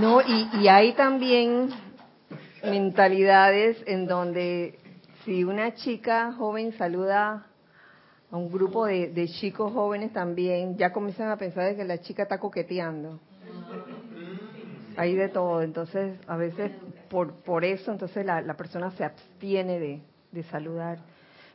[0.00, 1.70] No, y, y hay también
[2.62, 4.78] mentalidades en donde
[5.24, 7.46] si una chica joven saluda
[8.30, 12.24] a un grupo de, chicos jóvenes también, ya comienzan a pensar de que la chica
[12.24, 13.20] está coqueteando.
[14.96, 16.70] Hay de todo, entonces a veces
[17.08, 20.98] por, por eso entonces la, la persona se abstiene de, de saludar.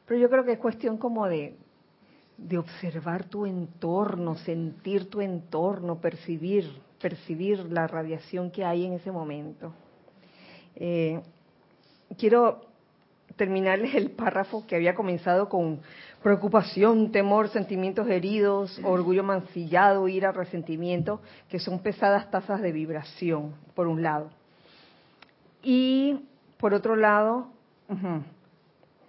[0.05, 1.55] Pero yo creo que es cuestión como de,
[2.47, 6.65] de observar tu entorno, sentir tu entorno, percibir,
[7.01, 9.73] percibir la radiación que hay en ese momento.
[10.75, 11.21] Eh,
[12.17, 12.61] quiero
[13.35, 15.79] terminarles el párrafo que había comenzado con
[16.21, 23.87] preocupación, temor, sentimientos heridos, orgullo mancillado, ira, resentimiento, que son pesadas tasas de vibración, por
[23.87, 24.29] un lado.
[25.63, 26.25] Y
[26.57, 27.47] por otro lado,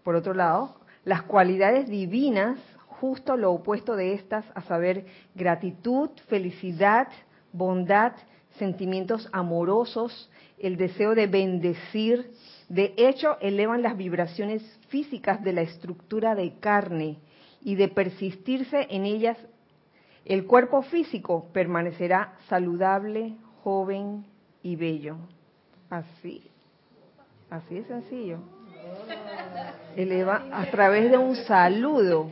[0.04, 2.58] por otro lado, las cualidades divinas,
[3.00, 7.08] justo lo opuesto de estas, a saber, gratitud, felicidad,
[7.52, 8.12] bondad,
[8.58, 12.30] sentimientos amorosos, el deseo de bendecir,
[12.68, 17.18] de hecho, elevan las vibraciones físicas de la estructura de carne
[17.62, 19.38] y de persistirse en ellas,
[20.24, 23.34] el cuerpo físico permanecerá saludable,
[23.64, 24.24] joven
[24.62, 25.16] y bello.
[25.88, 26.42] Así,
[27.48, 28.38] así es sencillo.
[29.96, 32.30] Eleva a través de un saludo,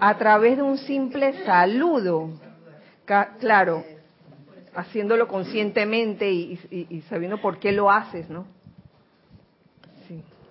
[0.00, 2.30] a través de un simple saludo.
[3.38, 3.84] Claro,
[4.74, 8.46] haciéndolo conscientemente y, y sabiendo por qué lo haces, ¿no?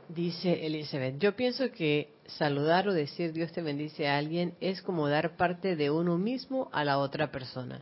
[0.09, 5.07] Dice Elizabeth, yo pienso que saludar o decir Dios te bendice a alguien es como
[5.07, 7.81] dar parte de uno mismo a la otra persona,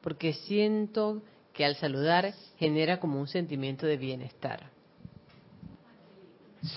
[0.00, 4.70] porque siento que al saludar genera como un sentimiento de bienestar.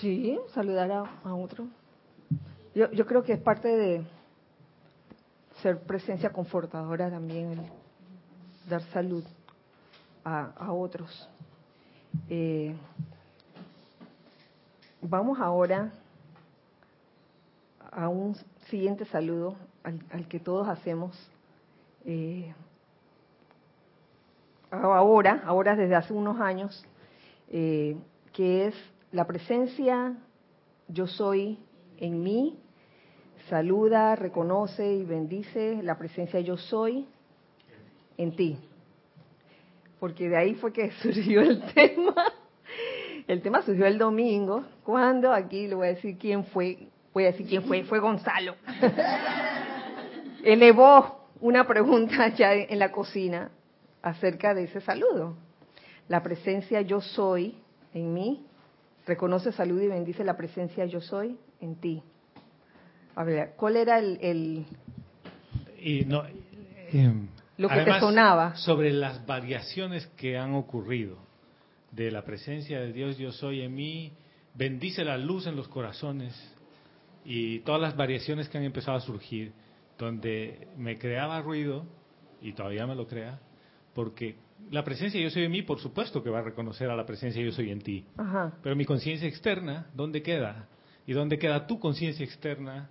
[0.00, 1.68] Sí, saludar a, otro.
[2.74, 4.04] Yo, yo creo que es parte de
[5.62, 7.70] ser presencia confortadora también,
[8.68, 9.24] dar salud
[10.24, 11.28] a, otros.
[12.28, 12.74] Eh,
[15.08, 15.92] Vamos ahora
[17.92, 18.34] a un
[18.68, 19.54] siguiente saludo
[19.84, 21.16] al, que todos hacemos.
[22.04, 22.52] Eh,
[24.70, 26.84] ahora, ahora desde hace unos años,
[27.50, 27.96] eh,
[28.32, 28.74] que es
[29.12, 30.16] la presencia
[30.88, 31.58] yo soy
[31.98, 32.58] en mí,
[33.48, 37.06] saluda, reconoce y bendice la presencia yo soy
[38.16, 38.58] en ti.
[40.00, 42.14] Porque de ahí fue que surgió el tema
[43.26, 47.32] el tema surgió el domingo, cuando aquí le voy a decir quién fue, voy a
[47.32, 48.54] decir quién fue, fue Gonzalo.
[50.44, 53.50] Elevó una pregunta ya en la cocina
[54.00, 55.36] acerca de ese saludo.
[56.08, 57.58] La presencia yo soy
[57.92, 58.46] en mí,
[59.06, 62.04] reconoce, salud y bendice la presencia yo soy en ti.
[63.16, 64.66] A ver, ¿cuál era el...
[65.80, 66.22] y no,
[66.92, 68.54] em, lo que te sonaba.
[68.56, 71.16] Sobre las variaciones que han ocurrido
[71.92, 74.12] de la presencia de Dios yo soy en mí,
[74.54, 76.34] bendice la luz en los corazones
[77.24, 79.54] y todas las variaciones que han empezado a surgir,
[79.98, 81.86] donde me creaba ruido,
[82.42, 83.40] y todavía me lo crea,
[83.94, 84.36] porque
[84.70, 87.42] la presencia yo soy en mí, por supuesto que va a reconocer a la presencia
[87.42, 88.04] yo soy en ti,
[88.62, 90.68] pero mi conciencia externa, ¿dónde queda?
[91.06, 92.90] ¿Y dónde queda tu conciencia externa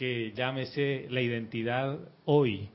[0.00, 2.70] que llámese la identidad hoy?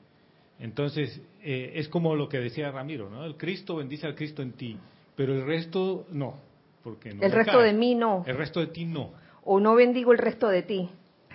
[0.60, 3.26] Entonces, eh, es como lo que decía Ramiro, ¿no?
[3.26, 4.78] El Cristo bendice al Cristo en ti
[5.16, 6.36] pero el resto no.
[6.84, 8.24] Porque el resto de mí no.
[8.28, 9.12] El resto de ti no.
[9.44, 10.90] O no bendigo el resto de ti.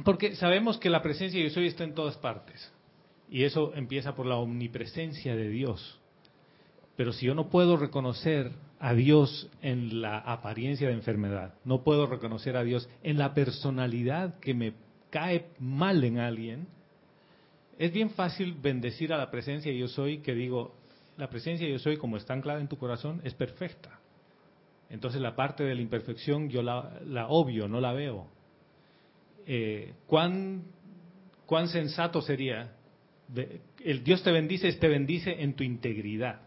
[0.05, 2.73] Porque sabemos que la presencia de yo soy está en todas partes.
[3.29, 6.01] Y eso empieza por la omnipresencia de Dios.
[6.97, 12.07] Pero si yo no puedo reconocer a Dios en la apariencia de enfermedad, no puedo
[12.07, 14.75] reconocer a Dios en la personalidad que me
[15.11, 16.69] cae mal en alguien,
[17.79, 20.75] es bien fácil bendecir a la presencia yo soy que digo,
[21.17, 23.99] la presencia yo soy como está anclada en tu corazón es perfecta.
[24.89, 28.27] Entonces la parte de la imperfección yo la, obvio, no la veo.
[29.47, 30.65] Eh, ¿cuán,
[31.47, 32.73] ¿Cuán sensato sería?
[33.85, 36.41] El Dios te bendice, te bendice en tu integridad.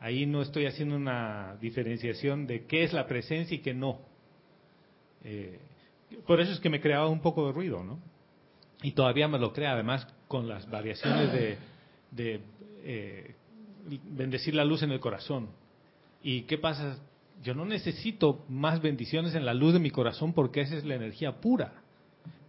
[0.00, 4.00] Ahí no estoy haciendo una diferenciación de qué es la presencia y qué no.
[5.24, 5.58] Eh,
[6.26, 7.98] por eso es que me creaba un poco de ruido, ¿no?
[8.82, 11.58] Y todavía me lo crea, además, con las variaciones
[12.12, 12.40] de,
[12.84, 13.34] eh,
[14.10, 15.48] bendecir la luz en el corazón.
[16.22, 16.98] ¿Y qué pasa?
[17.42, 20.94] Yo no necesito más bendiciones en la luz de mi corazón porque esa es la
[20.94, 21.82] energía pura.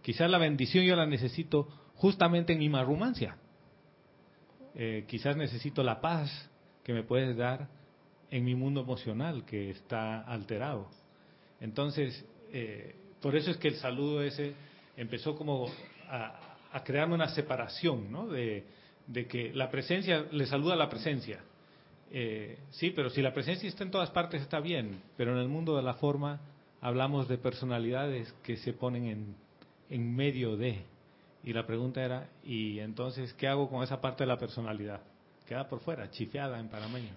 [0.02, 3.36] Quizás la bendición yo la necesito justamente en mi marrumancia.
[4.74, 6.50] Eh, quizás necesito la paz
[6.84, 7.68] que me puedes dar
[8.30, 10.88] en mi mundo emocional que está alterado.
[11.60, 14.54] Entonces, eh, por eso es que el saludo ese
[14.96, 15.70] empezó como
[16.08, 18.28] a, a crearme una separación, ¿no?
[18.28, 18.64] De,
[19.28, 21.40] que la presencia le saluda la presencia.
[22.10, 25.48] Eh, sí, pero si la presencia está en todas partes está bien, pero en el
[25.48, 26.40] mundo de la forma
[26.80, 29.34] hablamos de personalidades que se ponen en,
[29.90, 30.82] en medio de.
[31.42, 35.00] Y la pregunta era, ¿y entonces qué hago con esa parte de la personalidad?
[35.46, 37.12] Queda por fuera, chifeada en panameño.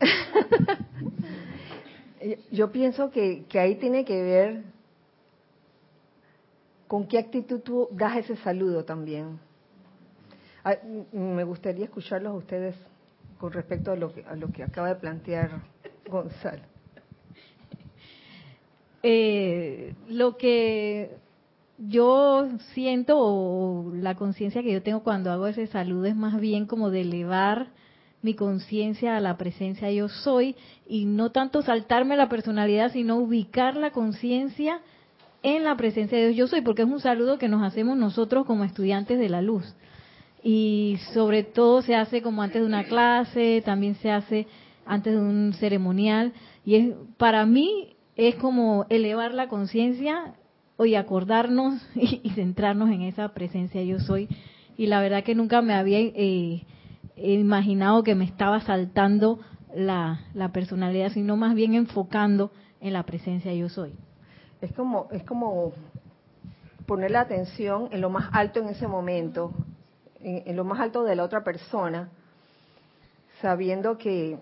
[2.50, 4.64] Yo pienso que ahí tiene que ver
[6.86, 9.38] con qué actitud tú das ese saludo también.
[11.12, 12.74] Me gustaría escucharlos a ustedes
[13.38, 15.62] con respecto a lo que, a lo que acaba de plantear
[16.08, 16.62] Gonzalo.
[19.02, 21.16] eh, lo que
[21.78, 26.66] yo siento o la conciencia que yo tengo cuando hago ese saludo es más bien
[26.66, 27.68] como de elevar
[28.22, 30.56] mi conciencia a la presencia yo soy
[30.88, 34.80] y no tanto saltarme la personalidad, sino ubicar la conciencia
[35.46, 38.46] en la presencia de Dios yo soy, porque es un saludo que nos hacemos nosotros
[38.46, 39.76] como estudiantes de la luz.
[40.42, 44.48] Y sobre todo se hace como antes de una clase, también se hace
[44.84, 46.32] antes de un ceremonial.
[46.64, 50.34] Y es, para mí es como elevar la conciencia
[50.80, 54.28] y acordarnos y, centrarnos en esa presencia yo soy.
[54.76, 56.64] Y la verdad que nunca me había eh,
[57.16, 59.38] imaginado que me estaba saltando
[59.72, 63.92] la, la personalidad, sino más bien enfocando en la presencia yo soy.
[64.66, 65.72] Es como, es como
[66.86, 69.52] poner la atención en lo más alto en ese momento,
[70.20, 72.08] en, lo más alto de la otra persona,
[73.40, 74.40] sabiendo que,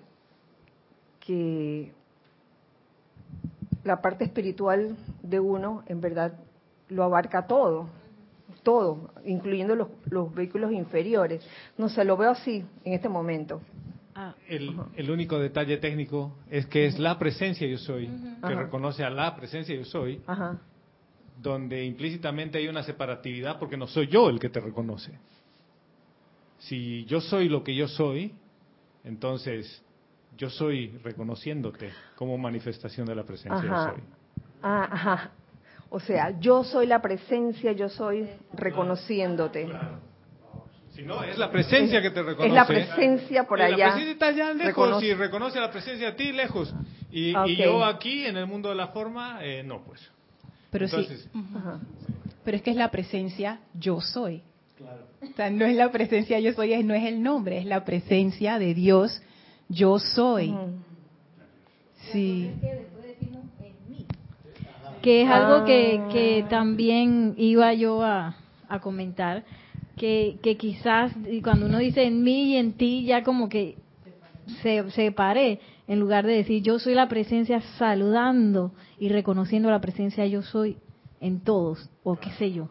[1.20, 1.92] que
[3.82, 6.32] la parte espiritual de uno en verdad
[6.88, 7.88] lo abarca todo,
[8.62, 11.46] todo, incluyendo los, los vehículos inferiores.
[11.76, 13.60] No se lo veo así en este momento.
[14.16, 14.34] Ah.
[14.48, 18.08] El, el, único detalle técnico es que es la presencia yo soy,
[18.46, 20.22] que reconoce a la presencia yo soy,
[21.40, 25.18] donde implícitamente hay una separatividad porque no soy yo el que te reconoce.
[26.58, 28.32] Si yo soy lo que yo soy,
[29.02, 29.82] entonces
[30.36, 34.02] yo soy reconociéndote como manifestación de la presencia yo soy.
[34.62, 35.30] Ah, ajá.
[35.90, 39.68] O sea, yo soy la presencia, yo soy reconociéndote.
[40.94, 42.48] Si no, es la presencia que te reconoce.
[42.48, 43.76] Es la presencia por allá.
[43.76, 46.72] La presencia está allá lejos y reconoce la presencia a ti lejos.
[47.10, 50.00] Y, yo aquí, en el mundo de la forma, eh, no, pues.
[50.70, 51.08] Pero sí.
[52.44, 54.42] Pero es que es la presencia yo soy.
[54.76, 55.06] Claro.
[55.20, 58.58] O sea, no es la presencia yo soy, no es el nombre, es la presencia
[58.58, 59.20] de Dios
[59.68, 60.54] yo soy.
[62.12, 62.52] Sí.
[65.02, 68.36] Que es algo que, que también iba yo a,
[68.68, 69.44] a comentar
[69.96, 73.76] que, que quizás cuando uno dice en mí y en ti, ya como que
[74.62, 80.26] se separé, en lugar de decir yo soy la presencia saludando y reconociendo la presencia
[80.26, 80.78] yo soy
[81.20, 82.68] en todos, o qué sé yo.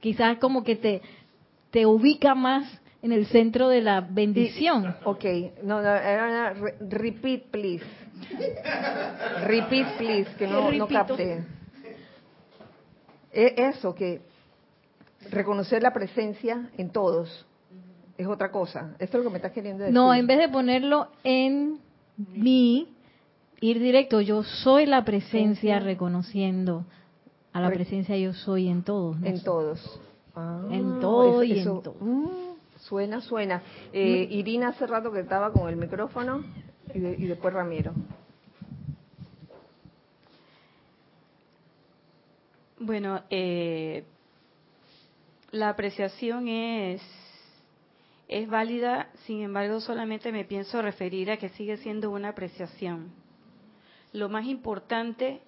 [0.00, 1.02] Quizás como que te,
[1.70, 4.96] te ubica más en el centro de la bendición.
[5.04, 5.24] ok,
[5.62, 5.90] no, no,
[6.88, 7.84] repeat please.
[9.46, 11.44] Repeat please, que no, no capte.
[13.32, 14.22] E, eso, que
[15.30, 17.46] reconocer la presencia en todos
[18.16, 18.94] es otra cosa.
[18.98, 19.94] Esto es lo que me estás queriendo decir.
[19.94, 21.80] No, en vez de ponerlo en
[22.16, 22.88] mí,
[23.60, 26.84] ir directo, yo soy la presencia reconociendo
[27.52, 29.16] a la presencia yo soy en todos.
[29.22, 30.00] En todos.
[30.34, 31.94] Ah, en todo y en todo.
[32.00, 33.62] Mm, suena, suena.
[33.92, 36.42] Eh, Irina hace rato que estaba con el micrófono
[36.92, 37.92] y, y después Ramiro.
[42.80, 44.04] Bueno, eh,
[45.54, 47.00] la apreciación es,
[48.26, 53.12] es válida, sin embargo solamente me pienso referir a que sigue siendo una apreciación.
[54.12, 55.40] Lo más importante,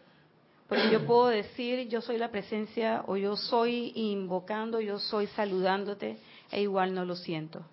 [0.68, 6.18] porque yo puedo decir yo soy la presencia o yo soy invocando, yo soy saludándote,
[6.52, 7.64] e igual no lo siento.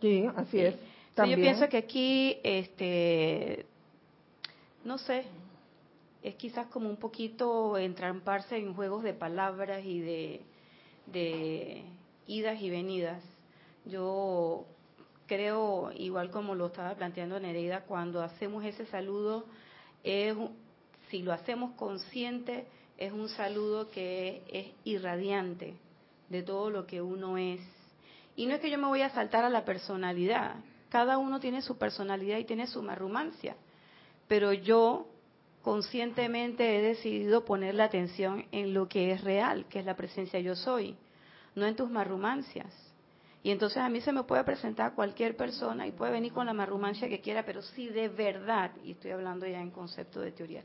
[0.00, 0.74] Sí, así es.
[1.16, 3.66] Yo pienso que aquí, este,
[4.84, 5.24] no sé,
[6.24, 10.40] es quizás como un poquito entramparse en juegos de palabras y de
[11.12, 11.84] de
[12.26, 13.22] idas y venidas.
[13.84, 14.66] Yo
[15.26, 19.44] creo, igual como lo estaba planteando Nereida, cuando hacemos ese saludo,
[20.02, 20.36] es,
[21.08, 22.66] si lo hacemos consciente,
[22.98, 25.74] es un saludo que es irradiante
[26.28, 27.60] de todo lo que uno es.
[28.36, 30.56] Y no es que yo me voy a saltar a la personalidad,
[30.88, 33.56] cada uno tiene su personalidad y tiene su marrumancia,
[34.26, 35.06] pero yo
[35.62, 40.40] conscientemente he decidido poner la atención en lo que es real, que es la presencia
[40.40, 40.96] yo soy,
[41.54, 42.72] no en tus marrumancias.
[43.42, 46.52] Y entonces a mí se me puede presentar cualquier persona y puede venir con la
[46.52, 50.62] marrumancia que quiera, pero si de verdad, y estoy hablando ya en concepto de teoría,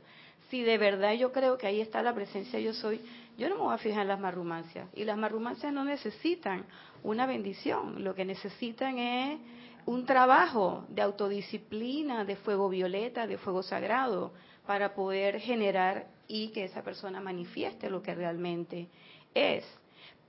[0.50, 3.00] si de verdad yo creo que ahí está la presencia yo soy,
[3.38, 4.88] yo no me voy a fijar en las marrumancias.
[4.94, 6.66] Y las marrumancias no necesitan
[7.02, 9.40] una bendición, lo que necesitan es
[9.86, 14.32] un trabajo de autodisciplina, de fuego violeta, de fuego sagrado,
[14.66, 18.88] para poder generar y que esa persona manifieste lo que realmente
[19.34, 19.64] es.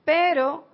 [0.06, 0.68] Pero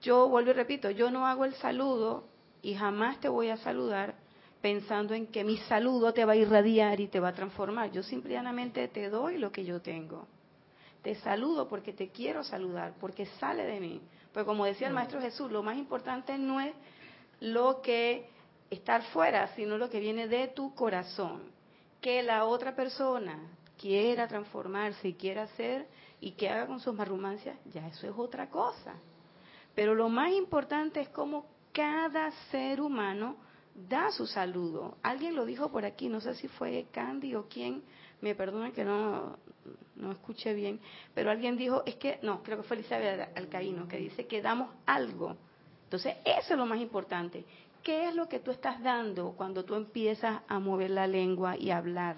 [0.00, 2.24] yo vuelvo y repito, yo no hago el saludo
[2.62, 4.14] y jamás te voy a saludar
[4.60, 7.90] pensando en que mi saludo te va a irradiar y te va a transformar.
[7.90, 10.26] Yo simplemente te doy lo que yo tengo.
[11.02, 14.00] Te saludo porque te quiero saludar, porque sale de mí.
[14.32, 16.72] Pues como decía el Maestro Jesús, lo más importante no es
[17.40, 18.28] lo que
[18.70, 21.50] estar fuera, sino lo que viene de tu corazón
[22.02, 23.38] que la otra persona
[23.78, 25.86] quiera transformarse y quiera hacer
[26.20, 28.94] y que haga con sus marrumancias, ya eso es otra cosa.
[29.74, 33.36] Pero lo más importante es cómo cada ser humano
[33.88, 34.98] da su saludo.
[35.02, 37.82] Alguien lo dijo por aquí, no sé si fue Candy o quién,
[38.20, 39.38] me perdonen que no,
[39.96, 40.80] no escuché bien,
[41.14, 44.70] pero alguien dijo, es que, no, creo que fue Elizabeth Alcaíno, que dice que damos
[44.86, 45.36] algo.
[45.84, 47.44] Entonces, eso es lo más importante.
[47.82, 51.70] ¿Qué es lo que tú estás dando cuando tú empiezas a mover la lengua y
[51.70, 52.16] hablar?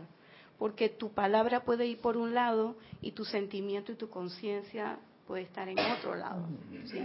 [0.59, 5.43] Porque tu palabra puede ir por un lado y tu sentimiento y tu conciencia puede
[5.43, 6.47] estar en otro lado.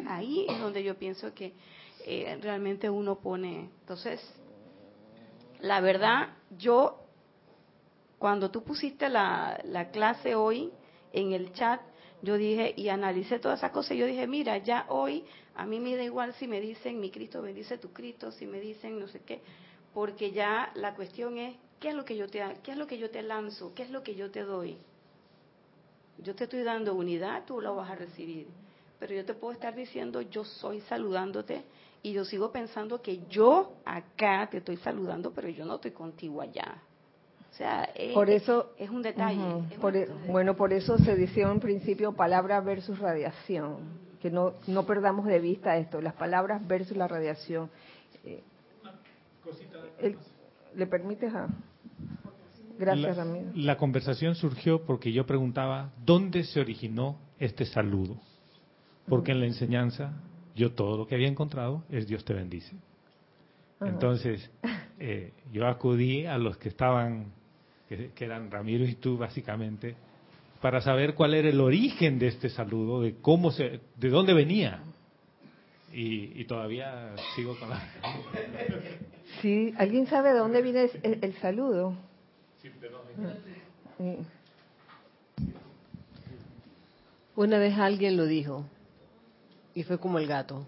[0.07, 1.53] Ahí es donde yo pienso que
[2.05, 3.69] eh, realmente uno pone.
[3.79, 4.21] Entonces,
[5.61, 6.99] la verdad, yo,
[8.17, 10.71] cuando tú pusiste la, la clase hoy
[11.13, 11.81] en el chat,
[12.21, 15.23] yo dije, y analicé todas esas cosas, yo dije, mira, ya hoy
[15.59, 18.61] a mí me da igual si me dicen, mi Cristo bendice tu Cristo, si me
[18.61, 19.41] dicen no sé qué,
[19.93, 22.97] porque ya la cuestión es, ¿qué es lo que yo te, qué es lo que
[22.97, 23.73] yo te lanzo?
[23.75, 24.77] ¿Qué es lo que yo te doy?
[26.19, 28.47] Yo te estoy dando unidad, tú la vas a recibir.
[28.99, 31.63] Pero yo te puedo estar diciendo, yo soy saludándote
[32.03, 36.41] y yo sigo pensando que yo acá te estoy saludando, pero yo no estoy contigo
[36.41, 36.81] allá.
[37.51, 39.65] O sea, es, por eso, es un detalle.
[39.71, 44.07] E, bueno, por eso se decía en principio palabra versus radiación.
[44.21, 47.69] Que no, no perdamos de vista esto, las palabras versus la radiación.
[48.25, 48.43] Eh,
[50.75, 51.47] ¿Le permites a.?
[52.77, 53.51] Gracias, Ramiro.
[53.55, 58.17] La conversación surgió porque yo preguntaba, ¿dónde se originó este saludo?
[59.07, 60.13] Porque en la enseñanza
[60.55, 62.75] yo todo lo que había encontrado es Dios te bendice.
[63.81, 64.49] Entonces,
[64.99, 67.31] eh, yo acudí a los que estaban,
[67.87, 69.95] que, eran Ramiro y tú básicamente,
[70.61, 74.81] para saber cuál era el origen de este saludo, de cómo se, de dónde venía.
[75.91, 77.81] Y, todavía sigo con la...
[79.41, 81.93] Sí, ¿alguien sabe de dónde viene el, saludo?
[82.61, 84.25] Sí, de dónde.
[87.35, 88.65] Una vez alguien lo dijo,
[89.75, 90.65] y fue como el gato.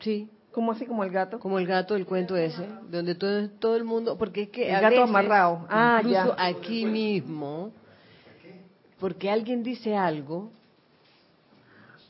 [0.00, 0.28] Sí.
[0.52, 1.40] ¿Cómo así como el gato?
[1.40, 4.80] Como el gato, el cuento ese, donde todo, todo el mundo, porque es que el
[4.80, 7.72] gato amarrado, ah, incluso aquí mismo,
[8.98, 10.50] porque alguien dice algo,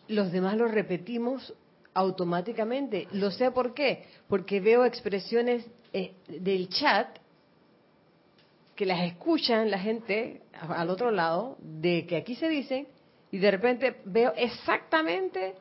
[0.08, 1.54] los demás lo repetimos
[1.94, 3.08] automáticamente.
[3.12, 7.18] Lo sé por qué, porque veo expresiones eh, del chat
[8.74, 12.86] que las escuchan la gente al otro lado de que aquí se dicen
[13.30, 15.54] y de repente veo exactamente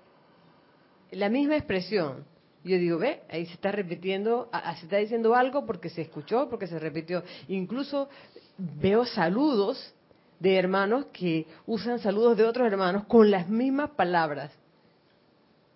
[1.11, 2.25] la misma expresión.
[2.65, 4.49] Yo digo, ve, ahí se está repitiendo,
[4.79, 7.23] se está diciendo algo porque se escuchó, porque se repitió.
[7.47, 8.09] Incluso
[8.57, 9.94] veo saludos
[10.39, 14.51] de hermanos que usan saludos de otros hermanos con las mismas palabras.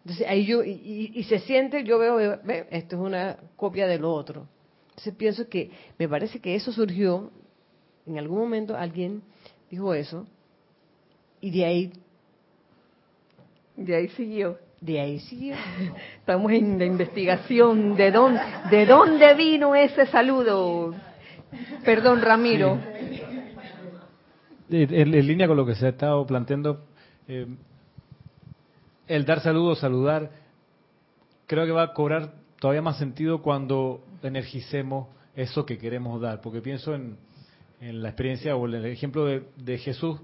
[0.03, 4.13] Entonces ahí yo, y, se siente, yo veo, ve, esto es una copia de lo
[4.13, 4.47] otro.
[4.89, 7.31] Entonces pienso que, me parece que eso surgió,
[8.05, 9.21] en algún momento alguien
[9.69, 10.25] dijo eso,
[11.41, 11.93] y de ahí...
[13.75, 14.57] De ahí siguió.
[14.81, 15.55] De ahí siguió.
[16.19, 17.95] Estamos en la investigación.
[17.95, 18.41] ¿De dónde,
[18.71, 20.93] de dónde vino ese saludo?
[21.83, 22.77] Perdón, Ramiro.
[24.71, 26.85] En, línea con lo que se ha estado planteando,
[27.27, 27.47] eh,
[29.07, 30.29] el dar saludos, saludar,
[31.47, 36.41] creo que va a cobrar todavía más sentido cuando energicemos eso que queremos dar.
[36.41, 37.17] Porque pienso en,
[37.81, 40.19] la experiencia o en el ejemplo de, de Jesús,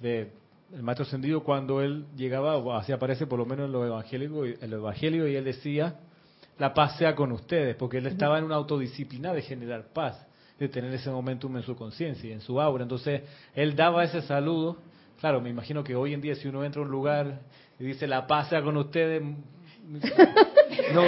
[0.00, 0.32] de
[0.74, 4.48] el maestro ascendido cuando él llegaba, o así aparece por lo menos en los evangélicos,
[4.60, 6.00] el evangelio, y él decía,
[6.58, 10.26] la paz sea con ustedes, porque él estaba en una autodisciplina de generar paz,
[10.58, 12.82] de tener ese momentum en su conciencia y en su aura.
[12.82, 13.22] Entonces,
[13.54, 14.76] él daba ese saludo.
[15.20, 17.40] Claro, me imagino que hoy en día si uno entra a un lugar
[17.78, 19.22] y dice, la paz sea con ustedes,
[20.94, 21.02] no,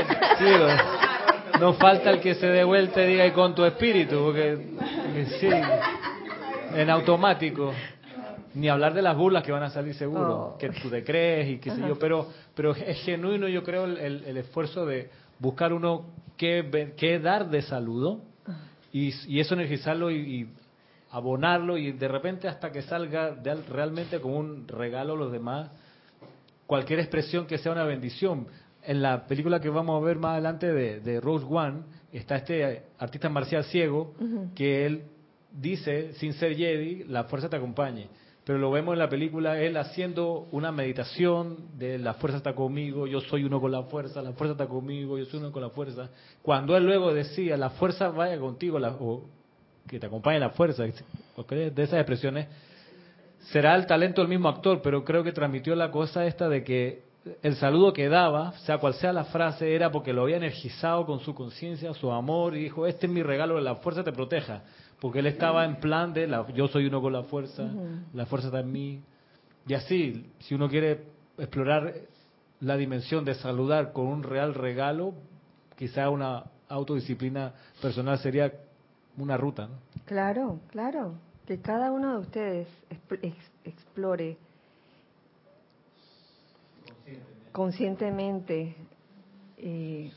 [1.61, 4.59] no falta el que se dé vuelta y diga, y con tu espíritu, porque
[5.41, 5.49] sí,
[6.75, 7.73] en automático
[8.57, 10.59] ni hablar de las burlas que van a salir seguro, oh.
[10.59, 14.37] que tú te crees y qué sé yo, pero, pero es genuino yo creo el,
[14.37, 16.07] esfuerzo de buscar uno
[16.39, 18.23] qué, dar de saludo
[18.93, 20.49] y, y eso energizarlo y,
[21.11, 23.37] abonarlo y de repente hasta que salga
[23.71, 25.71] realmente como un regalo a los demás,
[26.67, 28.49] cualquier expresión que sea una bendición.
[28.83, 32.85] En la película que vamos a ver más adelante de, de Rose One está este
[32.99, 34.15] artista marcial ciego
[34.55, 35.05] que él
[35.53, 38.09] dice, sin ser Jedi, la fuerza te acompañe
[38.47, 43.09] pero lo vemos en la película él haciendo una meditación de la fuerza está conmigo,
[43.09, 45.71] yo soy uno con la fuerza, la fuerza está conmigo, yo soy uno con la
[45.71, 46.11] fuerza.
[46.43, 49.25] Cuando él luego decía, la fuerza vaya contigo, o
[49.89, 52.47] que te acompañe la fuerza, de esas expresiones,
[53.51, 57.03] será el talento del mismo actor, pero creo que transmitió la cosa esta de que
[57.43, 61.19] el saludo que daba, sea cual sea la frase, era porque lo había energizado con
[61.19, 64.63] su conciencia, su amor, y dijo, este es mi regalo, la fuerza te proteja.
[65.01, 67.71] Porque él estaba en plan de, la, yo soy uno con la fuerza,
[68.15, 69.03] la fuerza está en mí.
[69.67, 71.05] Y así, si uno quiere
[71.39, 71.93] explorar
[72.61, 75.13] la dimensión de saludar con un real regalo,
[75.77, 77.53] quizá una autodisciplina
[77.83, 78.53] personal sería
[79.19, 79.69] una ruta.
[80.07, 81.15] Claro, claro.
[81.47, 82.69] Que cada uno de ustedes
[83.65, 84.37] explore
[87.53, 88.77] conscientemente
[89.57, 90.11] eh,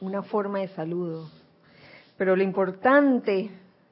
[0.00, 1.30] una forma de saludo.
[2.16, 3.50] Pero lo importante,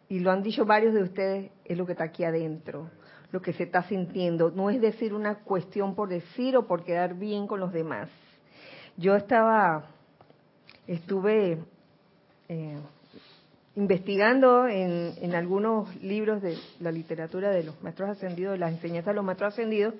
[0.09, 2.91] y lo han dicho varios de ustedes, es lo que está aquí adentro,
[3.31, 4.51] lo que se está sintiendo.
[4.51, 8.09] No es decir una cuestión por decir o por quedar bien con los demás.
[8.97, 9.85] Yo estaba,
[10.87, 11.59] estuve
[12.49, 12.79] eh,
[13.77, 19.17] investigando en, algunos libros de la literatura de los maestros ascendidos, de las enseñanzas de
[19.17, 19.95] los maestros ascendidos,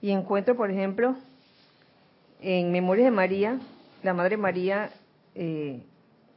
[0.00, 1.16] y encuentro, por ejemplo,
[2.40, 3.58] en Memorias de María,
[4.02, 4.90] la Madre María
[5.34, 5.82] eh,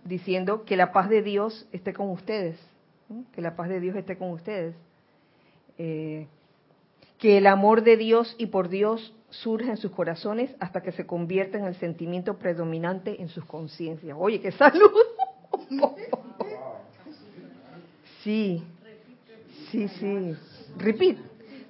[0.06, 2.58] diciendo que la paz de Dios esté con ustedes,
[3.34, 4.76] que la paz de Dios esté con ustedes,
[5.78, 6.28] eh,
[7.18, 11.06] que el amor de Dios y por Dios surja en sus corazones hasta que se
[11.06, 14.18] convierta en el sentimiento predominante en sus conciencias.
[14.20, 14.92] Oye, qué salud.
[18.24, 18.64] sí,
[19.72, 20.36] sí, sí.
[20.78, 21.18] Repeat.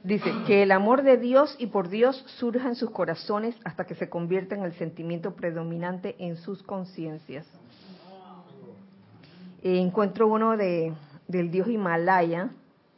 [0.03, 3.95] Dice, que el amor de Dios y por Dios surja en sus corazones hasta que
[3.95, 7.45] se convierta en el sentimiento predominante en sus conciencias.
[9.63, 10.93] Eh, encuentro uno de,
[11.27, 12.51] del dios Himalaya,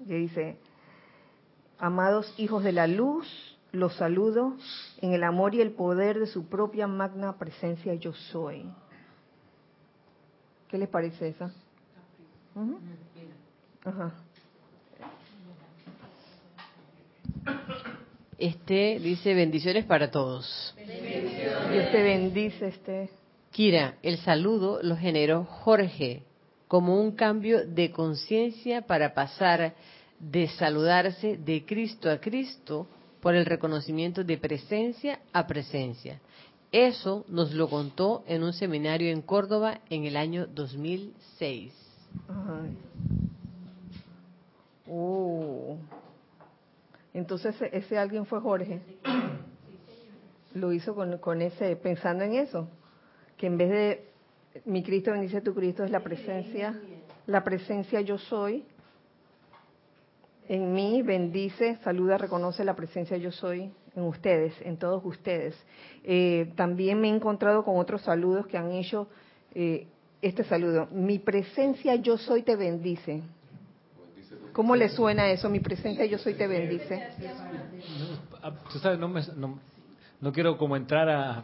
[0.07, 0.57] que dice,
[1.77, 3.27] amados hijos de la luz,
[3.71, 4.55] los saludo
[5.01, 8.65] en el amor y el poder de su propia magna presencia yo soy.
[10.67, 11.51] ¿Qué les parece esa?
[13.83, 14.13] Ajá.
[18.37, 20.75] Este dice bendiciones para todos.
[20.77, 23.09] Dios te bendice, este.
[23.51, 26.23] Kira, el saludo lo generó Jorge
[26.69, 29.73] como un cambio de conciencia para pasar
[30.19, 32.87] de saludarse de Cristo a Cristo
[33.21, 36.21] por el reconocimiento de presencia a presencia.
[36.71, 41.73] Eso nos lo contó en un seminario en Córdoba en el año 2006.
[44.87, 45.75] Oh.
[47.15, 48.79] Entonces ese alguien fue Jorge.
[50.53, 52.67] Lo hizo con, con ese, pensando en eso,
[53.37, 54.08] que en vez de
[54.65, 56.79] mi Cristo bendice tu Cristo es la presencia,
[57.27, 58.63] la presencia yo soy.
[60.47, 65.55] En mí bendice, saluda, reconoce la presencia yo soy en ustedes, en todos ustedes.
[66.03, 69.07] Eh, también me he encontrado con otros saludos que han hecho
[69.53, 69.87] eh,
[70.21, 70.87] este saludo.
[70.91, 73.21] Mi presencia yo soy te bendice.
[74.53, 75.49] ¿Cómo le suena eso?
[75.49, 76.99] Mi presencia yo soy te bendice.
[79.37, 79.59] no,
[80.33, 81.43] quiero como entrar a,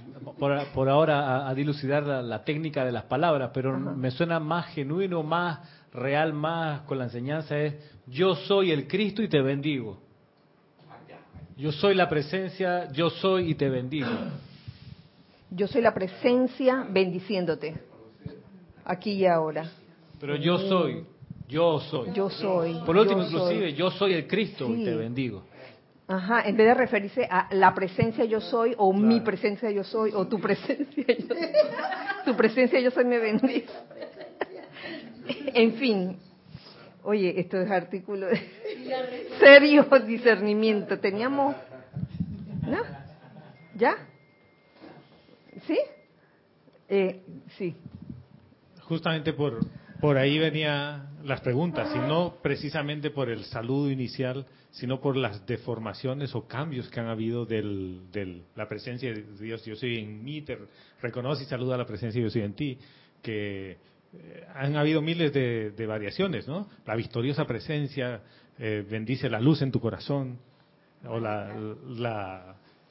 [0.73, 5.59] por, ahora a, dilucidar la, técnica de las palabras, pero me suena más genuino, más
[5.93, 7.75] real, más con la enseñanza es
[8.07, 9.99] yo soy el Cristo y te bendigo.
[11.57, 14.09] Yo soy la presencia, yo soy y te bendigo.
[15.49, 17.75] Yo soy la presencia bendiciéndote,
[18.83, 19.71] aquí y ahora.
[20.19, 21.05] Pero yo soy,
[21.47, 22.11] yo soy.
[22.13, 22.73] Yo soy.
[22.85, 25.43] Por último, inclusive, yo soy el Cristo y te bendigo.
[26.07, 30.11] Ajá, en vez de referirse a la presencia yo soy, o mi presencia yo soy,
[30.13, 31.37] o tu presencia yo soy.
[32.25, 33.65] Tu presencia yo soy me bendice.
[35.53, 36.17] en fin,
[37.03, 38.39] oye, esto es artículo de
[39.39, 40.99] serio discernimiento.
[40.99, 41.55] Teníamos,
[42.67, 42.81] ¿no?
[43.75, 43.95] ¿Ya?
[45.65, 45.79] ¿Sí?
[46.87, 47.21] Eh,
[47.57, 47.75] sí.
[48.83, 49.59] Justamente por,
[49.99, 55.45] por ahí venía las preguntas, y no precisamente por el saludo inicial, sino por las
[55.45, 59.63] deformaciones o cambios que han habido de la presencia de Dios.
[59.65, 60.57] Yo soy en mí, te
[61.01, 62.77] reconoce y saluda la presencia de Dios soy en ti,
[63.21, 66.67] que eh, han habido miles de, variaciones, ¿no?
[66.85, 68.21] La victoriosa presencia
[68.59, 70.37] eh, bendice la luz en tu corazón,
[71.07, 71.55] o la,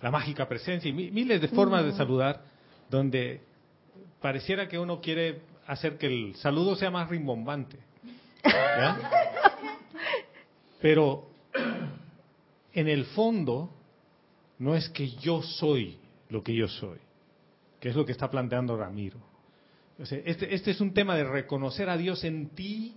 [0.00, 1.96] la, mágica presencia, y miles de formas de mm.
[1.96, 2.42] saludar,
[2.90, 3.40] donde
[4.20, 7.78] pareciera que uno quiere hacer que el saludo sea más rimbombante.
[10.80, 11.28] Pero
[12.72, 13.70] en el fondo
[14.58, 16.98] no es que yo soy lo que yo soy,
[17.80, 19.18] que es lo que está planteando Ramiro.
[19.98, 22.96] este, este es un tema de reconocer a Dios en ti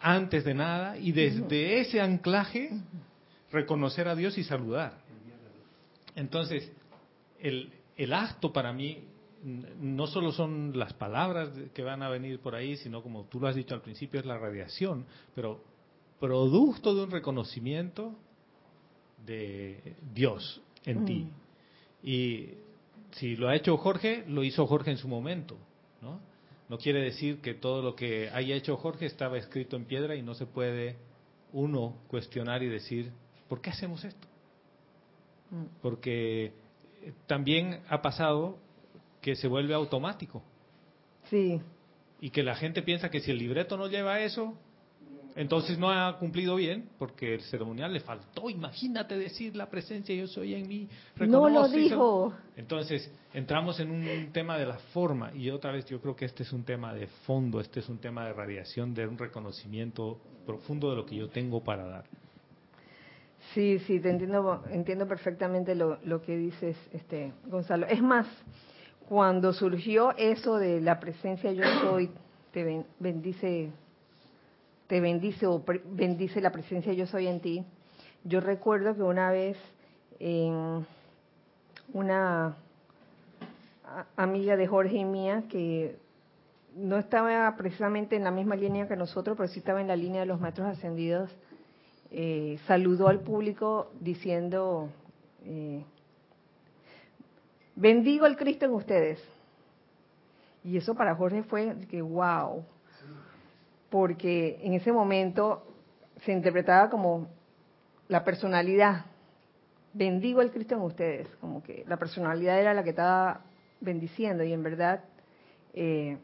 [0.00, 2.70] antes de nada y desde ese anclaje
[3.50, 4.98] reconocer a Dios y saludar.
[6.14, 6.70] Entonces,
[7.40, 9.04] el, el acto para mí
[9.80, 13.48] no solo son las palabras que van a venir por ahí, sino como tú lo
[13.48, 15.62] has dicho al principio, es la radiación, pero
[16.20, 18.14] producto de un reconocimiento
[19.24, 21.18] de Dios en ti.
[21.20, 22.06] Mm.
[22.06, 22.48] Y
[23.12, 25.56] si lo ha hecho Jorge, lo hizo Jorge en su momento,
[26.00, 26.20] ¿no?
[26.68, 30.22] No quiere decir que todo lo que haya hecho Jorge estaba escrito en piedra y
[30.22, 30.96] no se puede
[31.52, 33.10] uno cuestionar y decir,
[33.48, 34.28] ¿por qué hacemos esto?
[35.50, 35.64] Mm.
[35.80, 36.52] Porque
[37.26, 38.58] también ha pasado
[39.20, 40.42] que se vuelve automático.
[41.24, 41.60] Sí.
[42.20, 44.54] Y que la gente piensa que si el libreto no lleva eso,
[45.38, 48.50] entonces no ha cumplido bien, porque el ceremonial le faltó.
[48.50, 50.88] Imagínate decir la presencia yo soy en mí.
[51.16, 52.34] No lo dijo.
[52.56, 56.42] Entonces entramos en un tema de la forma y otra vez yo creo que este
[56.42, 60.90] es un tema de fondo, este es un tema de radiación, de un reconocimiento profundo
[60.90, 62.04] de lo que yo tengo para dar.
[63.54, 67.86] Sí, sí, te entiendo, entiendo perfectamente lo, lo que dices, este Gonzalo.
[67.86, 68.26] Es más,
[69.08, 72.10] cuando surgió eso de la presencia yo soy,
[72.52, 73.70] te bendice
[74.86, 77.64] te bendice o bendice la presencia yo soy en ti.
[78.24, 79.56] Yo recuerdo que una vez
[81.92, 82.56] una
[84.16, 85.96] amiga de Jorge y mía que
[86.74, 90.20] no estaba precisamente en la misma línea que nosotros, pero sí estaba en la línea
[90.20, 91.30] de los maestros ascendidos,
[92.10, 94.88] eh, saludó al público diciendo,
[95.44, 95.84] eh,
[97.78, 99.20] bendigo al Cristo en ustedes.
[100.64, 102.64] Y eso para Jorge fue que, wow,
[103.88, 105.64] porque en ese momento
[106.24, 107.28] se interpretaba como
[108.08, 109.06] la personalidad.
[109.94, 113.42] Bendigo al Cristo en ustedes, como que la personalidad era la que estaba
[113.80, 115.04] bendiciendo y en verdad
[115.72, 116.18] eh,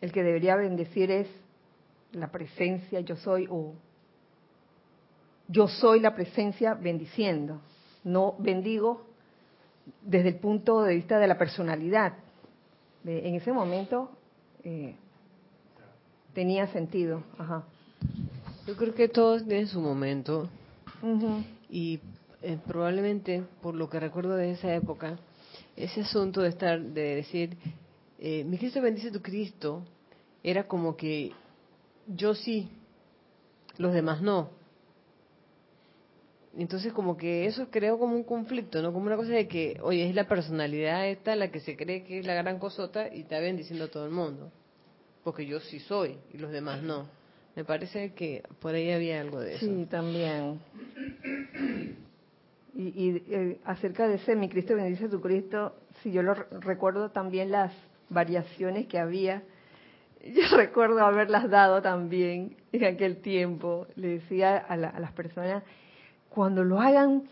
[0.00, 1.26] el que debería bendecir es
[2.12, 3.74] la presencia, yo soy o
[5.48, 7.60] yo soy la presencia bendiciendo,
[8.04, 9.09] no bendigo
[10.02, 12.14] desde el punto de vista de la personalidad.
[13.04, 14.10] En ese momento
[14.64, 14.94] eh,
[16.34, 17.22] tenía sentido.
[17.38, 17.64] Ajá.
[18.66, 20.48] Yo creo que todos tienen su momento
[21.68, 22.00] y
[22.42, 25.18] eh, probablemente, por lo que recuerdo de esa época,
[25.76, 27.56] ese asunto de estar, de decir,
[28.18, 29.82] eh, mi Cristo bendice tu Cristo,
[30.42, 31.32] era como que
[32.06, 32.68] yo sí,
[33.78, 34.50] los demás no.
[36.56, 38.92] Entonces como que eso creó como un conflicto, ¿no?
[38.92, 42.18] Como una cosa de que, oye, es la personalidad esta la que se cree que
[42.18, 44.50] es la gran cosota y está bendiciendo a todo el mundo
[45.24, 47.08] porque yo sí soy y los demás no.
[47.56, 49.66] Me parece que por ahí había algo de eso.
[49.66, 50.60] Sí, también.
[52.74, 57.10] Y, y eh, acerca de ese mi Cristo bendice tu Cristo, si yo lo recuerdo
[57.10, 57.72] también las
[58.08, 59.42] variaciones que había.
[60.22, 63.86] Yo recuerdo haberlas dado también en aquel tiempo.
[63.96, 65.62] Le decía a, las personas,
[66.30, 67.24] cuando lo hagan,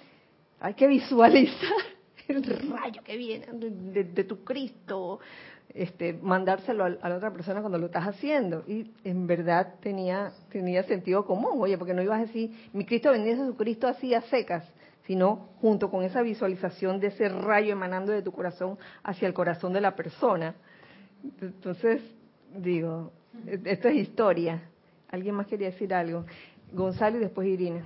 [0.61, 1.79] hay que visualizar
[2.29, 5.21] el rayo que viene de tu Cristo,
[5.73, 8.65] este, mandárselo a, la otra persona cuando lo estás haciendo.
[8.67, 13.13] Y en verdad tenía, tenía sentido común, oye, porque no ibas a decir, mi Cristo
[13.13, 14.65] bendice a su Cristo así a secas,
[15.07, 19.73] sino junto con esa visualización de ese rayo emanando de tu corazón hacia el corazón
[19.73, 20.55] de la persona.
[21.41, 22.03] Entonces,
[22.55, 23.13] digo,
[23.47, 24.63] esto es historia.
[25.11, 26.25] ¿Alguien más quería decir algo?
[26.73, 27.83] Gonzalo y después Irina.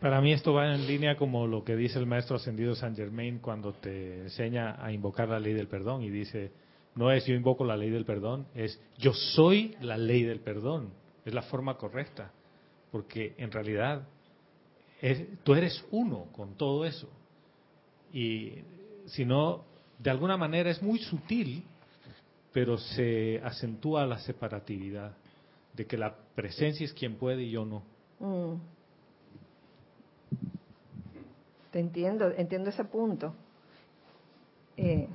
[0.00, 3.38] Para mí esto va en línea como lo que dice el maestro ascendido San Germain
[3.38, 6.52] cuando te enseña a invocar la ley del perdón y dice,
[6.94, 10.94] no es yo invoco la ley del perdón, es yo soy la ley del perdón.
[11.26, 12.32] Es la forma correcta,
[12.90, 14.08] porque en realidad
[15.44, 17.10] tú eres uno con todo eso.
[18.10, 18.54] Y
[19.04, 19.64] si no,
[19.98, 21.62] de alguna manera es muy sutil,
[22.54, 25.14] pero se acentúa la separatividad,
[25.74, 27.82] de que la presencia es quien puede y yo no.
[28.18, 28.79] Mm.
[31.70, 33.34] Te entiendo, entiendo ese punto.
[34.76, 35.08] Eh.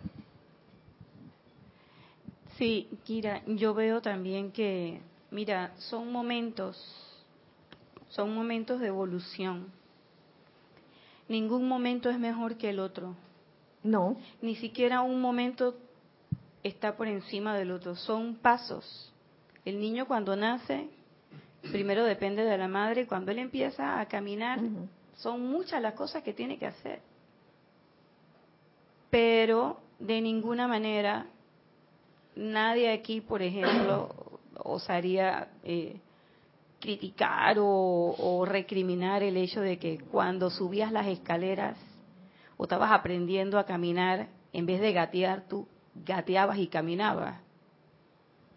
[2.58, 5.02] Sí, Kira, yo veo también que,
[5.32, 6.78] mira, son momentos,
[8.10, 9.68] son momentos de evolución.
[11.28, 13.16] Ningún momento es mejor que el otro.
[13.84, 14.16] No.
[14.42, 15.76] Ni siquiera un momento
[16.64, 17.96] está por encima del otro.
[17.96, 19.12] Son pasos.
[19.66, 20.88] El niño cuando nace,
[21.72, 23.08] primero depende de la madre.
[23.08, 24.60] Cuando él empieza a caminar,
[25.16, 27.02] son muchas las cosas que tiene que hacer.
[29.10, 31.28] Pero de ninguna manera
[32.36, 34.14] nadie aquí, por ejemplo,
[34.64, 36.00] osaría eh,
[36.80, 41.78] criticar o, recriminar el hecho de que cuando subías las escaleras
[42.58, 47.42] o estabas aprendiendo a caminar, en vez de gatear, tú gateabas y caminabas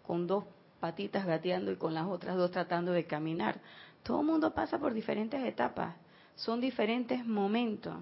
[0.05, 0.45] con dos
[0.79, 3.59] patitas gateando y con las otras dos tratando de caminar.
[4.03, 5.95] Todo el mundo pasa por diferentes etapas
[6.39, 7.95] son diferentes momentos.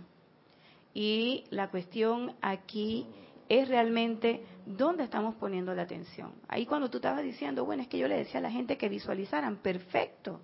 [0.93, 3.05] Y la cuestión aquí
[3.49, 6.33] es realmente dónde estamos poniendo la atención.
[6.47, 8.89] Ahí cuando tú estabas diciendo, bueno, es que yo le decía a la gente que
[8.89, 10.41] visualizaran, perfecto,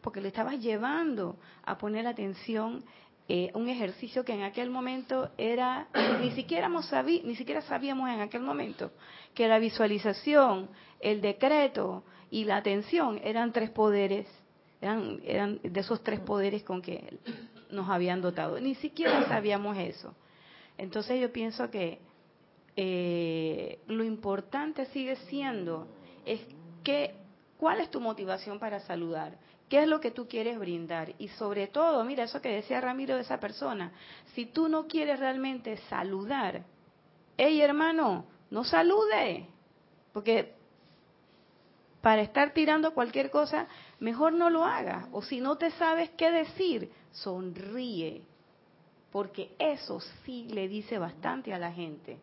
[0.00, 2.84] porque le estabas llevando a poner atención
[3.28, 5.88] eh, un ejercicio que en aquel momento era,
[6.22, 8.92] ni siquiera, sabí, ni siquiera sabíamos en aquel momento
[9.34, 14.26] que la visualización, el decreto y la atención eran tres poderes,
[14.80, 17.18] eran, eran de esos tres poderes con que
[17.70, 18.60] nos habían dotado.
[18.60, 20.14] Ni siquiera sabíamos eso.
[20.76, 22.00] Entonces yo pienso que
[22.76, 25.88] eh, lo importante sigue siendo
[26.24, 26.40] es
[26.84, 27.14] que
[27.56, 29.36] cuál es tu motivación para saludar
[29.68, 31.14] ¿Qué es lo que tú quieres brindar?
[31.18, 33.92] Y sobre todo, mira eso que decía Ramiro de esa persona,
[34.34, 36.62] si tú no quieres realmente saludar,
[37.36, 39.46] hey hermano, no salude,
[40.14, 40.54] porque
[42.00, 43.68] para estar tirando cualquier cosa,
[44.00, 45.06] mejor no lo hagas.
[45.12, 48.22] O si no te sabes qué decir, sonríe,
[49.10, 52.18] porque eso sí le dice bastante a la gente.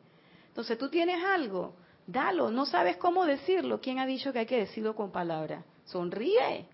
[0.47, 1.73] Entonces tú tienes algo,
[2.07, 3.81] dalo, no sabes cómo decirlo.
[3.81, 5.63] ¿Quién ha dicho que hay que decirlo con palabras?
[5.85, 6.67] Sonríe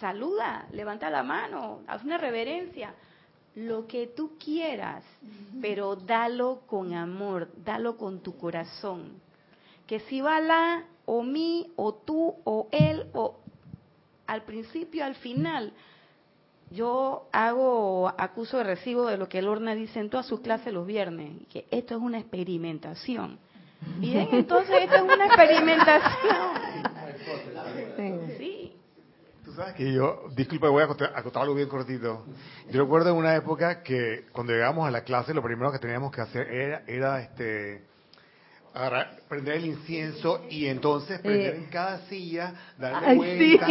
[0.00, 2.94] saluda, levanta la mano, haz una reverencia,
[3.54, 5.04] lo que tú quieras,
[5.60, 9.20] pero dalo con amor, dalo con tu corazón.
[9.86, 13.40] Que si va la, o mí, o tú, o él, o
[14.28, 15.72] al principio, al final,
[16.70, 20.86] yo hago acuso de recibo de lo que Lorna dice en todas sus clases los
[20.86, 23.40] viernes, que esto es una experimentación.
[23.98, 26.36] Bien, entonces esto es una experimentación.
[28.38, 28.58] Sí
[29.58, 32.24] sabes que yo, disculpa, voy a acotar, algo bien cortito.
[32.70, 36.12] Yo recuerdo en una época que cuando llegamos a la clase, lo primero que teníamos
[36.12, 37.87] que hacer era, era este,
[39.28, 43.70] prender el incienso y entonces prender en cada silla, darle vueltas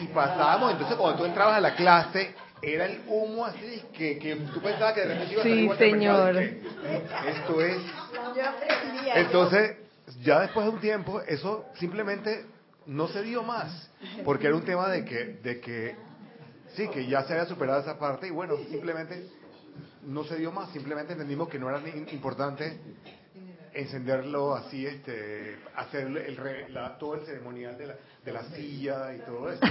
[0.00, 0.72] y pasábamos.
[0.72, 4.94] Entonces, cuando tú entrabas a la clase, era el humo así que, que tú pensabas
[4.94, 6.36] que de repente iba a salir Sí, señor.
[6.36, 7.78] esto es.
[9.14, 9.76] Entonces,
[10.22, 12.44] ya después de un tiempo, eso simplemente
[12.86, 13.90] no se dio más,
[14.24, 15.96] porque era un tema de que, de que
[16.74, 19.26] sí, que ya se había superado esa parte y bueno, simplemente
[20.02, 21.80] no se dio más, simplemente entendimos que no era
[22.10, 22.78] importante
[23.80, 26.38] encenderlo así, este, hacer el,
[26.98, 29.60] todo el ceremonial de la, de la silla y todo eso.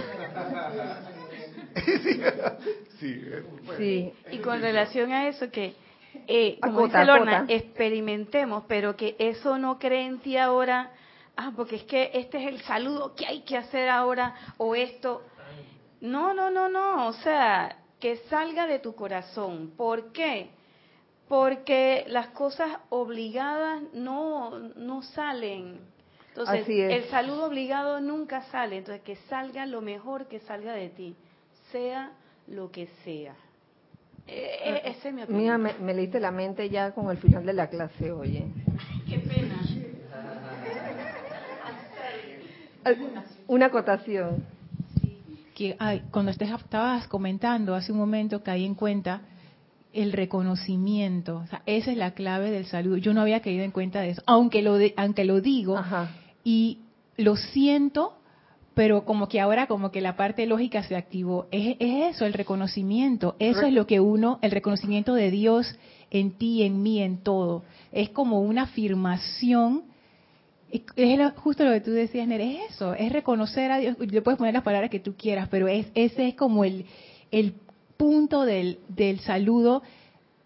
[3.00, 3.24] sí,
[3.78, 5.74] sí, Y con relación a eso que,
[6.28, 10.92] eh, como dice Lorna, experimentemos, pero que eso no cree en ti ahora
[11.40, 15.24] ah, porque es que este es el saludo que hay que hacer ahora o esto.
[16.02, 19.74] No, no, no, no, o sea, que salga de tu corazón.
[19.76, 20.50] ¿Por qué?
[21.30, 25.80] Porque las cosas obligadas no, no salen.
[26.30, 28.80] Entonces, el saludo obligado nunca sale.
[28.80, 31.16] Entonces, que salga lo mejor que salga de ti,
[31.72, 32.12] sea
[32.48, 33.36] lo que sea.
[34.28, 35.42] E, e, ese es mi opinión.
[35.42, 38.46] Mira, me, me leíste la mente ya con el final de la clase, oye.
[39.08, 39.60] Qué pena.
[43.48, 44.46] Una acotación.
[45.56, 45.78] Que
[46.12, 49.22] cuando estabas comentando hace un momento caí en cuenta
[49.94, 51.44] el reconocimiento.
[51.66, 52.98] esa es la clave del saludo.
[52.98, 55.80] Yo no había caído en cuenta de eso, aunque lo, aunque lo digo
[56.44, 56.80] y
[57.18, 58.14] lo siento,
[58.76, 61.48] pero como que ahora como que la parte lógica se activó.
[61.52, 63.36] Es, eso, el reconocimiento.
[63.40, 65.78] Eso es lo que uno, el reconocimiento de Dios
[66.12, 67.64] en ti, en mí, en todo.
[67.92, 69.84] Es como una afirmación
[70.72, 74.38] es justo lo que tú decías, Nere, es eso, es reconocer a Dios, le puedes
[74.38, 76.86] poner las palabras que tú quieras, pero es, ese es como el,
[77.32, 77.56] el
[78.00, 79.84] punto del, del saludo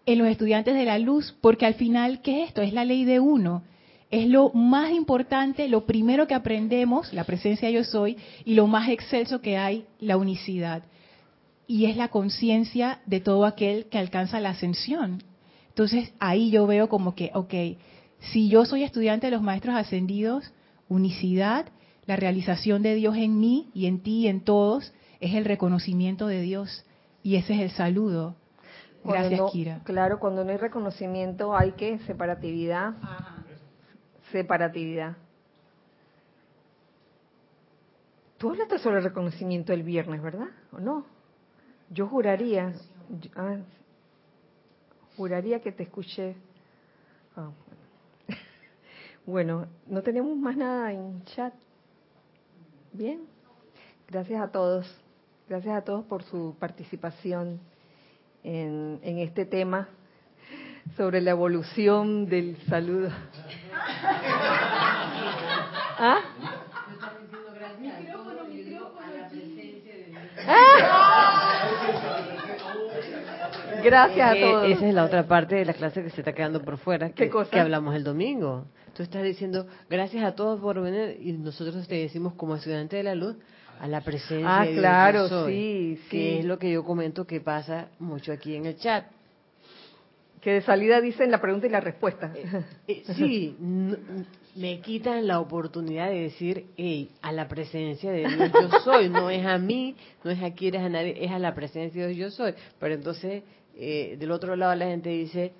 [0.06, 2.62] en los estudiantes de la luz, porque al final, ¿qué es esto?
[2.62, 3.62] Es la ley de uno.
[4.10, 8.88] Es lo más importante, lo primero que aprendemos, la presencia yo soy, y lo más
[8.88, 10.82] excelso que hay, la unicidad.
[11.68, 15.22] Y es la conciencia de todo aquel que alcanza la ascensión.
[15.68, 17.54] Entonces ahí yo veo como que, ok,
[18.32, 20.52] si yo soy estudiante de los maestros ascendidos,
[20.88, 21.66] unicidad,
[22.04, 26.26] la realización de Dios en mí y en ti y en todos, es el reconocimiento
[26.26, 26.84] de Dios
[27.24, 28.36] y ese es el saludo.
[29.02, 29.80] Gracias, Kira.
[29.84, 32.94] Claro, cuando no hay reconocimiento hay que separatividad.
[34.30, 35.16] Separatividad.
[38.36, 40.48] Tú hablaste sobre el reconocimiento el viernes, ¿verdad?
[40.70, 41.06] ¿O no?
[41.88, 42.74] Yo juraría,
[43.36, 43.56] ah,
[45.16, 46.36] juraría que te escuché.
[47.36, 47.50] Ah,
[49.26, 51.54] bueno, no tenemos más nada en chat.
[52.92, 53.22] Bien,
[54.08, 55.03] gracias a todos.
[55.46, 57.60] Gracias a todos por su participación
[58.42, 59.88] en, en este tema
[60.96, 63.10] sobre la evolución del saludo.
[65.98, 66.20] ¿Ah?
[73.82, 74.70] Gracias a todos.
[74.70, 77.30] Esa es la otra parte de la clase que se está quedando por fuera, que,
[77.50, 78.64] que hablamos el domingo.
[78.96, 83.02] Tú estás diciendo, gracias a todos por venir, y nosotros te decimos como estudiante de
[83.02, 83.36] la luz,
[83.80, 86.08] a la presencia ah, de Dios claro, soy, sí, sí.
[86.08, 89.06] que es lo que yo comento que pasa mucho aquí en el chat.
[90.40, 92.32] Que de salida dicen la pregunta y la respuesta.
[92.34, 93.56] Eh, eh, sí,
[94.56, 99.30] me quitan la oportunidad de decir, hey, a la presencia de Dios yo soy, no
[99.30, 102.32] es a mí, no es a quieres a nadie, es a la presencia de Dios
[102.32, 102.54] yo soy.
[102.78, 103.42] Pero entonces,
[103.76, 105.52] eh, del otro lado la gente dice,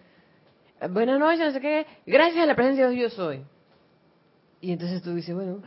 [0.90, 3.40] buenas noches, no sé qué, gracias a la presencia de Dios yo soy.
[4.60, 5.62] Y entonces tú dices, bueno,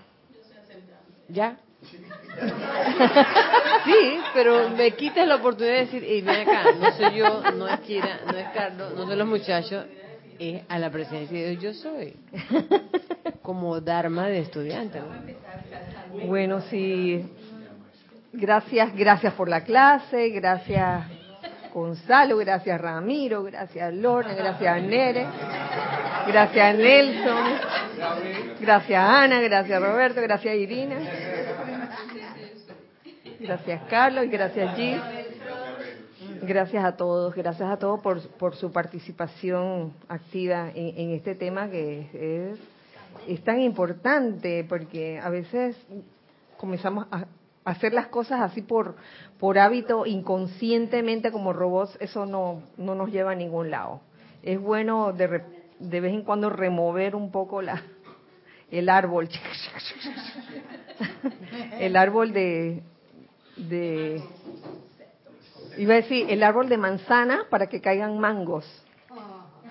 [1.30, 1.60] ya.
[3.86, 7.68] Sí, pero me quitas la oportunidad de decir, hey, ven acá, no soy yo, no
[7.68, 9.86] es Kira, no es Carlos, no son los muchachos,
[10.40, 12.16] es a la presencia de Dios yo soy.
[13.42, 15.02] Como Dharma de estudiante.
[16.26, 17.26] Bueno, sí.
[18.34, 21.06] Gracias, gracias por la clase, gracias
[21.74, 25.28] Gonzalo, gracias Ramiro, gracias Lorna, gracias Nere,
[26.28, 27.46] gracias Nelson,
[28.60, 30.96] gracias Ana, gracias Roberto, gracias Irina,
[33.40, 34.98] gracias Carlos gracias Gis.
[36.42, 41.70] Gracias a todos, gracias a todos por, por su participación activa en, en este tema
[41.70, 42.60] que es,
[43.28, 45.76] es, tan importante porque a veces
[46.58, 47.26] comenzamos a
[47.66, 48.96] hacer las cosas así por,
[49.40, 54.02] por hábito inconscientemente como robots, eso no, no nos lleva a ningún lado.
[54.42, 55.42] Es bueno de,
[55.80, 57.82] de vez en cuando remover un poco la,
[58.72, 59.30] el árbol,
[61.80, 62.84] el árbol de,
[63.58, 64.24] de
[65.78, 68.66] Iba a decir el árbol de manzana para que caigan mangos.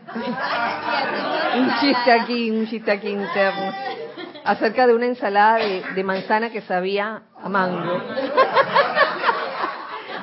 [1.57, 3.73] un chiste aquí, un chiste aquí interno.
[4.45, 8.01] Acerca de una ensalada de, manzana que sabía a mango.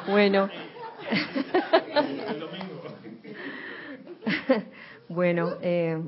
[0.07, 0.49] bueno.
[5.10, 6.02] bueno, eh,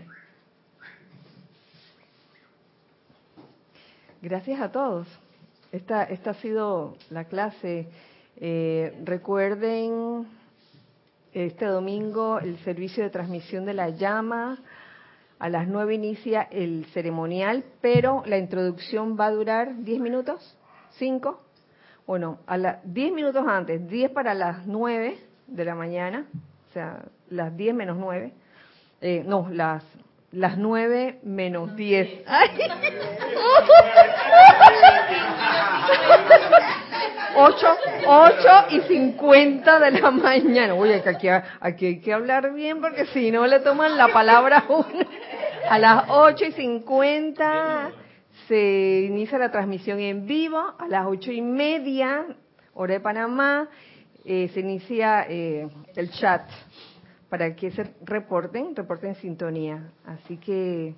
[4.22, 5.06] gracias a todos.
[5.76, 7.90] Esta, esta ha sido la clase.
[8.38, 10.26] Eh, recuerden
[11.34, 14.58] este domingo el servicio de transmisión de la llama.
[15.38, 20.58] A las nueve inicia el ceremonial, pero la introducción va a durar diez minutos,
[20.92, 21.42] cinco.
[22.08, 26.26] Bueno, a las diez minutos antes, diez para las nueve de la mañana,
[26.70, 28.32] o sea, las diez menos nueve.
[29.02, 29.84] Eh, no, las
[30.36, 32.10] las nueve menos diez.
[37.38, 37.68] Ocho,
[38.08, 40.74] ocho y cincuenta de la mañana.
[40.74, 44.72] Oye, aquí, aquí hay que hablar bien porque si no le toman la palabra a
[44.72, 45.06] uno.
[45.70, 47.92] A las ocho y cincuenta
[48.48, 50.60] se inicia la transmisión en vivo.
[50.80, 52.26] A las ocho y media,
[52.74, 53.68] hora de Panamá,
[54.24, 56.50] eh, se inicia eh, el chat
[57.36, 59.92] para que se reporten, reporten sintonía.
[60.06, 60.96] Así que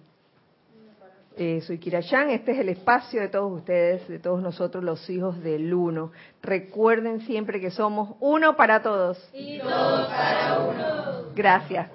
[1.35, 5.09] eh, soy Kira Chan, este es el espacio de todos ustedes, de todos nosotros los
[5.09, 6.11] hijos del uno.
[6.43, 9.17] Recuerden siempre que somos uno para todos.
[9.33, 11.33] Y todos para uno.
[11.33, 11.89] Gracias.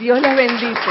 [0.00, 0.90] Dios les bendice.